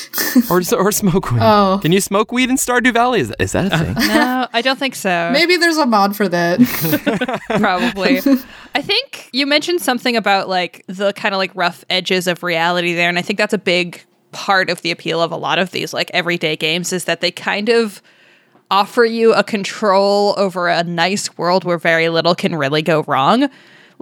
Or, 0.51 0.61
just, 0.61 0.73
or 0.73 0.93
smoke 0.93 1.31
weed. 1.33 1.41
Oh. 1.43 1.79
Can 1.83 1.91
you 1.91 2.01
smoke 2.01 2.31
weed 2.33 2.49
in 2.49 2.57
Stardew 2.57 2.93
Valley? 2.93 3.21
Is, 3.21 3.35
is 3.39 3.53
that 3.53 3.73
a 3.73 3.79
thing? 3.79 3.95
No, 4.09 4.47
I 4.53 4.63
don't 4.63 4.79
think 4.79 4.95
so. 4.95 5.31
Maybe 5.33 5.57
there's 5.57 5.77
a 5.79 5.87
mod 5.87 6.15
for 6.17 6.29
that. 6.29 6.61
probably. 7.59 8.19
I 8.75 8.83
think 8.83 9.29
you 9.33 9.47
mentioned 9.47 9.81
something 9.81 10.17
about 10.17 10.49
like 10.49 10.85
the 10.87 11.13
kind 11.13 11.35
of 11.35 11.39
like 11.39 11.51
rough 11.55 11.85
edges 11.91 12.27
of 12.27 12.43
reality 12.43 12.95
there, 12.95 13.09
and 13.09 13.19
I 13.19 13.23
think 13.23 13.39
that's 13.39 13.53
a 13.53 13.59
big 13.59 14.05
part 14.33 14.71
of 14.71 14.83
the 14.83 14.91
appeal 14.91 15.23
of 15.23 15.33
a 15.33 15.37
lot 15.37 15.59
of 15.59 15.71
these 15.71 15.93
like 15.93 16.11
everyday 16.13 16.57
games 16.57 16.93
is 16.93 17.05
that 17.05 17.21
they 17.21 17.31
kind 17.31 17.69
of 17.69 18.03
offer 18.71 19.05
you 19.05 19.33
a 19.35 19.43
control 19.43 20.35
over 20.37 20.69
a 20.69 20.85
nice 20.85 21.37
world 21.39 21.65
where 21.65 21.79
very 21.79 22.09
little 22.09 22.35
can 22.35 22.55
really 22.55 22.83
go 22.83 23.03
wrong. 23.07 23.49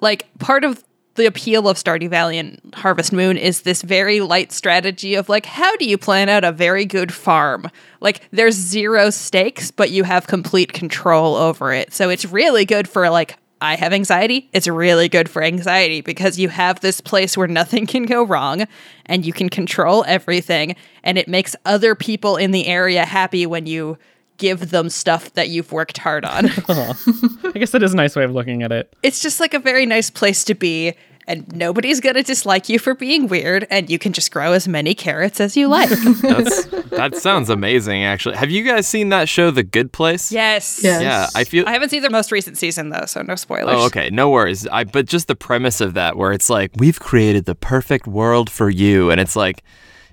Like 0.00 0.26
part 0.38 0.64
of 0.64 0.84
the 1.14 1.26
appeal 1.26 1.68
of 1.68 1.76
Stardew 1.76 2.10
Valley 2.10 2.38
and 2.38 2.60
Harvest 2.74 3.12
Moon 3.12 3.36
is 3.36 3.62
this 3.62 3.82
very 3.82 4.20
light 4.20 4.52
strategy 4.52 5.14
of 5.14 5.28
like 5.28 5.46
how 5.46 5.74
do 5.76 5.86
you 5.86 5.98
plan 5.98 6.28
out 6.28 6.44
a 6.44 6.52
very 6.52 6.84
good 6.84 7.12
farm? 7.12 7.70
Like 8.00 8.28
there's 8.30 8.54
zero 8.54 9.10
stakes, 9.10 9.70
but 9.70 9.90
you 9.90 10.04
have 10.04 10.26
complete 10.26 10.72
control 10.72 11.34
over 11.34 11.72
it. 11.72 11.92
So 11.92 12.10
it's 12.10 12.24
really 12.24 12.64
good 12.64 12.88
for 12.88 13.08
like 13.10 13.38
I 13.58 13.76
have 13.76 13.94
anxiety. 13.94 14.50
It's 14.52 14.68
really 14.68 15.08
good 15.08 15.30
for 15.30 15.42
anxiety 15.42 16.02
because 16.02 16.38
you 16.38 16.50
have 16.50 16.80
this 16.80 17.00
place 17.00 17.38
where 17.38 17.48
nothing 17.48 17.86
can 17.86 18.04
go 18.04 18.22
wrong 18.22 18.66
and 19.06 19.24
you 19.24 19.32
can 19.32 19.48
control 19.48 20.04
everything 20.06 20.76
and 21.02 21.16
it 21.16 21.26
makes 21.26 21.56
other 21.64 21.94
people 21.94 22.36
in 22.36 22.50
the 22.50 22.66
area 22.66 23.06
happy 23.06 23.46
when 23.46 23.66
you 23.66 23.96
give 24.38 24.70
them 24.70 24.88
stuff 24.88 25.32
that 25.34 25.48
you've 25.48 25.72
worked 25.72 25.98
hard 25.98 26.24
on. 26.24 26.46
I 26.68 27.52
guess 27.54 27.70
that 27.70 27.82
is 27.82 27.92
a 27.92 27.96
nice 27.96 28.16
way 28.16 28.24
of 28.24 28.32
looking 28.32 28.62
at 28.62 28.72
it. 28.72 28.94
it's 29.02 29.20
just 29.20 29.40
like 29.40 29.54
a 29.54 29.58
very 29.58 29.86
nice 29.86 30.10
place 30.10 30.44
to 30.44 30.54
be 30.54 30.94
and 31.28 31.44
nobody's 31.56 32.00
going 32.00 32.14
to 32.14 32.22
dislike 32.22 32.68
you 32.68 32.78
for 32.78 32.94
being 32.94 33.26
weird 33.26 33.66
and 33.68 33.90
you 33.90 33.98
can 33.98 34.12
just 34.12 34.30
grow 34.30 34.52
as 34.52 34.68
many 34.68 34.94
carrots 34.94 35.40
as 35.40 35.56
you 35.56 35.66
like. 35.76 35.88
That's, 35.88 36.64
that 36.90 37.16
sounds 37.16 37.50
amazing, 37.50 38.04
actually. 38.04 38.36
Have 38.36 38.50
you 38.50 38.62
guys 38.64 38.86
seen 38.86 39.08
that 39.08 39.28
show, 39.28 39.50
The 39.50 39.64
Good 39.64 39.92
Place? 39.92 40.30
yes. 40.30 40.80
Yes. 40.82 41.02
Yeah, 41.02 41.26
I 41.34 41.44
feel. 41.44 41.66
I 41.66 41.72
haven't 41.72 41.88
seen 41.90 42.02
the 42.02 42.10
most 42.10 42.30
recent 42.30 42.56
season 42.58 42.90
though, 42.90 43.06
so 43.06 43.22
no 43.22 43.34
spoilers. 43.34 43.74
Oh, 43.76 43.86
okay. 43.86 44.08
No 44.10 44.30
worries. 44.30 44.66
I 44.68 44.84
but 44.84 45.06
just 45.06 45.26
the 45.26 45.34
premise 45.34 45.80
of 45.80 45.94
that, 45.94 46.16
where 46.16 46.30
it's 46.32 46.48
like 46.48 46.70
we've 46.76 47.00
created 47.00 47.44
the 47.44 47.54
perfect 47.56 48.06
world 48.06 48.48
for 48.48 48.70
you, 48.70 49.10
and 49.10 49.20
it's 49.20 49.34
like, 49.34 49.64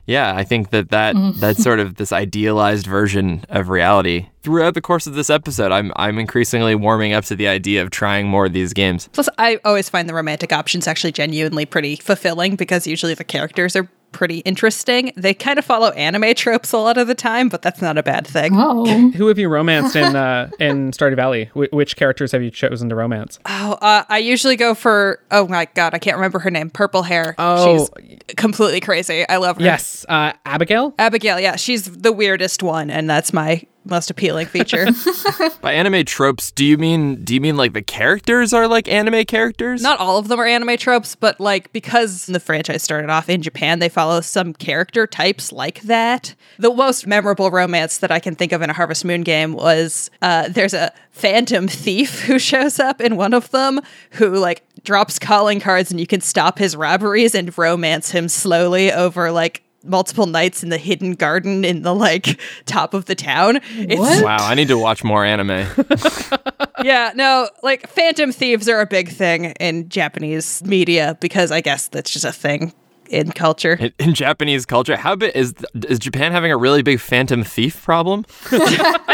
yeah, 0.06 0.36
I 0.36 0.44
think 0.44 0.72
that 0.72 0.90
that 0.90 1.16
mm-hmm. 1.16 1.40
that's 1.40 1.64
sort 1.64 1.80
of 1.80 1.96
this 1.96 2.12
idealized 2.12 2.86
version 2.86 3.46
of 3.50 3.70
reality. 3.70 4.28
Throughout 4.42 4.74
the 4.74 4.82
course 4.82 5.08
of 5.08 5.14
this 5.14 5.30
episode, 5.30 5.72
I'm 5.72 5.92
I'm 5.96 6.20
increasingly 6.20 6.76
warming 6.76 7.14
up 7.14 7.24
to 7.26 7.36
the 7.36 7.48
idea 7.48 7.82
of 7.82 7.90
trying 7.90 8.28
more 8.28 8.46
of 8.46 8.54
these 8.54 8.74
games. 8.74 9.10
Plus, 9.14 9.30
I 9.38 9.60
always 9.64 9.90
find 9.90 10.10
the 10.10 10.14
romantic 10.14 10.52
options 10.52 10.88
actually 10.88 11.14
genuinely 11.14 11.66
pretty 11.66 11.96
fulfilling 11.96 12.56
because 12.56 12.86
usually 12.86 13.14
the 13.14 13.24
characters 13.24 13.76
are 13.76 13.88
pretty 14.14 14.38
interesting. 14.40 15.12
They 15.18 15.34
kind 15.34 15.60
of 15.60 15.66
follow 15.66 15.90
anime 15.92 16.34
tropes 16.36 16.72
a 16.72 16.78
lot 16.78 16.98
of 16.98 17.08
the 17.08 17.16
time, 17.16 17.50
but 17.50 17.62
that's 17.62 17.82
not 17.82 17.98
a 17.98 18.04
bad 18.04 18.26
thing. 18.26 18.54
oh. 18.56 18.86
Who 19.16 19.28
have 19.28 19.38
you 19.38 19.50
romanced 19.50 19.96
in 19.96 20.16
uh, 20.16 20.50
in 20.60 20.92
Stardew 20.92 21.16
Valley? 21.18 21.46
Wh- 21.54 21.74
which 21.74 21.96
characters 21.96 22.32
have 22.32 22.42
you 22.42 22.52
chosen 22.52 22.90
to 22.90 22.96
romance? 22.96 23.40
Oh, 23.46 23.74
uh, 23.82 24.04
I 24.08 24.20
usually 24.20 24.56
go 24.56 24.74
for 24.76 25.20
oh 25.32 25.48
my 25.48 25.68
god, 25.74 25.94
I 25.94 26.00
can't 26.00 26.16
remember 26.16 26.40
her 26.40 26.52
name. 26.52 26.70
Purple 26.70 27.04
hair. 27.04 27.36
Oh. 27.38 27.78
she's 27.78 28.36
completely 28.38 28.80
crazy. 28.80 29.28
I 29.28 29.38
love 29.38 29.58
her. 29.58 29.64
Yes, 29.64 30.06
uh, 30.08 30.34
Abigail. 30.46 30.94
Abigail. 31.00 31.40
Yeah, 31.40 31.56
she's 31.58 31.84
the 31.86 32.12
weirdest 32.12 32.64
one, 32.64 32.90
and 32.90 33.10
that's 33.10 33.34
my 33.34 33.64
most 33.86 34.10
appealing 34.10 34.48
feature. 34.48 34.88
By 35.62 35.74
anime 35.74 36.06
tropes, 36.06 36.52
do 36.52 36.66
you 36.66 36.78
mean 36.78 37.24
do 37.24 37.34
you 37.34 37.42
mean 37.42 37.58
like 37.58 37.74
the 37.74 37.82
characters 37.82 38.54
are 38.54 38.68
like 38.68 38.88
anime 38.88 39.26
characters? 39.26 39.82
Not 39.82 40.00
all 40.00 40.18
of 40.18 40.28
them 40.28 40.40
are 40.40 40.46
anime 40.46 40.78
tropes, 40.78 41.16
but 41.16 41.40
like 41.40 41.72
because 41.74 42.26
the 42.26 42.40
franchise 42.40 42.84
started 42.84 43.10
off 43.10 43.30
in 43.30 43.42
Japan, 43.42 43.80
they 43.80 43.90
follow 43.90 44.22
some 44.22 44.54
character 44.54 45.08
types 45.08 45.52
like 45.52 45.82
that. 45.82 46.36
The 46.58 46.74
most 46.74 47.08
memorable 47.08 47.52
romance 47.52 47.98
that 48.00 48.12
I 48.12 48.20
can 48.20 48.36
think 48.36 48.52
of 48.52 48.62
in 48.62 48.70
a 48.70 48.74
Harvest 48.74 49.06
Moon 49.06 49.22
game 49.22 49.54
was 49.54 50.10
uh, 50.22 50.48
there's 50.50 50.74
a 50.74 50.92
phantom 51.12 51.68
thief 51.68 52.22
who 52.22 52.40
shows 52.40 52.80
up 52.80 53.02
in 53.02 53.16
one 53.16 53.34
of 53.34 53.52
them 53.52 53.80
who 54.12 54.38
like 54.38 54.64
drops 54.84 55.20
calling 55.20 55.60
cards 55.60 55.92
and 55.92 56.00
you 56.00 56.08
can 56.08 56.22
stop 56.22 56.58
his 56.58 56.76
robberies 56.76 57.36
and 57.36 57.58
romance 57.58 58.12
him 58.12 58.28
slowly 58.28 58.92
over 58.92 59.32
like 59.32 59.64
multiple 59.84 60.26
nights 60.26 60.64
in 60.64 60.70
the 60.70 60.78
hidden 60.78 61.14
garden 61.14 61.66
in 61.66 61.82
the 61.82 61.94
like 61.94 62.40
top 62.66 62.94
of 62.94 63.06
the 63.06 63.16
town. 63.16 63.60
It's 63.72 64.00
What? 64.00 64.24
Wow, 64.24 64.38
I 64.40 64.56
need 64.56 64.70
to 64.70 64.78
watch 64.78 65.04
more 65.04 65.26
anime. 65.26 65.50
yeah, 66.84 67.12
no, 67.16 67.50
like 67.62 67.88
phantom 67.88 68.32
thieves 68.32 68.70
are 68.70 68.82
a 68.82 68.88
big 68.88 69.10
thing 69.10 69.46
in 69.60 69.90
Japanese 69.90 70.64
media 70.64 71.18
because 71.20 71.52
I 71.52 71.62
guess 71.62 71.88
that's 71.88 72.12
just 72.12 72.26
a 72.26 72.32
thing 72.32 72.74
in 73.10 73.32
culture. 73.32 73.74
in, 73.80 73.92
in 74.00 74.14
Japanese 74.14 74.66
culture, 74.66 74.96
how 74.96 75.16
big 75.16 75.36
is 75.36 75.54
is 75.88 76.00
Japan 76.00 76.32
having 76.32 76.52
a 76.52 76.58
really 76.58 76.82
big 76.82 77.00
phantom 77.00 77.44
thief 77.44 77.84
problem? 77.84 78.26
I 78.52 78.58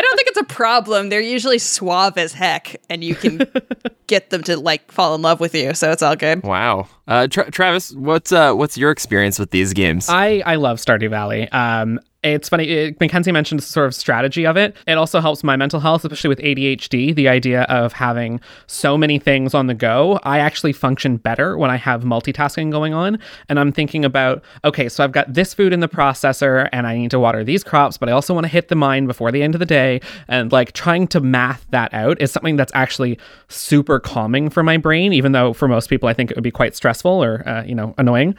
don't 0.02 0.16
think 0.16 0.28
it's 0.28 0.40
a 0.40 0.44
problem. 0.44 1.10
They're 1.10 1.20
usually 1.22 1.60
suave 1.60 2.18
as 2.18 2.34
heck, 2.34 2.76
and 2.90 3.04
you 3.04 3.16
can 3.16 3.42
get 4.08 4.30
them 4.30 4.44
to 4.44 4.58
like 4.58 4.92
fall 4.92 5.16
in 5.16 5.22
love 5.22 5.40
with 5.40 5.56
you, 5.56 5.74
so 5.74 5.92
it's 5.92 6.02
all 6.02 6.16
good. 6.16 6.44
Wow. 6.44 6.88
Uh, 7.08 7.28
Tra- 7.28 7.50
Travis, 7.52 7.94
what's 7.94 8.32
uh, 8.32 8.54
what's 8.54 8.78
your 8.78 8.92
experience 8.92 9.40
with 9.40 9.52
these 9.52 9.74
games? 9.74 10.08
I 10.10 10.42
I 10.46 10.56
love 10.56 10.78
Stardew 10.78 11.10
Valley. 11.10 11.50
Um, 11.50 12.00
it's 12.22 12.50
funny. 12.50 12.68
It, 12.70 13.00
Mackenzie 13.00 13.32
mentioned 13.32 13.60
the 13.60 13.66
sort 13.66 13.88
of 13.88 13.96
strategy 13.96 14.46
of 14.46 14.58
it. 14.58 14.76
It 14.86 14.98
also 14.98 15.22
helps 15.22 15.42
my 15.42 15.56
mental 15.56 15.80
health, 15.80 16.04
especially 16.04 16.28
with 16.28 16.40
ADHD. 16.40 17.16
The 17.16 17.30
idea 17.30 17.62
of 17.64 17.94
having 17.94 18.42
so 18.68 18.98
many 18.98 19.20
things 19.20 19.54
on 19.54 19.68
the 19.68 19.74
go. 19.74 20.20
I 20.24 20.40
actually 20.40 20.74
function 20.74 21.16
better 21.16 21.58
when 21.58 21.72
I 21.72 21.78
have 21.78 22.04
multitasking 22.04 22.72
going 22.72 22.94
on, 22.94 23.20
and 23.48 23.58
I'm 23.58 23.72
thinking 23.72 24.04
about 24.04 24.44
okay, 24.66 24.90
so 24.90 25.04
I've 25.04 25.14
got 25.14 25.34
this 25.34 25.54
food 25.54 25.72
in 25.72 25.80
the 25.80 25.88
processor, 25.88 26.68
and 26.74 26.86
I 26.86 26.98
need 26.98 27.12
to 27.12 27.20
water 27.20 27.44
these 27.46 27.64
crops, 27.64 27.98
but 27.98 28.10
I 28.10 28.12
also 28.12 28.34
want 28.34 28.44
to 28.44 28.50
hit 28.50 28.68
the 28.68 28.76
mine 28.76 29.08
before 29.08 29.32
the 29.32 29.42
end 29.42 29.56
of 29.56 29.60
the 29.60 29.66
day, 29.66 30.02
and 30.28 30.52
like 30.52 30.74
trying 30.74 31.08
to 31.10 31.22
math 31.22 31.66
that 31.70 31.94
out 31.94 32.20
is 32.22 32.32
something 32.32 32.58
that's 32.58 32.74
actually 32.76 33.18
super 33.48 33.98
calming 34.00 34.50
for 34.50 34.62
my 34.62 34.76
brain. 34.76 35.14
Even 35.14 35.32
though 35.32 35.54
for 35.54 35.70
most 35.70 35.90
people, 35.90 36.10
I 36.10 36.14
think 36.14 36.32
it 36.32 36.36
would 36.36 36.44
be 36.44 36.52
quite 36.52 36.76
stressful 36.76 37.24
or 37.24 37.48
uh, 37.48 37.64
you 37.64 37.76
know 37.76 37.96
annoying. 37.98 38.36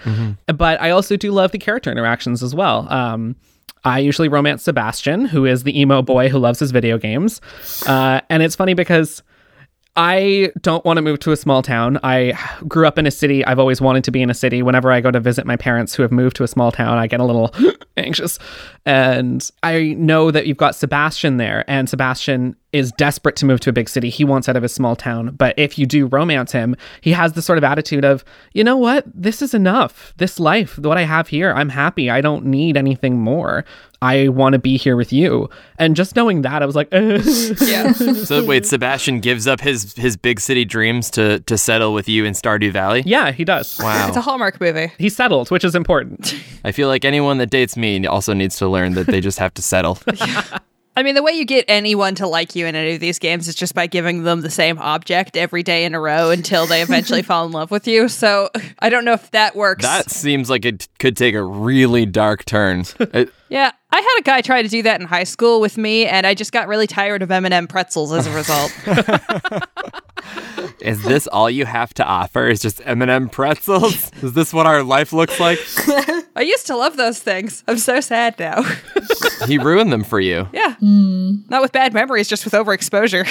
But 0.55 0.83
I 0.83 0.91
also 0.91 1.17
do 1.17 1.33
love 1.33 1.53
the 1.53 1.59
character 1.59 1.91
interactions 1.91 2.43
as 2.43 2.55
well. 2.55 2.87
Um, 2.93 3.37
I 3.85 3.99
usually 3.99 4.29
romance 4.29 4.65
Sebastian, 4.65 5.25
who 5.25 5.47
is 5.47 5.63
the 5.63 5.79
emo 5.79 6.03
boy 6.03 6.29
who 6.29 6.39
loves 6.39 6.59
his 6.59 6.71
video 6.71 6.99
games. 6.99 7.41
Uh, 7.87 8.21
and 8.29 8.43
it's 8.43 8.57
funny 8.57 8.75
because 8.75 9.23
I 9.97 10.53
don't 10.61 10.85
want 10.85 10.99
to 10.99 11.03
move 11.03 11.19
to 11.21 11.33
a 11.33 11.37
small 11.37 11.63
town. 11.63 11.99
I 12.03 12.39
grew 12.69 12.87
up 12.87 12.97
in 12.99 13.07
a 13.07 13.11
city. 13.11 13.45
I've 13.45 13.59
always 13.59 13.81
wanted 13.81 14.05
to 14.05 14.11
be 14.11 14.23
in 14.23 14.31
a 14.31 14.35
city. 14.35 14.63
Whenever 14.63 14.93
I 14.93 15.01
go 15.01 15.11
to 15.11 15.19
visit 15.19 15.47
my 15.47 15.57
parents 15.57 15.95
who 15.95 16.03
have 16.03 16.13
moved 16.13 16.37
to 16.37 16.45
a 16.45 16.49
small 16.49 16.71
town, 16.71 16.97
I 16.99 17.07
get 17.07 17.21
a 17.21 17.25
little 17.25 17.53
anxious. 17.97 18.39
And 18.87 19.49
I 19.63 19.95
know 19.99 20.31
that 20.31 20.47
you've 20.47 20.57
got 20.57 20.77
Sebastian 20.77 21.39
there, 21.39 21.65
and 21.69 21.89
Sebastian 21.89 22.57
is 22.73 22.93
desperate 22.93 23.37
to 23.37 23.45
move 23.47 23.61
to 23.61 23.71
a 23.71 23.73
big 23.73 23.89
city. 23.89 24.11
He 24.11 24.25
wants 24.25 24.49
out 24.49 24.57
of 24.57 24.63
his 24.63 24.73
small 24.73 24.95
town. 24.95 25.35
But 25.37 25.59
if 25.59 25.79
you 25.79 25.87
do 25.87 26.07
romance 26.07 26.53
him, 26.53 26.77
he 27.01 27.13
has 27.13 27.33
the 27.33 27.43
sort 27.43 27.59
of 27.59 27.65
attitude 27.65 28.05
of, 28.05 28.25
you 28.53 28.63
know 28.63 28.77
what? 28.77 29.05
This 29.13 29.43
is 29.43 29.55
enough. 29.55 30.15
This 30.19 30.39
life, 30.39 30.79
what 30.79 30.97
I 30.97 31.03
have 31.03 31.29
here, 31.29 31.53
I'm 31.53 31.71
happy. 31.71 32.11
I 32.11 32.21
don't 32.21 32.45
need 32.47 32.77
anything 32.77 33.19
more. 33.21 33.65
I 34.03 34.29
want 34.29 34.55
to 34.55 34.59
be 34.59 34.79
here 34.79 34.97
with 34.97 35.13
you. 35.13 35.51
And 35.79 35.95
just 35.95 36.17
knowing 36.17 36.43
that, 36.43 36.63
I 36.63 36.67
was 36.67 36.75
like, 36.77 36.89
Yeah. 36.93 37.93
So 38.31 38.45
wait, 38.45 38.65
Sebastian 38.67 39.21
gives 39.21 39.47
up 39.47 39.61
his 39.61 39.95
his 39.95 40.17
big 40.17 40.41
city 40.41 40.65
dreams 40.65 41.11
to 41.11 41.41
to 41.41 41.59
settle 41.59 41.93
with 41.93 42.09
you 42.09 42.25
in 42.25 42.33
Stardew 42.35 42.73
Valley. 42.73 43.03
yeah, 43.05 43.33
he 43.33 43.45
does. 43.45 43.79
Wow. 43.79 44.09
It's 44.09 44.17
a 44.17 44.21
Hallmark 44.21 44.61
movie. 44.61 44.93
He 44.99 45.09
settled, 45.11 45.51
which 45.51 45.65
is 45.65 45.75
important. 45.75 46.35
I 46.65 46.73
feel 46.73 46.89
like 46.89 47.05
anyone 47.05 47.39
that 47.39 47.51
dates 47.51 47.77
me 47.77 48.07
also 48.07 48.33
needs 48.33 48.57
to 48.59 48.69
learn 48.69 48.95
that 48.95 49.07
they 49.07 49.21
just 49.21 49.39
have 49.39 49.53
to 49.55 49.63
settle. 49.63 49.99
I 50.97 51.03
mean, 51.05 51.15
the 51.15 51.23
way 51.23 51.33
you 51.33 51.45
get 51.45 51.65
anyone 51.69 52.17
to 52.17 52.27
like 52.27 52.57
you 52.57 52.67
in 52.67 52.75
any 52.75 52.95
of 52.95 53.01
these 53.01 53.19
games 53.19 53.47
is 53.47 53.55
just 53.55 53.75
by 53.75 53.87
giving 53.87 54.25
them 54.25 54.41
the 54.41 54.51
same 54.51 54.77
object 54.79 55.37
every 55.37 55.63
day 55.63 55.85
in 55.85 55.95
a 55.95 56.01
row 56.01 56.31
until 56.31 56.67
they 56.67 56.83
eventually 56.83 57.23
fall 57.31 57.47
in 57.47 57.53
love 57.53 57.71
with 57.71 57.87
you. 57.87 58.09
So 58.09 58.51
I 58.81 58.89
don't 58.91 59.05
know 59.05 59.13
if 59.13 59.31
that 59.31 59.55
works. 59.55 59.85
that 59.85 60.11
seems 60.11 60.51
like 60.51 60.65
it 60.65 60.89
could 60.99 61.17
take 61.17 61.35
a 61.35 61.43
really 61.43 62.07
dark 62.07 62.45
turn. 62.45 62.85
Uh, 63.13 63.25
yeah, 63.49 63.73
I 63.91 63.97
had 63.97 64.21
a 64.21 64.23
guy 64.23 64.41
try 64.41 64.63
to 64.63 64.69
do 64.69 64.83
that 64.83 65.01
in 65.01 65.07
high 65.07 65.25
school 65.25 65.61
with 65.61 65.77
me, 65.77 66.07
and 66.07 66.25
I 66.27 66.35
just 66.35 66.53
got 66.53 66.69
really 66.69 66.87
tired 66.87 67.23
of 67.23 67.31
M&M 67.31 67.67
pretzels 67.67 68.13
as 68.13 68.27
a 68.29 68.33
result. 68.33 68.73
is 70.83 71.03
this 71.03 71.27
all 71.27 71.49
you 71.51 71.65
have 71.67 71.93
to 71.95 72.05
offer? 72.05 72.49
Is 72.49 72.61
just 72.61 72.81
M&M 72.85 73.29
pretzels? 73.29 74.11
Is 74.23 74.33
this 74.35 74.53
what 74.53 74.67
our 74.67 74.83
life 74.83 75.13
looks 75.13 75.39
like? 75.41 75.59
I 76.37 76.43
used 76.43 76.67
to 76.69 76.77
love 76.77 76.97
those 76.97 77.19
things. 77.21 77.63
I'm 77.69 77.79
so 77.79 78.01
sad 78.01 78.39
now. 78.39 78.63
He 79.47 79.57
ruined 79.57 79.91
them 79.91 80.05
for 80.05 80.21
you. 80.21 80.47
yeah. 80.53 80.77
Not 80.81 81.63
with 81.63 81.73
bad 81.73 81.95
memories, 81.95 82.29
just 82.29 82.45
with 82.45 82.53
overexposure. 82.55 83.27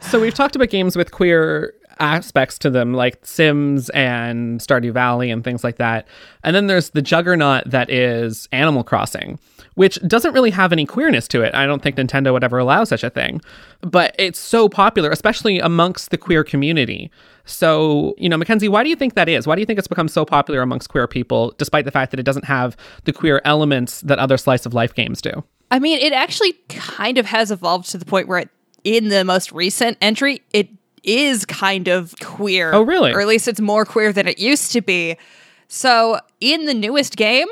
So 0.00 0.20
we've 0.20 0.34
talked 0.34 0.56
about 0.56 0.68
games 0.68 0.96
with 0.96 1.12
queer 1.12 1.74
aspects 1.98 2.58
to 2.60 2.70
them, 2.70 2.94
like 2.94 3.24
Sims 3.24 3.88
and 3.90 4.60
Stardew 4.60 4.92
Valley 4.92 5.30
and 5.30 5.42
things 5.44 5.62
like 5.64 5.76
that. 5.76 6.06
And 6.44 6.54
then 6.54 6.66
there's 6.66 6.90
the 6.90 7.02
juggernaut 7.02 7.70
that 7.70 7.90
is 7.90 8.48
Animal 8.52 8.84
Crossing, 8.84 9.38
which 9.74 9.98
doesn't 10.06 10.32
really 10.32 10.50
have 10.50 10.72
any 10.72 10.86
queerness 10.86 11.26
to 11.28 11.42
it. 11.42 11.54
I 11.54 11.66
don't 11.66 11.82
think 11.82 11.96
Nintendo 11.96 12.32
would 12.32 12.44
ever 12.44 12.58
allow 12.58 12.84
such 12.84 13.04
a 13.04 13.10
thing. 13.10 13.40
But 13.80 14.14
it's 14.18 14.38
so 14.38 14.68
popular, 14.68 15.10
especially 15.10 15.58
amongst 15.58 16.10
the 16.10 16.18
queer 16.18 16.44
community. 16.44 17.10
So, 17.44 18.14
you 18.18 18.28
know, 18.28 18.36
Mackenzie, 18.36 18.68
why 18.68 18.84
do 18.84 18.90
you 18.90 18.96
think 18.96 19.14
that 19.14 19.28
is? 19.28 19.46
Why 19.46 19.56
do 19.56 19.60
you 19.60 19.66
think 19.66 19.78
it's 19.78 19.88
become 19.88 20.08
so 20.08 20.24
popular 20.24 20.62
amongst 20.62 20.88
queer 20.88 21.08
people, 21.08 21.54
despite 21.58 21.84
the 21.84 21.90
fact 21.90 22.12
that 22.12 22.20
it 22.20 22.24
doesn't 22.24 22.44
have 22.44 22.76
the 23.04 23.12
queer 23.12 23.40
elements 23.44 24.00
that 24.02 24.18
other 24.18 24.36
slice 24.36 24.64
of 24.66 24.74
life 24.74 24.94
games 24.94 25.20
do? 25.20 25.42
I 25.70 25.78
mean, 25.78 25.98
it 25.98 26.12
actually 26.12 26.52
kind 26.68 27.18
of 27.18 27.26
has 27.26 27.50
evolved 27.50 27.90
to 27.90 27.98
the 27.98 28.04
point 28.04 28.28
where 28.28 28.38
it, 28.38 28.50
in 28.84 29.08
the 29.08 29.24
most 29.24 29.52
recent 29.52 29.96
entry, 30.00 30.42
it 30.52 30.68
is 31.02 31.44
kind 31.44 31.88
of 31.88 32.14
queer. 32.20 32.72
Oh, 32.72 32.82
really? 32.82 33.12
Or 33.12 33.20
at 33.20 33.26
least 33.26 33.48
it's 33.48 33.60
more 33.60 33.84
queer 33.84 34.12
than 34.12 34.28
it 34.28 34.38
used 34.38 34.72
to 34.72 34.80
be. 34.80 35.16
So, 35.68 36.18
in 36.40 36.66
the 36.66 36.74
newest 36.74 37.16
game, 37.16 37.48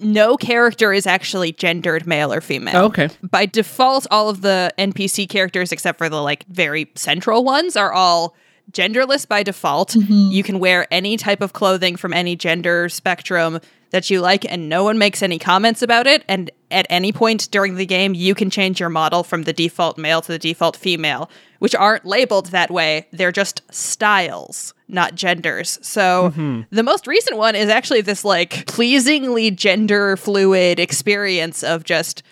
no 0.00 0.36
character 0.36 0.92
is 0.92 1.06
actually 1.06 1.52
gendered 1.52 2.06
male 2.06 2.32
or 2.32 2.40
female. 2.40 2.76
Oh, 2.76 2.84
okay. 2.86 3.10
By 3.22 3.46
default, 3.46 4.06
all 4.10 4.28
of 4.28 4.40
the 4.40 4.72
NPC 4.78 5.28
characters, 5.28 5.70
except 5.72 5.98
for 5.98 6.08
the 6.08 6.20
like 6.20 6.44
very 6.46 6.90
central 6.94 7.44
ones, 7.44 7.76
are 7.76 7.92
all 7.92 8.34
genderless 8.72 9.26
by 9.28 9.42
default. 9.42 9.90
Mm-hmm. 9.90 10.32
You 10.32 10.42
can 10.42 10.58
wear 10.58 10.86
any 10.90 11.16
type 11.16 11.40
of 11.40 11.52
clothing 11.52 11.96
from 11.96 12.12
any 12.12 12.34
gender 12.34 12.88
spectrum 12.88 13.60
that 13.90 14.10
you 14.10 14.20
like, 14.20 14.44
and 14.50 14.68
no 14.68 14.82
one 14.82 14.98
makes 14.98 15.22
any 15.22 15.38
comments 15.38 15.80
about 15.80 16.06
it. 16.06 16.24
And 16.26 16.50
at 16.70 16.86
any 16.90 17.12
point 17.12 17.48
during 17.52 17.76
the 17.76 17.86
game, 17.86 18.14
you 18.14 18.34
can 18.34 18.50
change 18.50 18.80
your 18.80 18.88
model 18.88 19.22
from 19.22 19.44
the 19.44 19.52
default 19.52 19.98
male 19.98 20.20
to 20.22 20.32
the 20.32 20.38
default 20.38 20.76
female, 20.76 21.30
which 21.64 21.74
aren't 21.74 22.04
labeled 22.04 22.48
that 22.48 22.70
way. 22.70 23.06
They're 23.10 23.32
just 23.32 23.62
styles, 23.72 24.74
not 24.86 25.14
genders. 25.14 25.78
So 25.80 26.28
the 26.70 26.82
most 26.82 27.06
recent 27.06 27.38
one 27.38 27.54
is 27.54 27.70
actually 27.70 28.02
this 28.02 28.22
like 28.22 28.66
pleasingly 28.66 29.50
gender 29.50 30.18
fluid 30.18 30.78
experience 30.78 31.62
of 31.62 31.84
just. 31.84 32.22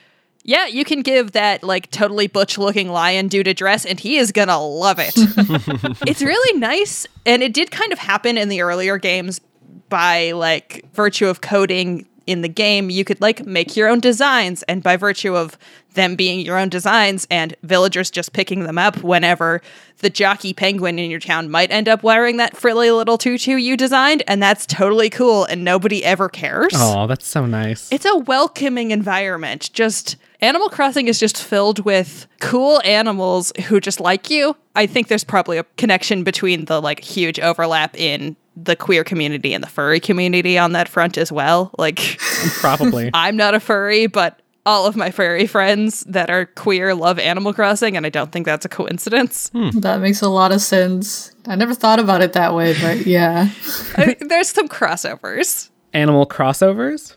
Yeah, 0.45 0.67
you 0.67 0.85
can 0.85 1.01
give 1.01 1.33
that 1.33 1.63
like 1.63 1.91
totally 1.91 2.27
butch 2.27 2.59
looking 2.59 2.91
lion 2.91 3.29
dude 3.29 3.49
a 3.49 3.55
dress 3.55 3.87
and 3.87 3.99
he 3.99 4.19
is 4.19 4.33
gonna 4.33 4.61
love 4.61 4.99
it. 4.99 5.15
it's 6.07 6.21
really 6.21 6.59
nice. 6.59 7.07
And 7.25 7.43
it 7.43 7.55
did 7.55 7.71
kind 7.71 7.91
of 7.91 7.99
happen 7.99 8.37
in 8.37 8.51
the 8.51 8.61
earlier 8.61 8.99
games 8.99 9.41
by 9.89 10.33
like 10.33 10.85
virtue 10.93 11.29
of 11.29 11.41
coding 11.41 12.07
in 12.27 12.43
the 12.43 12.49
game, 12.49 12.91
you 12.91 13.05
could 13.05 13.21
like 13.21 13.47
make 13.47 13.77
your 13.77 13.89
own 13.89 14.01
designs. 14.01 14.63
And 14.65 14.83
by 14.83 14.97
virtue 14.97 15.37
of 15.37 15.59
them 15.95 16.17
being 16.17 16.41
your 16.41 16.59
own 16.59 16.69
designs 16.69 17.27
and 17.31 17.55
villagers 17.63 18.11
just 18.11 18.33
picking 18.33 18.65
them 18.65 18.79
up 18.79 19.03
whenever 19.03 19.61
the 19.99 20.11
jockey 20.11 20.55
penguin 20.55 20.99
in 20.99 21.11
your 21.11 21.21
town 21.21 21.51
might 21.51 21.71
end 21.71 21.89
up 21.89 22.03
wearing 22.03 22.39
that 22.39 22.57
frilly 22.57 22.91
little 22.91 23.19
tutu 23.19 23.57
you 23.57 23.77
designed. 23.77 24.23
And 24.27 24.43
that's 24.43 24.67
totally 24.67 25.11
cool. 25.11 25.45
And 25.45 25.65
nobody 25.65 26.05
ever 26.05 26.29
cares. 26.29 26.73
Oh, 26.75 27.07
that's 27.07 27.27
so 27.27 27.47
nice. 27.47 27.93
It's 27.93 28.07
a 28.07 28.17
welcoming 28.17 28.91
environment. 28.91 29.71
Just 29.73 30.17
Animal 30.41 30.69
Crossing 30.69 31.07
is 31.07 31.21
just 31.21 31.43
filled 31.43 31.85
with 31.85 32.27
cool 32.41 32.83
animals 32.85 33.53
who 33.67 33.79
just 33.79 34.01
like 34.01 34.29
you. 34.29 34.57
I 34.75 34.87
think 34.87 35.07
there's 35.07 35.23
probably 35.23 35.57
a 35.57 35.65
connection 35.77 36.25
between 36.25 36.65
the 36.65 36.83
like 36.83 36.99
huge 36.99 37.39
overlap 37.39 37.97
in 37.97 38.37
the 38.57 38.77
queer 38.77 39.05
community 39.05 39.55
and 39.55 39.63
the 39.65 39.69
furry 39.69 40.01
community 40.01 40.59
on 40.59 40.73
that 40.73 40.89
front 40.89 41.17
as 41.19 41.33
well. 41.33 41.71
Like 41.79 41.99
Probably. 42.61 43.11
I'm 43.15 43.37
not 43.37 43.55
a 43.55 43.61
furry, 43.61 44.07
but 44.07 44.41
all 44.65 44.87
of 44.87 44.95
my 44.95 45.11
furry 45.11 45.47
friends 45.47 46.03
that 46.03 46.31
are 46.31 46.47
queer 46.47 46.95
love 46.95 47.19
Animal 47.19 47.53
Crossing 47.53 47.97
and 47.97 48.07
I 48.07 48.11
don't 48.11 48.31
think 48.31 48.47
that's 48.47 48.65
a 48.65 48.69
coincidence. 48.69 49.51
That 49.75 50.01
makes 50.01 50.23
a 50.23 50.29
lot 50.29 50.53
of 50.53 50.61
sense. 50.61 51.33
I 51.47 51.57
never 51.57 51.75
thought 51.75 51.99
about 51.99 52.21
it 52.23 52.35
that 52.35 52.55
way, 52.55 52.75
but 52.81 53.05
yeah. 53.07 53.49
I- 53.97 54.17
there's 54.21 54.51
some 54.51 54.69
crossovers. 54.69 55.71
animal 55.93 56.27
crossovers. 56.27 57.17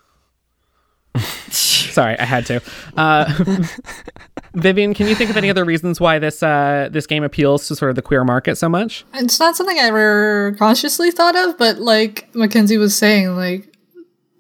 Sorry, 1.50 2.18
I 2.20 2.26
had 2.26 2.46
to. 2.48 2.62
Uh, 2.98 3.32
Vivian, 4.56 4.94
can 4.94 5.08
you 5.08 5.16
think 5.16 5.30
of 5.30 5.38
any 5.38 5.50
other 5.50 5.66
reasons 5.66 6.00
why 6.00 6.18
this 6.18 6.42
uh, 6.42 6.90
this 6.92 7.06
game 7.06 7.24
appeals 7.24 7.68
to 7.68 7.76
sort 7.76 7.90
of 7.90 7.96
the 7.96 8.02
queer 8.02 8.24
market 8.24 8.56
so 8.58 8.70
much? 8.70 9.06
It's 9.14 9.40
not 9.40 9.56
something 9.56 9.78
I 9.78 9.84
ever 9.84 10.56
consciously 10.58 11.12
thought 11.12 11.36
of, 11.36 11.58
but 11.58 11.80
like 11.80 12.34
Mackenzie 12.34 12.78
was 12.78 12.96
saying, 12.96 13.36
like 13.36 13.76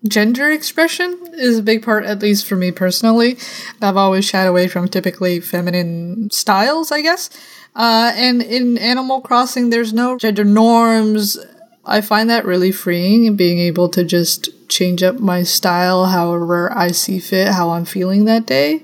gender 0.07 0.49
expression 0.51 1.19
is 1.33 1.59
a 1.59 1.63
big 1.63 1.83
part, 1.83 2.05
at 2.05 2.21
least 2.21 2.45
for 2.47 2.55
me 2.55 2.71
personally. 2.71 3.37
I've 3.81 3.97
always 3.97 4.25
shied 4.25 4.47
away 4.47 4.67
from 4.67 4.87
typically 4.87 5.39
feminine 5.39 6.29
styles, 6.31 6.91
I 6.91 7.01
guess. 7.01 7.29
Uh, 7.75 8.13
and 8.15 8.41
in 8.41 8.77
Animal 8.77 9.19
Crossing, 9.21 9.69
there's 9.69 9.93
no 9.93 10.17
gender 10.17 10.45
norms. 10.45 11.37
I 11.85 12.01
find 12.01 12.29
that 12.29 12.45
really 12.45 12.71
freeing 12.71 13.35
being 13.35 13.59
able 13.59 13.89
to 13.89 14.03
just 14.03 14.49
change 14.69 15.03
up 15.03 15.19
my 15.19 15.43
style 15.43 16.05
however 16.05 16.71
I 16.75 16.91
see 16.91 17.19
fit, 17.19 17.49
how 17.49 17.71
I'm 17.71 17.85
feeling 17.85 18.25
that 18.25 18.45
day. 18.45 18.83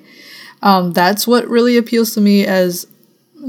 Um, 0.62 0.92
that's 0.92 1.28
what 1.28 1.48
really 1.48 1.78
appeals 1.78 2.14
to 2.16 2.22
me 2.22 2.46
as, 2.46 2.88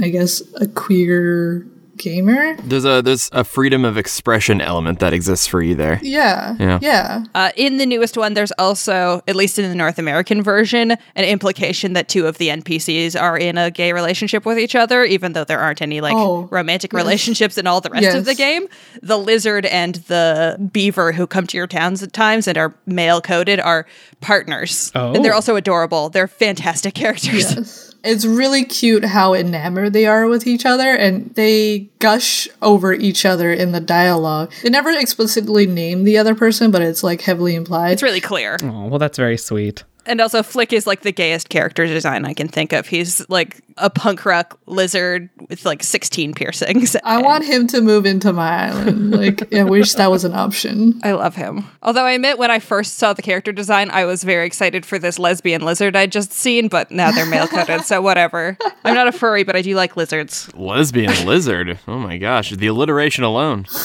I 0.01 0.09
guess, 0.09 0.43
a 0.57 0.67
queer 0.67 1.67
gamer. 2.03 2.57
There's 2.63 2.85
a 2.85 3.01
there's 3.03 3.29
a 3.33 3.45
freedom 3.45 3.85
of 3.85 3.97
expression 3.97 4.61
element 4.61 4.99
that 4.99 5.13
exists 5.13 5.47
for 5.47 5.63
you 5.63 5.75
there. 5.75 6.01
Yeah. 6.03 6.57
Yeah. 6.59 6.79
Yeah. 6.83 7.25
Uh, 7.35 7.51
in 7.57 7.77
the 7.77 7.87
newest 7.87 8.17
one, 8.17 8.35
there's 8.35 8.53
also, 8.59 9.23
at 9.29 9.37
least 9.37 9.59
in 9.59 9.69
the 9.69 9.75
North 9.75 9.99
American 9.99 10.43
version, 10.43 10.91
an 10.93 11.25
implication 11.25 11.93
that 11.93 12.09
two 12.09 12.27
of 12.27 12.39
the 12.39 12.49
NPCs 12.49 13.21
are 13.21 13.39
in 13.39 13.57
a 13.59 13.71
gay 13.71 13.93
relationship 13.93 14.45
with 14.45 14.59
each 14.59 14.75
other, 14.75 15.05
even 15.05 15.33
though 15.33 15.45
there 15.45 15.61
aren't 15.61 15.81
any 15.83 16.01
like 16.01 16.15
Oh, 16.17 16.49
romantic 16.51 16.93
relationships 16.93 17.57
in 17.59 17.67
all 17.67 17.81
the 17.81 17.91
rest 17.91 18.17
of 18.17 18.25
the 18.25 18.35
game. 18.35 18.67
The 19.03 19.19
lizard 19.19 19.67
and 19.67 19.95
the 20.09 20.59
beaver 20.73 21.13
who 21.13 21.27
come 21.27 21.47
to 21.47 21.57
your 21.57 21.67
towns 21.67 22.03
at 22.03 22.13
times 22.13 22.49
and 22.49 22.59
are 22.59 22.75
male 22.87 23.21
coded 23.21 23.61
are 23.61 23.87
partners. 24.21 24.91
And 24.95 25.25
they're 25.25 25.33
Oh. 25.33 25.37
also 25.37 25.57
adorable. 25.57 26.09
They're 26.09 26.29
fantastic 26.29 26.95
characters. 26.95 27.55
Yes. 27.55 27.92
It's 28.05 28.25
really 28.25 28.65
cute 28.65 29.05
how 29.05 29.35
enamored 29.35 29.93
they 29.93 30.07
are 30.07 30.27
with 30.27 30.47
each 30.47 30.67
other 30.67 30.91
and 30.91 31.33
they 31.35 31.91
gush 32.01 32.49
over 32.61 32.93
each 32.93 33.25
other 33.25 33.53
in 33.53 33.73
the 33.73 33.81
dialogue. 33.81 34.53
They 34.63 34.71
never 34.71 34.91
explicitly 34.91 35.67
name 35.67 36.05
the 36.05 36.19
other 36.19 36.35
person, 36.35 36.71
but 36.71 36.83
it's 36.83 37.03
like 37.03 37.21
heavily 37.21 37.55
implied. 37.55 37.93
It's 37.93 38.03
really 38.03 38.21
clear. 38.21 38.59
Oh, 38.63 38.87
well, 38.87 38.99
that's 38.99 39.19
very 39.19 39.37
sweet. 39.39 39.85
And 40.07 40.21
also, 40.21 40.43
Flick 40.43 40.73
is 40.73 40.87
like 40.87 41.03
the 41.03 41.13
gayest 41.13 41.49
character 41.49 41.87
design 41.87 42.25
I 42.25 42.35
can 42.35 42.49
think 42.49 42.73
of. 42.73 42.87
He's 42.87 43.29
like 43.29 43.61
a 43.79 43.89
punk 43.89 44.25
rock 44.25 44.59
lizard 44.67 45.31
with 45.49 45.65
like 45.65 45.83
16 45.83 46.35
piercings. 46.35 46.97
I 47.05 47.17
And 47.17 47.25
want 47.25 47.45
him 47.45 47.67
to 47.69 47.81
move 47.81 48.05
into 48.05 48.33
my 48.33 48.69
island. 48.69 49.11
Like, 49.13 49.53
I 49.55 49.65
wish 49.65 49.95
that 49.95 50.11
was 50.11 50.25
an 50.25 50.35
option. 50.35 51.01
I 51.05 51.13
love 51.13 51.37
him. 51.37 51.65
Although 51.83 52.05
I 52.05 52.13
admit, 52.13 52.39
when 52.39 52.51
I 52.51 52.59
first 52.59 52.95
saw 52.99 53.13
the 53.13 53.23
character 53.23 53.53
design, 53.53 53.91
I 53.91 54.05
was 54.05 54.25
very 54.25 54.47
excited 54.47 54.85
for 54.85 54.99
this 54.99 55.19
lesbian 55.19 55.63
lizard 55.63 55.97
I'd 55.97 56.13
just 56.13 56.33
seen, 56.33 56.69
but 56.69 56.91
now 56.91 57.11
they're 57.13 57.27
male 57.27 57.47
coded, 57.47 57.83
so 57.83 58.03
whatever. 58.03 58.59
I'm 58.85 58.95
not 58.95 59.09
a 59.09 59.13
furry, 59.13 59.45
but 59.45 59.57
I 59.57 59.63
do 59.63 59.75
like 59.75 59.97
lizards. 59.97 60.53
Lesbian 60.55 61.27
lizard. 61.27 61.79
Oh 61.87 61.99
my 61.99 62.19
gosh, 62.19 62.51
the 62.51 62.67
alliteration 62.67 63.25
alone. 63.25 63.67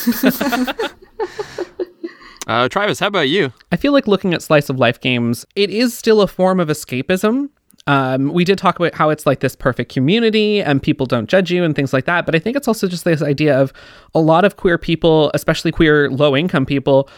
uh, 2.48 2.70
Travis, 2.70 3.00
how 3.00 3.08
about 3.08 3.30
you? 3.30 3.54
I 3.72 3.76
feel 3.76 3.94
like 3.94 4.08
looking 4.08 4.34
at 4.34 4.42
slice 4.42 4.70
of 4.70 4.80
life 4.80 5.00
games, 5.00 5.46
it 5.56 5.70
is 5.70 5.94
still 5.94 6.22
a 6.22 6.28
form 6.28 6.60
of 6.60 6.70
escapism. 6.70 7.50
Um, 7.86 8.34
we 8.34 8.44
did 8.44 8.58
talk 8.58 8.78
about 8.80 8.94
how 8.96 9.10
it's 9.10 9.26
like 9.26 9.40
this 9.40 9.56
perfect 9.56 9.92
community 9.92 10.62
and 10.62 10.84
people 10.84 11.06
don't 11.06 11.30
judge 11.30 11.52
you 11.52 11.64
and 11.64 11.76
things 11.76 11.94
like 11.94 12.06
that. 12.06 12.26
But 12.26 12.36
I 12.36 12.40
think 12.40 12.58
it's 12.58 12.68
also 12.68 12.88
just 12.88 13.06
this 13.06 13.22
idea 13.22 13.58
of 13.58 13.72
a 14.14 14.20
lot 14.20 14.44
of 14.44 14.58
queer 14.58 14.78
people, 14.78 15.32
especially 15.34 15.72
queer 15.72 16.10
low 16.10 16.36
income 16.36 16.66
people, 16.66 17.10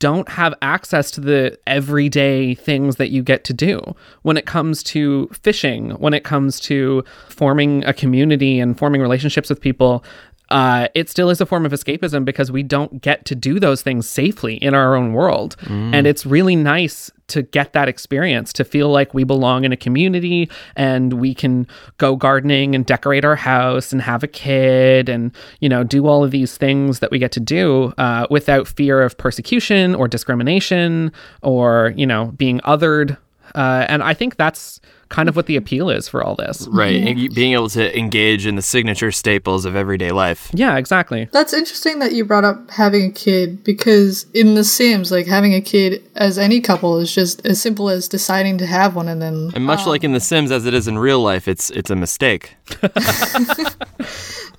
don't 0.00 0.30
have 0.30 0.54
access 0.62 1.10
to 1.12 1.20
the 1.20 1.56
everyday 1.66 2.54
things 2.54 2.96
that 2.96 3.10
you 3.10 3.22
get 3.22 3.44
to 3.44 3.52
do 3.52 3.80
when 4.22 4.36
it 4.36 4.46
comes 4.46 4.82
to 4.82 5.28
fishing, 5.42 5.90
when 5.92 6.14
it 6.14 6.24
comes 6.24 6.58
to 6.58 7.04
forming 7.28 7.84
a 7.84 7.92
community 7.92 8.58
and 8.58 8.78
forming 8.78 9.02
relationships 9.02 9.50
with 9.50 9.60
people. 9.60 10.02
Uh, 10.50 10.88
it 10.94 11.08
still 11.08 11.30
is 11.30 11.40
a 11.40 11.46
form 11.46 11.64
of 11.64 11.72
escapism 11.72 12.24
because 12.24 12.50
we 12.50 12.62
don't 12.62 13.00
get 13.00 13.24
to 13.26 13.34
do 13.34 13.60
those 13.60 13.82
things 13.82 14.08
safely 14.08 14.54
in 14.56 14.74
our 14.74 14.96
own 14.96 15.12
world. 15.12 15.56
And 15.94 16.06
it's 16.06 16.26
really 16.26 16.56
nice 16.56 17.10
to 17.28 17.42
get 17.42 17.72
that 17.72 17.88
experience, 17.88 18.52
to 18.54 18.64
feel 18.64 18.88
like 18.88 19.14
we 19.14 19.22
belong 19.22 19.64
in 19.64 19.70
a 19.72 19.76
community 19.76 20.50
and 20.74 21.12
we 21.12 21.32
can 21.34 21.66
go 21.98 22.16
gardening 22.16 22.74
and 22.74 22.84
decorate 22.84 23.24
our 23.24 23.36
house 23.36 23.92
and 23.92 24.02
have 24.02 24.24
a 24.24 24.26
kid 24.26 25.08
and, 25.08 25.30
you 25.60 25.68
know, 25.68 25.84
do 25.84 26.08
all 26.08 26.24
of 26.24 26.32
these 26.32 26.56
things 26.56 26.98
that 26.98 27.12
we 27.12 27.20
get 27.20 27.30
to 27.32 27.40
do 27.40 27.94
uh, 27.98 28.26
without 28.30 28.66
fear 28.66 29.00
of 29.00 29.16
persecution 29.16 29.94
or 29.94 30.08
discrimination 30.08 31.12
or, 31.42 31.94
you 31.96 32.06
know, 32.06 32.32
being 32.36 32.58
othered. 32.60 33.16
Uh, 33.54 33.86
and 33.88 34.02
I 34.02 34.14
think 34.14 34.36
that's 34.36 34.80
kind 35.10 35.28
of 35.28 35.36
what 35.36 35.46
the 35.46 35.56
appeal 35.56 35.90
is 35.90 36.08
for 36.08 36.22
all 36.24 36.34
this. 36.36 36.66
Right, 36.70 36.94
and 36.94 37.18
you- 37.18 37.30
being 37.30 37.52
able 37.52 37.68
to 37.70 37.98
engage 37.98 38.46
in 38.46 38.54
the 38.56 38.62
signature 38.62 39.10
staples 39.12 39.64
of 39.64 39.76
everyday 39.76 40.10
life. 40.12 40.48
Yeah, 40.54 40.76
exactly. 40.78 41.28
That's 41.32 41.52
interesting 41.52 41.98
that 41.98 42.12
you 42.12 42.24
brought 42.24 42.44
up 42.44 42.70
having 42.70 43.04
a 43.10 43.12
kid 43.12 43.62
because 43.64 44.24
in 44.34 44.54
The 44.54 44.64
Sims, 44.64 45.10
like 45.12 45.26
having 45.26 45.52
a 45.52 45.60
kid 45.60 46.02
as 46.16 46.38
any 46.38 46.60
couple 46.60 46.98
is 46.98 47.12
just 47.14 47.44
as 47.44 47.60
simple 47.60 47.90
as 47.90 48.08
deciding 48.08 48.56
to 48.58 48.66
have 48.66 48.96
one 48.96 49.08
and 49.08 49.20
then. 49.20 49.50
And 49.54 49.64
much 49.66 49.84
like 49.84 50.04
in 50.04 50.12
The 50.12 50.20
Sims, 50.20 50.50
as 50.50 50.64
it 50.64 50.74
is 50.74 50.88
in 50.88 50.96
real 50.98 51.20
life, 51.20 51.48
it's 51.48 51.70
it's 51.70 51.90
a 51.90 51.96
mistake. 51.96 52.54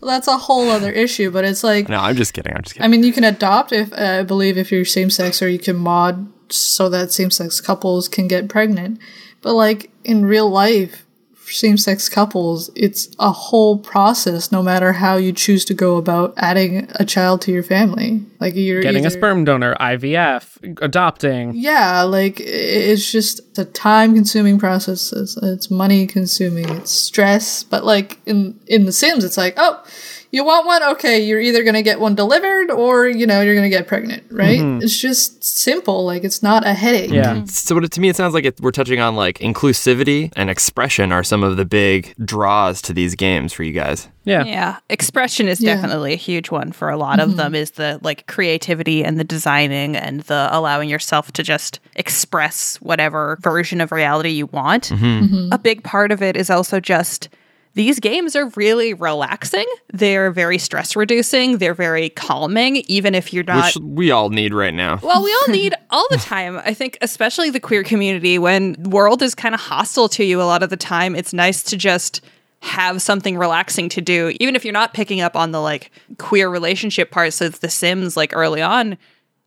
Well, 0.02 0.10
that's 0.10 0.28
a 0.28 0.36
whole 0.38 0.68
other 0.72 0.92
issue, 0.92 1.30
but 1.30 1.46
it's 1.46 1.64
like 1.64 1.88
No, 1.88 1.98
I'm 2.00 2.16
just 2.16 2.34
kidding. 2.34 2.54
I'm 2.56 2.64
just 2.64 2.74
kidding. 2.74 2.86
I 2.86 2.88
mean, 2.88 3.04
you 3.04 3.14
can 3.14 3.24
adopt 3.24 3.72
if 3.72 3.94
uh, 3.94 4.20
I 4.22 4.24
believe 4.24 4.58
if 4.58 4.72
you're 4.72 4.84
same 4.84 5.12
sex, 5.12 5.44
or 5.44 5.48
you 5.48 5.60
can 5.60 5.76
mod 5.76 6.28
so 6.52 6.90
that 6.90 7.12
same 7.12 7.30
sex 7.30 7.62
couples 7.62 8.08
can 8.10 8.28
get 8.28 8.50
pregnant. 8.50 9.00
But 9.42 9.54
like 9.54 9.92
in 10.04 10.26
real 10.26 10.50
life, 10.50 11.06
same 11.48 11.78
sex 11.78 12.08
couples, 12.08 12.70
it's 12.76 13.10
a 13.20 13.32
whole 13.32 13.78
process. 13.78 14.52
No 14.52 14.64
matter 14.64 14.94
how 14.94 15.18
you 15.18 15.34
choose 15.34 15.66
to 15.66 15.74
go 15.74 15.98
about 15.98 16.34
adding 16.38 16.88
a 16.96 17.06
child 17.06 17.42
to 17.42 17.52
your 17.52 17.64
family, 17.64 18.24
like 18.40 18.56
you're 18.56 18.82
Getting 18.82 19.06
a 19.06 19.12
sperm 19.12 19.44
donor, 19.44 19.76
IVF, 19.76 20.78
adopting. 20.82 21.54
Yeah, 21.56 22.04
like 22.04 22.40
it's 22.40 23.12
just 23.12 23.58
a 23.58 23.66
time-consuming 23.66 24.60
process. 24.60 25.12
It's, 25.12 25.38
it's 25.38 25.70
money-consuming. 25.70 26.70
It's 26.70 26.92
stress. 26.92 27.64
But 27.64 27.86
like 27.86 28.20
in 28.26 28.60
in 28.68 28.86
The 28.86 28.92
Sims, 28.92 29.24
it's 29.24 29.38
like, 29.38 29.56
oh, 29.58 29.84
you 30.32 30.44
want 30.44 30.66
one? 30.66 30.84
Okay, 30.94 31.24
you're 31.24 31.40
either 31.40 31.64
gonna 31.64 31.82
get 31.82 32.00
one 32.00 32.16
delivered, 32.16 32.72
or 32.72 33.08
you 33.08 33.28
know 33.28 33.42
you're 33.42 33.56
gonna 33.56 33.70
get 33.70 33.88
pregnant. 33.88 34.24
Right? 34.32 34.60
Mm-hmm. 34.60 34.84
It's 34.84 34.98
just 34.98 35.44
simple. 35.44 36.06
Like 36.06 36.24
it's 36.24 36.42
not 36.42 36.66
a 36.66 36.74
headache. 36.74 37.12
Yeah. 37.12 37.36
Mm-hmm. 37.36 37.46
So 37.46 37.76
what 37.76 37.84
it- 37.84 37.92
to 37.92 38.02
me, 38.02 38.10
it 38.10 38.16
sounds 38.16 38.34
like 38.34 38.46
it, 38.46 38.60
we're 38.62 38.72
touching 38.72 39.00
on 39.00 39.16
like 39.16 39.40
inclusivity 39.40 40.32
and 40.36 40.50
expression 40.50 41.12
are 41.12 41.24
some 41.24 41.44
of 41.44 41.58
the 41.58 41.66
big 41.66 42.16
draws 42.24 42.82
to 42.84 42.94
these 42.94 43.16
games 43.16 43.54
for 43.54 43.64
you 43.64 43.74
guys. 43.74 44.08
Yeah. 44.24 44.44
Yeah, 44.46 44.78
expression 44.90 45.48
is 45.48 45.60
Yeah. 45.60 45.76
definitely 45.76 46.14
a 46.14 46.18
huge 46.18 46.52
one 46.52 46.72
for 46.72 46.90
a 46.90 46.98
lot 46.98 47.20
of 47.20 47.30
mm-hmm. 47.30 47.38
them. 47.38 47.56
Is 47.56 47.72
the 47.72 48.00
like 48.02 48.28
creativity 48.28 49.04
and 49.04 49.20
the 49.20 49.24
designing 49.24 49.96
and 49.96 50.22
the 50.22 50.48
allowing 50.52 50.90
yourself 50.90 51.32
to 51.34 51.44
just 51.44 51.80
express 51.96 52.78
whatever 52.78 53.38
version 53.42 53.82
of 53.82 53.92
reality 53.92 54.30
you 54.30 54.46
want. 54.48 54.92
A 54.92 55.60
big 55.62 55.84
part 55.84 56.12
of 56.12 56.22
it 56.22 56.38
is 56.38 56.50
also 56.50 56.80
just 56.80 57.30
these 57.74 58.00
games 58.00 58.36
are 58.36 58.48
really 58.56 58.94
relaxing. 58.94 59.66
They're 59.94 60.32
very 60.32 60.58
stress 60.58 60.96
reducing. 60.96 61.58
They're 61.58 61.74
very 61.74 62.10
calming, 62.10 62.78
even 62.88 63.16
if 63.16 63.32
you're 63.34 63.46
not 63.46 63.76
Which 63.76 63.84
we 63.84 64.12
all 64.12 64.30
need 64.30 64.54
right 64.54 64.74
now. 64.74 65.00
well, 65.02 65.24
we 65.24 65.32
all 65.34 65.48
need 65.54 65.74
all 65.90 66.06
the 66.10 66.18
time. 66.18 66.58
I 66.58 66.74
think, 66.74 66.98
especially 67.02 67.50
the 67.50 67.60
queer 67.60 67.84
community, 67.84 68.38
when 68.38 68.74
the 68.74 68.90
world 68.90 69.22
is 69.22 69.34
kind 69.36 69.56
of 69.56 69.62
hostile 69.62 70.10
to 70.10 70.24
you 70.24 70.42
a 70.42 70.44
lot 70.44 70.64
of 70.64 70.70
the 70.70 70.78
time, 70.78 71.16
it's 71.16 71.34
nice 71.34 71.64
to 71.64 71.78
just 71.78 72.22
have 72.60 73.02
something 73.02 73.38
relaxing 73.38 73.90
to 73.90 74.02
do. 74.02 74.36
Even 74.40 74.56
if 74.56 74.64
you're 74.66 74.74
not 74.74 74.94
picking 74.94 75.22
up 75.22 75.36
on 75.36 75.52
the 75.52 75.62
like 75.62 75.92
queer 76.18 76.50
relationship 76.50 77.10
parts 77.10 77.42
of 77.42 77.60
The 77.62 77.70
Sims, 77.70 78.16
like 78.18 78.36
early 78.36 78.62
on, 78.62 78.98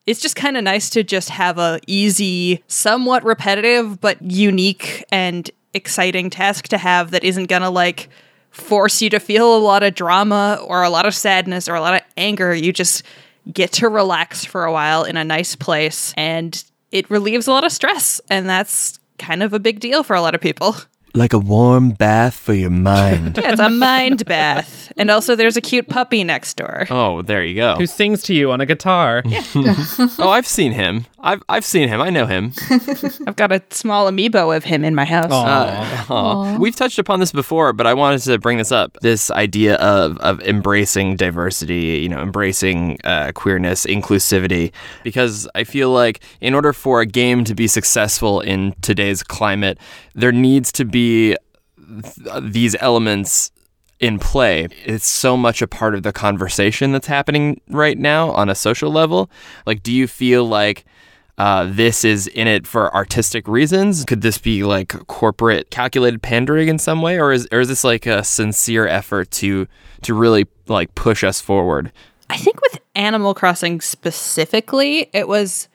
it's 0.06 0.20
just 0.20 0.36
kind 0.36 0.56
of 0.56 0.64
nice 0.64 0.90
to 0.90 1.02
just 1.04 1.28
have 1.30 1.58
a 1.58 1.78
easy, 1.86 2.62
somewhat 2.66 3.24
repetitive, 3.24 4.00
but 4.00 4.20
unique 4.20 5.04
and 5.12 5.50
exciting 5.74 6.30
task 6.30 6.68
to 6.68 6.78
have 6.78 7.10
that 7.10 7.24
isn't 7.24 7.46
gonna 7.46 7.70
like 7.70 8.08
force 8.50 9.02
you 9.02 9.10
to 9.10 9.18
feel 9.18 9.56
a 9.56 9.58
lot 9.58 9.82
of 9.82 9.94
drama 9.94 10.58
or 10.66 10.82
a 10.82 10.90
lot 10.90 11.06
of 11.06 11.14
sadness 11.14 11.68
or 11.68 11.74
a 11.74 11.80
lot 11.80 11.94
of 11.94 12.00
anger. 12.16 12.54
You 12.54 12.72
just 12.72 13.02
get 13.52 13.72
to 13.72 13.88
relax 13.88 14.44
for 14.44 14.64
a 14.64 14.72
while 14.72 15.04
in 15.04 15.16
a 15.16 15.24
nice 15.24 15.56
place 15.56 16.14
and 16.16 16.62
it 16.92 17.10
relieves 17.10 17.48
a 17.48 17.50
lot 17.50 17.64
of 17.64 17.72
stress. 17.72 18.20
And 18.30 18.48
that's 18.48 18.98
kind 19.18 19.42
of 19.42 19.52
a 19.52 19.58
big 19.58 19.80
deal 19.80 20.02
for 20.02 20.14
a 20.14 20.20
lot 20.20 20.34
of 20.34 20.40
people. 20.40 20.76
Like 21.16 21.32
a 21.32 21.38
warm 21.38 21.90
bath 21.90 22.34
for 22.34 22.54
your 22.54 22.70
mind. 22.70 23.38
Yeah, 23.44 23.52
it's 23.52 23.60
a 23.60 23.70
mind 23.70 24.24
bath. 24.26 24.92
And 24.96 25.10
also, 25.10 25.34
there's 25.36 25.56
a 25.56 25.60
cute 25.60 25.88
puppy 25.88 26.24
next 26.24 26.56
door. 26.56 26.86
oh, 26.90 27.22
there 27.22 27.44
you 27.44 27.54
go. 27.54 27.76
Who 27.76 27.86
sings 27.86 28.22
to 28.24 28.34
you 28.34 28.50
on 28.52 28.60
a 28.60 28.66
guitar. 28.66 29.22
Oh, 30.18 30.30
I've 30.30 30.46
seen 30.46 30.72
him. 30.72 31.06
I've 31.20 31.42
I've 31.48 31.64
seen 31.64 31.88
him. 31.88 32.00
I 32.00 32.10
know 32.10 32.26
him. 32.26 32.52
I've 33.26 33.36
got 33.36 33.50
a 33.52 33.62
small 33.70 34.10
amiibo 34.10 34.54
of 34.56 34.64
him 34.64 34.84
in 34.84 34.94
my 34.94 35.04
house. 35.04 35.30
Aw. 35.32 36.06
Aw. 36.10 36.58
We've 36.58 36.74
touched 36.76 36.98
upon 36.98 37.20
this 37.20 37.32
before, 37.32 37.72
but 37.72 37.86
I 37.86 37.94
wanted 37.94 38.20
to 38.22 38.38
bring 38.38 38.58
this 38.58 38.72
up. 38.72 38.96
This 39.02 39.30
idea 39.30 39.76
of 39.76 40.18
of 40.18 40.40
embracing 40.42 41.16
diversity, 41.16 42.00
you 42.02 42.08
know, 42.08 42.20
embracing 42.20 42.98
uh, 43.04 43.32
queerness, 43.34 43.86
inclusivity, 43.86 44.72
because 45.02 45.48
I 45.54 45.64
feel 45.64 45.90
like 45.90 46.20
in 46.40 46.54
order 46.54 46.72
for 46.72 47.00
a 47.00 47.06
game 47.06 47.44
to 47.44 47.54
be 47.54 47.66
successful 47.68 48.40
in 48.40 48.74
today's 48.82 49.22
climate, 49.22 49.78
there 50.14 50.32
needs 50.32 50.70
to 50.72 50.84
be 50.84 51.03
th- 51.04 51.36
these 52.42 52.76
elements 52.80 53.50
in 54.00 54.18
play. 54.18 54.68
It's 54.84 55.06
so 55.06 55.36
much 55.36 55.62
a 55.62 55.66
part 55.66 55.94
of 55.94 56.02
the 56.02 56.12
conversation 56.12 56.92
that's 56.92 57.06
happening 57.06 57.60
right 57.68 57.98
now 57.98 58.30
on 58.30 58.48
a 58.48 58.54
social 58.54 58.90
level. 58.90 59.30
Like, 59.66 59.82
do 59.82 59.92
you 59.92 60.06
feel 60.06 60.44
like 60.44 60.84
uh, 61.38 61.68
this 61.70 62.04
is 62.04 62.26
in 62.28 62.46
it 62.46 62.66
for 62.66 62.94
artistic 62.94 63.48
reasons? 63.48 64.04
Could 64.04 64.20
this 64.20 64.38
be 64.38 64.62
like 64.62 64.88
corporate 65.06 65.70
calculated 65.70 66.22
pandering 66.22 66.68
in 66.68 66.78
some 66.78 67.02
way, 67.02 67.18
or 67.18 67.32
is 67.32 67.48
or 67.50 67.60
is 67.60 67.68
this 67.68 67.84
like 67.84 68.06
a 68.06 68.22
sincere 68.22 68.86
effort 68.86 69.30
to 69.32 69.66
to 70.02 70.14
really 70.14 70.46
like 70.68 70.94
push 70.94 71.24
us 71.24 71.40
forward? 71.40 71.90
I 72.30 72.36
think 72.36 72.60
with 72.62 72.80
Animal 72.94 73.34
Crossing 73.34 73.80
specifically, 73.80 75.10
it 75.12 75.28
was 75.28 75.68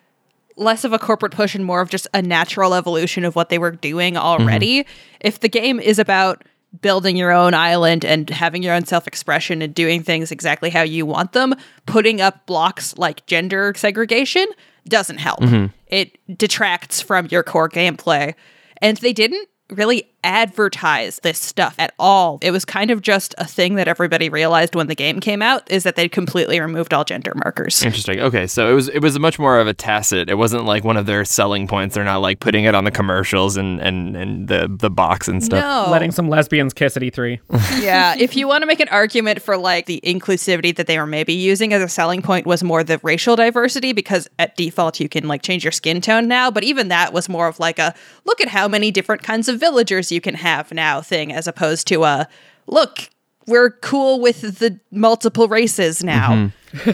less 0.60 0.84
of 0.84 0.94
a 0.94 1.00
corporate 1.00 1.32
push 1.32 1.56
and 1.56 1.66
more 1.66 1.82
of 1.82 1.90
just 1.90 2.08
a 2.14 2.22
natural 2.22 2.74
evolution 2.74 3.24
of 3.26 3.36
what 3.36 3.50
they 3.50 3.58
were 3.58 3.72
doing 3.72 4.14
mm-hmm. 4.14 4.24
already. 4.24 4.86
If 5.20 5.40
the 5.40 5.50
game 5.50 5.80
is 5.80 6.00
about 6.00 6.44
building 6.82 7.18
your 7.18 7.32
own 7.32 7.54
island 7.54 8.06
and 8.06 8.30
having 8.30 8.62
your 8.62 8.76
own 8.76 8.86
self 8.86 9.08
expression 9.08 9.62
and 9.62 9.74
doing 9.74 10.04
things 10.04 10.32
exactly 10.32 10.70
how 10.70 10.82
you 10.82 11.06
want 11.06 11.32
them, 11.32 11.56
putting 11.86 12.22
up 12.22 12.46
blocks 12.46 12.98
like 12.98 13.26
gender 13.26 13.74
segregation 13.76 14.46
doesn't 14.88 15.18
help. 15.18 15.40
Mm-hmm. 15.40 15.68
It 15.88 16.18
detracts 16.38 17.02
from 17.02 17.28
your 17.32 17.44
core 17.44 17.70
gameplay. 17.70 18.36
And 18.82 18.98
they 18.98 19.14
didn't 19.14 19.48
really 19.70 20.10
advertise 20.24 21.20
this 21.24 21.40
stuff 21.40 21.76
at 21.78 21.94
all. 22.00 22.40
It 22.42 22.52
was 22.52 22.66
kind 22.66 22.92
of 22.92 23.02
just 23.02 23.36
a 23.38 23.46
thing 23.46 23.76
that 23.76 23.88
everybody 23.88 24.30
realized 24.30 24.76
when 24.76 24.88
the 24.88 24.96
game 24.96 25.20
came 25.20 25.42
out 25.42 25.70
is 25.72 25.84
that 25.84 25.96
they 25.96 26.10
completely 26.10 26.60
removed 26.60 26.94
all 26.94 27.04
gender 27.04 27.34
markers. 27.36 27.84
Interesting. 27.84 28.20
Okay, 28.20 28.48
so 28.48 28.70
it 28.72 28.74
was 28.74 28.90
it 28.90 29.00
was 29.00 29.18
much 29.20 29.40
more 29.40 29.60
of 29.60 29.68
a 29.68 29.74
tacit. 29.74 30.30
It 30.30 30.36
wasn't 30.36 30.66
like 30.66 30.84
one 30.84 30.98
of 30.98 31.06
their 31.06 31.26
selling 31.26 31.68
points. 31.68 31.96
They're 31.96 32.04
not 32.04 32.18
like 32.18 32.40
putting 32.40 32.66
it 32.66 32.76
on 32.76 32.84
the 32.84 32.92
commercials 32.92 33.58
and 33.58 33.80
and, 33.80 34.16
and 34.16 34.48
the 34.48 34.68
the 34.70 34.90
box 34.90 35.28
and 35.28 35.44
stuff. 35.44 35.62
No. 35.62 35.92
Letting 35.92 36.12
some 36.12 36.30
lesbians 36.30 36.74
kiss 36.74 36.96
at 36.98 37.04
E 37.04 37.12
E3. 37.12 37.40
yeah, 37.82 38.16
if 38.18 38.36
you 38.36 38.48
want 38.48 38.62
to 38.62 38.66
make 38.66 38.80
an 38.80 38.90
argument 38.90 39.42
for 39.42 39.58
like 39.58 39.86
the 39.86 40.02
inclusivity 40.04 40.76
that 40.76 40.88
they 40.88 40.98
were 40.98 41.08
maybe 41.08 41.34
using 41.34 41.74
as 41.74 41.82
a 41.82 41.90
selling 41.90 42.22
point 42.22 42.46
was 42.46 42.64
more 42.64 42.84
the 42.84 43.00
racial 43.04 43.36
diversity 43.36 43.94
because 43.94 44.28
at 44.38 44.56
default 44.56 45.00
you 45.00 45.10
can 45.10 45.28
like 45.28 45.42
change 45.42 45.64
your 45.64 45.72
skin 45.72 46.02
tone 46.02 46.28
now, 46.28 46.52
but 46.52 46.64
even 46.64 46.90
that 46.90 47.14
was 47.14 47.30
more 47.30 47.48
of 47.48 47.60
like 47.60 47.80
a 47.80 47.94
look 48.26 48.42
at 48.42 48.48
how 48.48 48.68
many 48.68 48.92
different 48.92 49.24
kinds 49.24 49.50
of 49.50 49.60
villagers 49.60 50.09
you 50.12 50.22
can 50.22 50.36
have 50.36 50.72
now 50.72 51.02
thing 51.02 51.32
as 51.32 51.48
opposed 51.48 51.88
to 51.88 52.04
a 52.04 52.28
look 52.68 53.10
we're 53.50 53.72
cool 53.72 54.22
with 54.22 54.60
the 54.60 54.80
multiple 54.92 55.48
races 55.48 56.04
now. 56.04 56.52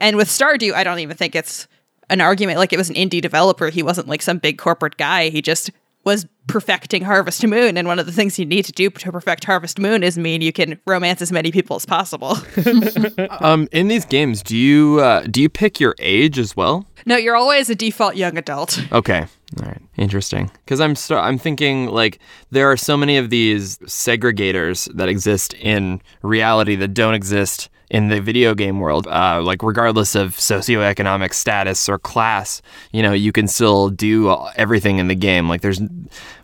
and 0.00 0.16
with 0.16 0.28
Stardew, 0.28 0.74
I 0.74 0.84
don't 0.84 0.98
even 0.98 1.16
think 1.16 1.34
it's 1.34 1.68
an 2.10 2.20
argument. 2.20 2.58
Like 2.58 2.72
it 2.72 2.76
was 2.76 2.90
an 2.90 2.96
indie 2.96 3.22
developer. 3.22 3.68
He 3.68 3.82
wasn't 3.82 4.08
like 4.08 4.20
some 4.20 4.38
big 4.38 4.58
corporate 4.58 4.96
guy. 4.96 5.30
He 5.30 5.40
just 5.40 5.70
was 6.04 6.26
perfecting 6.46 7.04
Harvest 7.04 7.46
Moon. 7.46 7.76
And 7.76 7.86
one 7.86 7.98
of 7.98 8.06
the 8.06 8.12
things 8.12 8.38
you 8.38 8.46
need 8.46 8.64
to 8.64 8.72
do 8.72 8.90
to 8.90 9.12
perfect 9.12 9.44
Harvest 9.44 9.78
Moon 9.78 10.02
is 10.02 10.18
mean 10.18 10.40
you 10.40 10.52
can 10.52 10.80
romance 10.86 11.22
as 11.22 11.30
many 11.30 11.52
people 11.52 11.76
as 11.76 11.86
possible. 11.86 12.36
Um, 13.40 13.68
in 13.72 13.88
these 13.88 14.04
games, 14.04 14.42
do 14.42 14.56
you 14.56 15.00
uh, 15.00 15.22
do 15.22 15.40
you 15.40 15.48
pick 15.48 15.80
your 15.80 15.94
age 15.98 16.38
as 16.38 16.56
well? 16.56 16.86
no, 17.06 17.16
you're 17.16 17.36
always 17.36 17.70
a 17.70 17.74
default 17.74 18.16
young 18.16 18.36
adult. 18.36 18.80
Okay. 18.92 19.26
All 19.58 19.66
right. 19.66 19.82
Interesting. 19.96 20.50
Because 20.64 20.80
I'm 20.80 20.94
st- 20.94 21.18
I'm 21.18 21.36
thinking 21.36 21.86
like 21.86 22.20
there 22.50 22.70
are 22.70 22.76
so 22.76 22.96
many 22.96 23.16
of 23.16 23.30
these 23.30 23.78
segregators 23.78 24.92
that 24.94 25.08
exist 25.08 25.54
in 25.54 26.00
reality 26.22 26.76
that 26.76 26.94
don't 26.94 27.14
exist 27.14 27.68
in 27.90 28.08
the 28.08 28.20
video 28.20 28.54
game 28.54 28.78
world. 28.78 29.08
Uh, 29.08 29.42
like 29.42 29.62
regardless 29.62 30.14
of 30.14 30.36
socioeconomic 30.36 31.34
status 31.34 31.88
or 31.88 31.98
class, 31.98 32.62
you 32.92 33.02
know, 33.02 33.12
you 33.12 33.32
can 33.32 33.48
still 33.48 33.90
do 33.90 34.36
everything 34.54 34.98
in 34.98 35.08
the 35.08 35.16
game. 35.16 35.48
Like 35.48 35.62
there's. 35.62 35.80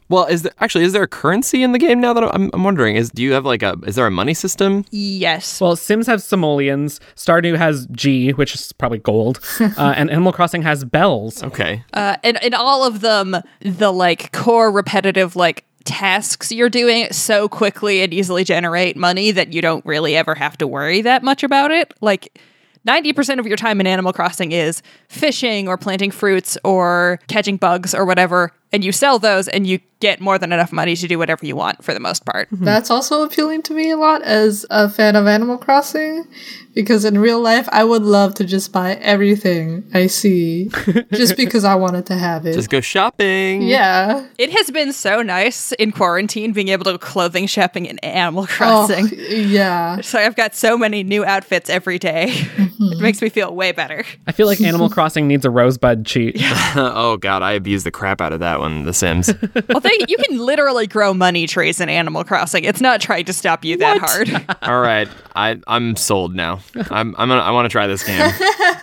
Well, 0.09 0.27
is 0.27 0.43
there 0.43 0.53
actually 0.61 0.85
is 0.85 0.93
there 0.93 1.03
a 1.03 1.09
currency 1.09 1.63
in 1.63 1.73
the 1.73 1.79
game 1.79 2.01
now 2.01 2.13
that 2.13 2.23
I'm, 2.23 2.51
I'm 2.53 2.63
wondering? 2.63 2.97
Is 2.97 3.11
do 3.11 3.23
you 3.23 3.33
have 3.33 3.45
like 3.45 3.63
a 3.63 3.77
is 3.87 3.97
there 3.97 4.07
a 4.07 4.11
money 4.11 4.35
system? 4.35 4.85
Yes. 4.91 5.61
Well, 5.61 5.77
Sims 5.77 6.07
has 6.07 6.25
simoleons, 6.25 7.01
Stardew 7.17 7.57
has 7.57 7.87
G, 7.93 8.31
which 8.31 8.55
is 8.55 8.73
probably 8.73 8.99
gold, 8.99 9.41
uh, 9.61 9.95
and 9.97 10.11
Animal 10.11 10.33
Crossing 10.33 10.63
has 10.63 10.85
bells. 10.85 11.43
Okay. 11.43 11.85
Uh, 11.93 12.17
and 12.23 12.39
in 12.43 12.55
all 12.55 12.85
of 12.85 13.01
them, 13.01 13.37
the 13.61 13.93
like 13.93 14.33
core 14.33 14.71
repetitive 14.71 15.37
like 15.37 15.65
tasks 15.85 16.51
you're 16.53 16.69
doing 16.69 17.11
so 17.13 17.49
quickly 17.49 18.03
and 18.03 18.13
easily 18.13 18.45
generate 18.45 18.97
money 18.97 19.31
that 19.31 19.53
you 19.53 19.63
don't 19.63 19.85
really 19.87 20.17
ever 20.17 20.35
have 20.35 20.59
to 20.59 20.67
worry 20.67 21.01
that 21.01 21.23
much 21.23 21.43
about 21.43 21.71
it. 21.71 21.95
Like 22.01 22.41
90% 22.87 23.39
of 23.39 23.47
your 23.47 23.57
time 23.57 23.81
in 23.81 23.87
Animal 23.87 24.13
Crossing 24.13 24.53
is 24.53 24.83
fishing 25.09 25.67
or 25.69 25.77
planting 25.77 26.11
fruits 26.11 26.57
or 26.65 27.19
catching 27.29 27.57
bugs 27.57 27.95
or 27.95 28.05
whatever, 28.05 28.53
and 28.73 28.85
you 28.85 28.93
sell 28.93 29.19
those 29.19 29.49
and 29.49 29.67
you 29.67 29.79
get 30.01 30.21
more 30.21 30.39
than 30.39 30.53
enough 30.53 30.73
money 30.73 30.95
to 30.95 31.09
do 31.09 31.19
whatever 31.19 31.47
you 31.47 31.57
want 31.57 31.83
for 31.83 31.95
the 31.95 32.01
most 32.01 32.27
part. 32.27 32.51
Mhm. 32.51 32.64
That's 32.67 32.91
also 32.91 33.23
appealing 33.23 33.62
to 33.62 33.73
me 33.75 33.91
a 33.91 33.97
lot 33.97 34.21
as 34.23 34.67
a 34.69 34.91
fan 34.91 35.17
of 35.17 35.27
Animal 35.27 35.57
Crossing 35.57 36.27
because 36.75 37.07
in 37.07 37.17
real 37.19 37.41
life 37.41 37.67
I 37.73 37.83
would 37.83 38.03
love 38.03 38.35
to 38.35 38.45
just 38.45 38.73
buy 38.73 38.97
everything 38.97 39.85
I 39.95 40.09
see 40.09 40.69
just 41.14 41.39
because 41.39 41.64
I 41.64 41.77
wanted 41.77 42.05
to 42.07 42.14
have 42.14 42.45
it. 42.45 42.53
Just 42.53 42.69
go 42.69 42.83
shopping. 42.83 43.62
yeah. 43.62 44.27
It 44.37 44.51
has 44.53 44.71
been 44.71 44.93
so 44.93 45.23
nice 45.23 45.73
in 45.73 45.93
quarantine 45.93 46.53
being 46.53 46.69
able 46.69 46.85
to 46.85 46.93
go 46.93 46.99
clothing 46.99 47.47
shopping 47.47 47.87
in 47.87 47.99
Animal 48.01 48.43
Oh, 48.43 48.47
Crossing. 48.47 49.09
yeah. 49.19 50.01
So 50.03 50.19
I've 50.19 50.37
got 50.37 50.55
so 50.55 50.77
many 50.77 51.03
new 51.05 51.25
outfits 51.25 51.71
every 51.71 51.99
day. 51.99 52.27
Mm-hmm. 52.29 52.93
it 52.93 53.01
makes 53.01 53.23
me 53.23 53.31
feel 53.31 53.55
way 53.55 53.73
better. 53.73 54.05
I 54.27 54.33
feel 54.33 54.47
like 54.47 54.61
Animal 54.61 54.91
Crossing 54.97 55.27
needs 55.27 55.47
a 55.47 55.51
rosebud 55.51 56.05
cheat. 56.05 56.37
oh 56.77 57.17
god, 57.17 57.41
I 57.43 57.53
abuse 57.53 57.85
the 57.85 57.91
crap 57.91 58.21
out 58.21 58.35
of 58.35 58.41
that 58.41 58.56
one. 58.61 58.85
The 58.85 58.93
Sims. 58.93 59.33
Well, 59.69 59.81
they, 59.81 59.99
you 60.07 60.17
can 60.17 60.39
literally 60.39 60.87
grow 60.87 61.13
money 61.13 61.47
trees 61.47 61.81
in 61.81 61.89
Animal 61.89 62.25
Crossing. 62.25 62.65
It's 62.65 62.81
not 62.81 63.01
trying 63.01 63.25
to 63.25 63.33
stop 63.33 63.65
you 63.65 63.77
that 63.79 63.99
hard. 63.99 64.57
All 64.63 64.81
right, 64.81 65.09
I 65.35 65.59
I'm 65.67 65.97
sold 65.97 66.35
now. 66.35 66.61
I'm 66.91 67.15
I'm 67.19 67.29
gonna, 67.29 67.41
I 67.41 67.51
want 67.51 67.65
to 67.67 67.69
try 67.69 67.87
this 67.87 68.05
game. 68.05 68.31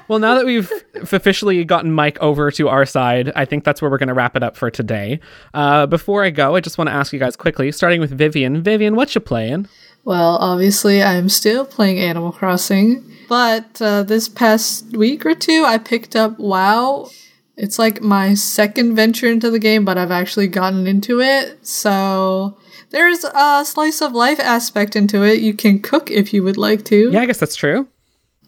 Well, 0.09 0.19
now 0.19 0.35
that 0.35 0.45
we've 0.45 0.69
officially 0.95 1.63
gotten 1.63 1.91
Mike 1.93 2.19
over 2.19 2.51
to 2.51 2.67
our 2.67 2.85
side, 2.85 3.31
I 3.37 3.45
think 3.45 3.63
that's 3.63 3.81
where 3.81 3.89
we're 3.89 3.97
going 3.97 4.09
to 4.09 4.13
wrap 4.13 4.35
it 4.35 4.43
up 4.43 4.57
for 4.57 4.69
today. 4.69 5.21
Uh, 5.53 5.85
before 5.85 6.25
I 6.25 6.29
go, 6.29 6.55
I 6.55 6.59
just 6.59 6.77
want 6.77 6.89
to 6.89 6.93
ask 6.93 7.13
you 7.13 7.19
guys 7.19 7.37
quickly, 7.37 7.71
starting 7.71 8.01
with 8.01 8.11
Vivian. 8.11 8.61
Vivian, 8.61 8.95
what 8.95 9.15
you 9.15 9.21
playing? 9.21 9.67
Well, 10.03 10.35
obviously, 10.37 11.01
I'm 11.01 11.29
still 11.29 11.65
playing 11.65 11.99
Animal 11.99 12.33
Crossing, 12.33 13.03
but 13.29 13.81
uh, 13.81 14.03
this 14.03 14.27
past 14.27 14.95
week 14.97 15.25
or 15.25 15.35
two, 15.35 15.63
I 15.65 15.77
picked 15.77 16.17
up 16.17 16.37
WoW. 16.37 17.09
It's 17.55 17.77
like 17.77 18.01
my 18.01 18.33
second 18.33 18.95
venture 18.95 19.27
into 19.27 19.51
the 19.51 19.59
game, 19.59 19.85
but 19.85 19.97
I've 19.97 20.11
actually 20.11 20.47
gotten 20.47 20.87
into 20.87 21.21
it. 21.21 21.65
So 21.65 22.57
there's 22.89 23.23
a 23.23 23.63
slice 23.65 24.01
of 24.01 24.13
life 24.13 24.39
aspect 24.39 24.95
into 24.95 25.23
it. 25.23 25.39
You 25.39 25.53
can 25.53 25.79
cook 25.79 26.09
if 26.09 26.33
you 26.33 26.43
would 26.43 26.57
like 26.57 26.83
to. 26.85 27.11
Yeah, 27.11 27.21
I 27.21 27.25
guess 27.25 27.39
that's 27.39 27.55
true. 27.55 27.87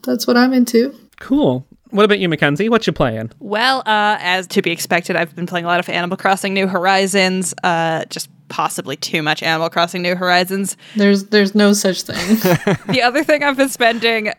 That's 0.03 0.25
what 0.25 0.37
I'm 0.37 0.53
into. 0.53 0.95
Cool. 1.19 1.65
What 1.91 2.03
about 2.03 2.19
you, 2.19 2.27
Mackenzie? 2.27 2.67
What 2.67 2.85
you 2.87 2.93
playing? 2.93 3.31
Well, 3.39 3.79
uh, 3.85 4.17
as 4.19 4.47
to 4.47 4.61
be 4.61 4.71
expected, 4.71 5.15
I've 5.15 5.35
been 5.35 5.45
playing 5.45 5.65
a 5.65 5.67
lot 5.67 5.79
of 5.79 5.87
Animal 5.87 6.17
Crossing 6.17 6.53
New 6.53 6.67
Horizons, 6.67 7.53
uh, 7.63 8.05
just 8.05 8.29
possibly 8.49 8.95
too 8.97 9.21
much 9.21 9.41
Animal 9.43 9.69
Crossing 9.69 10.01
New 10.01 10.15
Horizons. 10.15 10.77
There's 10.95 11.25
there's 11.25 11.55
no 11.55 11.73
such 11.73 12.01
thing. 12.01 12.15
the 12.87 13.01
other 13.01 13.23
thing 13.23 13.43
I've 13.43 13.57
been 13.57 13.69
spending 13.69 14.27
a 14.27 14.35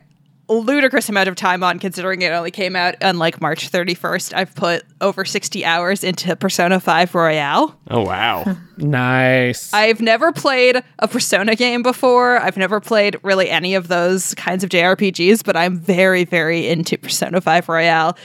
ludicrous 0.49 1.09
amount 1.09 1.29
of 1.29 1.35
time 1.35 1.63
on, 1.63 1.79
considering 1.79 2.21
it 2.21 2.31
only 2.31 2.51
came 2.51 2.75
out 2.75 3.01
on 3.03 3.17
like 3.17 3.41
March 3.41 3.69
31st, 3.69 4.33
I've 4.33 4.53
put 4.55 4.83
over 5.01 5.25
60 5.25 5.65
hours 5.65 6.03
into 6.03 6.35
Persona 6.35 6.79
5 6.79 7.15
Royal. 7.15 7.75
Oh 7.89 8.01
wow. 8.03 8.57
Nice. 8.79 9.73
I've 9.73 10.01
never 10.01 10.31
played 10.31 10.83
a 10.99 11.07
Persona 11.07 11.55
game 11.55 11.81
before. 11.81 12.37
I've 12.37 12.57
never 12.57 12.79
played 12.79 13.17
really 13.23 13.49
any 13.49 13.73
of 13.73 13.87
those 13.87 14.35
kinds 14.35 14.63
of 14.63 14.69
JRPGs, 14.69 15.43
but 15.43 15.57
I'm 15.57 15.79
very, 15.79 16.25
very 16.25 16.67
into 16.67 16.95
Persona 16.99 17.41
5 17.41 17.69
Royal. 17.69 18.15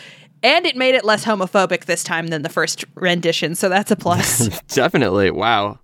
And 0.43 0.67
it 0.67 0.77
made 0.77 0.95
it 0.95 1.05
less 1.07 1.25
homophobic 1.25 1.87
this 1.87 2.05
time 2.05 2.27
than 2.27 2.43
the 2.43 2.51
first 2.51 2.85
rendition, 2.97 3.55
so 3.55 3.71
that's 3.71 3.91
a 3.91 3.97
plus. 3.97 4.49
Definitely. 4.69 5.31
Wow. 5.31 5.79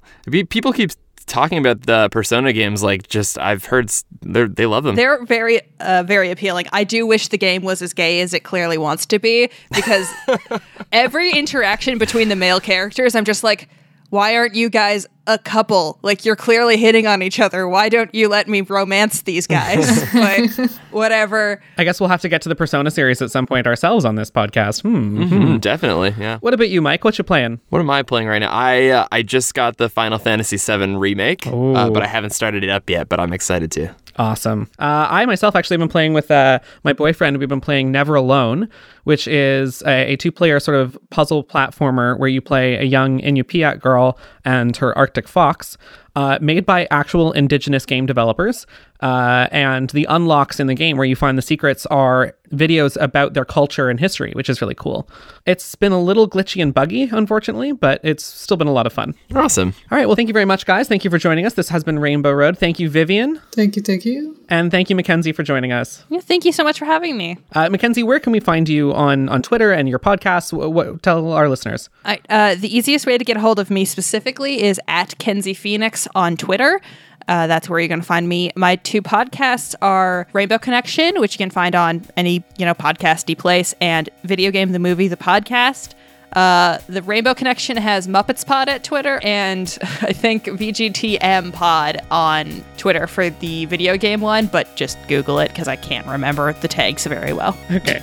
People 0.51 0.75
keep 0.75 0.91
talking 1.29 1.59
about 1.59 1.83
the 1.83 2.09
Persona 2.11 2.53
games 2.53 2.83
like 2.83 3.09
just 3.09 3.39
I've 3.39 3.65
heard 3.65 3.93
they're, 4.23 4.49
they 4.49 4.67
love 4.67 4.85
them. 4.85 4.97
They're 4.97 5.25
very, 5.25 5.61
uh, 5.81 6.03
very 6.07 6.31
appealing. 6.31 6.67
I 6.73 6.85
do 6.85 7.07
wish 7.07 7.29
the 7.29 7.39
game 7.39 7.63
was 7.63 7.83
as 7.83 7.93
gay 7.93 8.21
as 8.21 8.35
it 8.35 8.43
clearly 8.43 8.79
wants 8.79 9.07
to 9.07 9.19
be 9.19 9.51
because 9.75 10.09
every 10.93 11.31
interaction 11.33 11.99
between 11.99 12.29
the 12.29 12.37
male 12.37 12.61
characters, 12.61 13.15
I'm 13.15 13.25
just 13.25 13.45
like, 13.45 13.69
why 14.11 14.37
aren't 14.37 14.55
you 14.55 14.71
guys 14.71 15.07
a 15.27 15.39
couple? 15.39 15.99
Like, 16.03 16.25
you're 16.25 16.37
clearly 16.37 16.77
hitting 16.79 17.07
on 17.07 17.23
each 17.23 17.39
other. 17.39 17.69
Why 17.69 17.89
don't 17.91 18.15
you 18.15 18.29
let 18.29 18.49
me 18.49 18.63
romance 18.63 19.23
these 19.23 19.47
guys? 19.47 19.87
but 20.13 20.71
whatever. 20.91 21.61
I 21.77 21.85
guess 21.85 22.01
we'll 22.01 22.09
have 22.09 22.23
to 22.23 22.29
get 22.29 22.41
to 22.43 22.49
the 22.49 22.57
Persona 22.57 22.91
series 22.91 23.21
at 23.21 23.31
some 23.31 23.47
point 23.47 23.67
ourselves 23.67 24.05
on 24.05 24.15
this 24.15 24.31
podcast. 24.31 24.83
Hmm. 24.83 25.23
Mhm, 25.23 25.61
definitely. 25.61 26.15
Yeah. 26.19 26.39
What 26.39 26.55
about 26.55 26.71
you, 26.71 26.81
Mike? 26.81 27.05
What 27.05 27.19
you 27.19 27.25
playing? 27.25 27.61
What 27.69 27.81
am 27.81 27.91
I 27.91 28.03
playing 28.03 28.29
right 28.29 28.39
now? 28.39 28.51
I 28.51 28.89
uh, 28.89 29.09
I 29.13 29.23
just 29.23 29.55
got 29.55 29.77
the 29.77 29.89
Final 29.89 30.19
Fantasy 30.19 30.57
VII 30.57 30.97
remake, 30.97 31.47
uh, 31.47 31.91
but 31.91 32.03
I 32.03 32.07
haven't 32.07 32.31
started 32.31 32.65
it 32.65 32.71
up 32.71 32.89
yet. 32.89 33.09
But 33.09 33.21
I'm 33.21 33.33
excited 33.33 33.71
to. 33.73 33.95
Awesome. 34.19 34.69
Uh, 34.81 35.07
I 35.09 35.27
myself 35.27 35.55
actually 35.55 35.75
have 35.75 35.81
been 35.81 35.89
playing 35.89 36.13
with 36.13 36.29
uh, 36.31 36.59
my 36.83 36.93
boyfriend. 36.93 37.39
We've 37.39 37.49
been 37.49 37.61
playing 37.61 37.93
Never 37.93 38.17
Alone, 38.17 38.69
which 39.09 39.27
is 39.27 39.81
a, 39.87 40.13
a 40.13 40.17
two 40.17 40.31
player 40.31 40.61
sort 40.61 40.77
of 40.77 40.99
puzzle 41.09 41.43
platformer 41.43 42.19
where 42.19 42.29
you 42.29 42.43
play 42.43 42.77
a 42.77 42.83
young 42.83 43.21
Inupiat 43.21 43.81
girl 43.81 44.19
and 44.45 44.77
her 44.77 44.97
Arctic 44.99 45.27
fox, 45.27 45.79
uh, 46.15 46.39
made 46.43 46.67
by 46.67 46.87
actual 46.91 47.33
indigenous 47.33 47.87
game 47.87 48.05
developers. 48.05 48.67
Uh, 49.01 49.47
and 49.53 49.91
the 49.91 50.05
unlocks 50.11 50.59
in 50.59 50.67
the 50.67 50.75
game 50.75 50.97
where 50.97 51.07
you 51.07 51.15
find 51.15 51.39
the 51.39 51.43
secrets 51.43 51.87
are 51.87 52.35
videos 52.51 53.01
about 53.01 53.35
their 53.35 53.45
culture 53.45 53.89
and 53.89 54.01
history, 54.01 54.33
which 54.33 54.51
is 54.51 54.61
really 54.61 54.75
cool. 54.75 55.09
It's 55.47 55.77
been 55.77 55.93
a 55.93 56.03
little 56.03 56.29
glitchy 56.29 56.61
and 56.61 56.75
buggy, 56.75 57.05
unfortunately, 57.05 57.71
but 57.71 58.01
it's 58.03 58.25
still 58.25 58.57
been 58.57 58.67
a 58.67 58.73
lot 58.73 58.87
of 58.87 58.93
fun. 58.93 59.15
Awesome. 59.35 59.73
All 59.93 59.99
right. 59.99 60.07
Well, 60.07 60.17
thank 60.17 60.29
you 60.29 60.33
very 60.33 60.45
much, 60.45 60.67
guys. 60.67 60.89
Thank 60.89 61.05
you 61.05 61.11
for 61.11 61.19
joining 61.19 61.47
us. 61.47 61.55
This 61.55 61.69
has 61.69 61.85
been 61.85 62.01
Rainbow 62.01 62.33
Road. 62.33 62.59
Thank 62.59 62.81
you, 62.81 62.91
Vivian. 62.91 63.41
thank 63.53 63.77
you, 63.77 63.83
thank 63.83 64.05
you. 64.05 64.37
And 64.49 64.73
thank 64.73 64.91
you, 64.91 64.97
Mackenzie, 64.97 65.33
for 65.33 65.45
joining 65.45 65.71
us. 65.73 66.05
Yeah, 66.09 66.21
thank 66.21 66.45
you 66.45 66.53
so 66.53 66.65
much 66.65 66.81
for 66.81 66.87
having 66.87 67.17
me. 67.17 67.39
Uh, 67.53 67.69
Mackenzie, 67.69 68.03
where 68.03 68.19
can 68.19 68.33
we 68.33 68.41
find 68.41 68.69
you 68.69 68.93
on, 68.99 69.29
on 69.29 69.43
Twitter 69.43 69.73
and 69.73 69.89
your 69.89 69.99
podcasts? 69.99 70.53
What, 70.53 70.73
what, 70.73 71.03
tell 71.03 71.33
our 71.33 71.49
listeners. 71.49 71.89
Right, 72.05 72.25
uh, 72.29 72.57
the 72.57 72.75
easiest 72.75 73.07
way 73.07 73.17
to 73.17 73.25
get 73.25 73.37
a 73.37 73.41
hold 73.41 73.59
of 73.59 73.71
me 73.71 73.85
specifically 73.85 74.63
is 74.63 74.81
at 74.89 75.17
Kenzie 75.19 75.55
Phoenix 75.55 76.09
on 76.15 76.37
Twitter. 76.37 76.81
Uh, 77.29 77.47
that's 77.47 77.69
where 77.69 77.79
you're 77.79 77.89
going 77.89 78.01
to 78.01 78.07
find 78.07 78.29
me. 78.29 78.51
My 78.57 78.77
two 78.77 79.03
podcasts 79.03 79.75
are 79.83 80.27
Rainbow 80.33 80.59
Connection, 80.59 81.21
which 81.21 81.35
you 81.35 81.39
can 81.39 81.51
find 81.51 81.75
on 81.75 82.03
any 82.17 82.43
you 82.57 82.65
know 82.65 82.75
podcasty 82.75 83.37
place, 83.37 83.75
and 83.81 84.09
Video 84.25 84.51
Game 84.51 84.73
the 84.73 84.79
Movie 84.79 85.09
the 85.09 85.17
podcast. 85.17 85.95
Uh, 86.33 86.79
the 86.89 87.03
Rainbow 87.03 87.35
Connection 87.35 87.77
has 87.77 88.07
Muppets 88.07 88.47
Pod 88.47 88.69
at 88.69 88.83
Twitter, 88.83 89.21
and 89.23 89.79
I 89.83 90.13
think 90.13 90.45
VGTM 90.45 91.53
Pod 91.53 92.01
on 92.11 92.65
Twitter 92.79 93.07
for 93.07 93.29
the 93.29 93.67
video 93.67 93.97
game 93.99 94.21
one, 94.21 94.47
but 94.47 94.75
just 94.75 94.99
Google 95.09 95.39
it 95.39 95.49
because 95.49 95.69
I 95.69 95.77
can't 95.77 96.07
remember 96.07 96.53
the 96.55 96.69
tags 96.69 97.05
very 97.05 97.33
well. 97.35 97.57
Okay. 97.71 98.03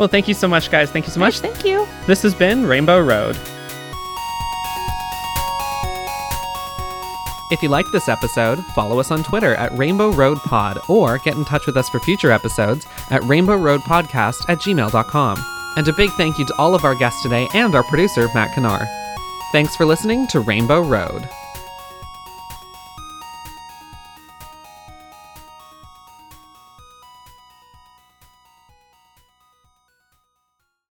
Well, 0.00 0.08
thank 0.08 0.28
you 0.28 0.32
so 0.32 0.48
much, 0.48 0.70
guys. 0.70 0.90
Thank 0.90 1.04
you 1.04 1.12
so 1.12 1.20
much. 1.20 1.40
Thank 1.40 1.62
you. 1.62 1.86
This 2.06 2.22
has 2.22 2.34
been 2.34 2.64
Rainbow 2.64 3.02
Road. 3.02 3.36
If 7.50 7.62
you 7.62 7.68
liked 7.68 7.92
this 7.92 8.08
episode, 8.08 8.64
follow 8.74 8.98
us 8.98 9.10
on 9.10 9.22
Twitter 9.22 9.54
at 9.56 9.76
Rainbow 9.76 10.10
Road 10.10 10.38
Pod 10.38 10.78
or 10.88 11.18
get 11.18 11.36
in 11.36 11.44
touch 11.44 11.66
with 11.66 11.76
us 11.76 11.90
for 11.90 12.00
future 12.00 12.30
episodes 12.30 12.86
at 13.10 13.22
Rainbow 13.24 13.56
Road 13.56 13.82
Podcast 13.82 14.48
at 14.48 14.56
gmail.com. 14.60 15.44
And 15.76 15.86
a 15.86 15.92
big 15.92 16.08
thank 16.12 16.38
you 16.38 16.46
to 16.46 16.54
all 16.56 16.74
of 16.74 16.86
our 16.86 16.94
guests 16.94 17.22
today 17.22 17.46
and 17.52 17.74
our 17.74 17.84
producer, 17.84 18.26
Matt 18.34 18.52
Kanar. 18.52 18.88
Thanks 19.52 19.76
for 19.76 19.84
listening 19.84 20.26
to 20.28 20.40
Rainbow 20.40 20.80
Road. 20.80 21.28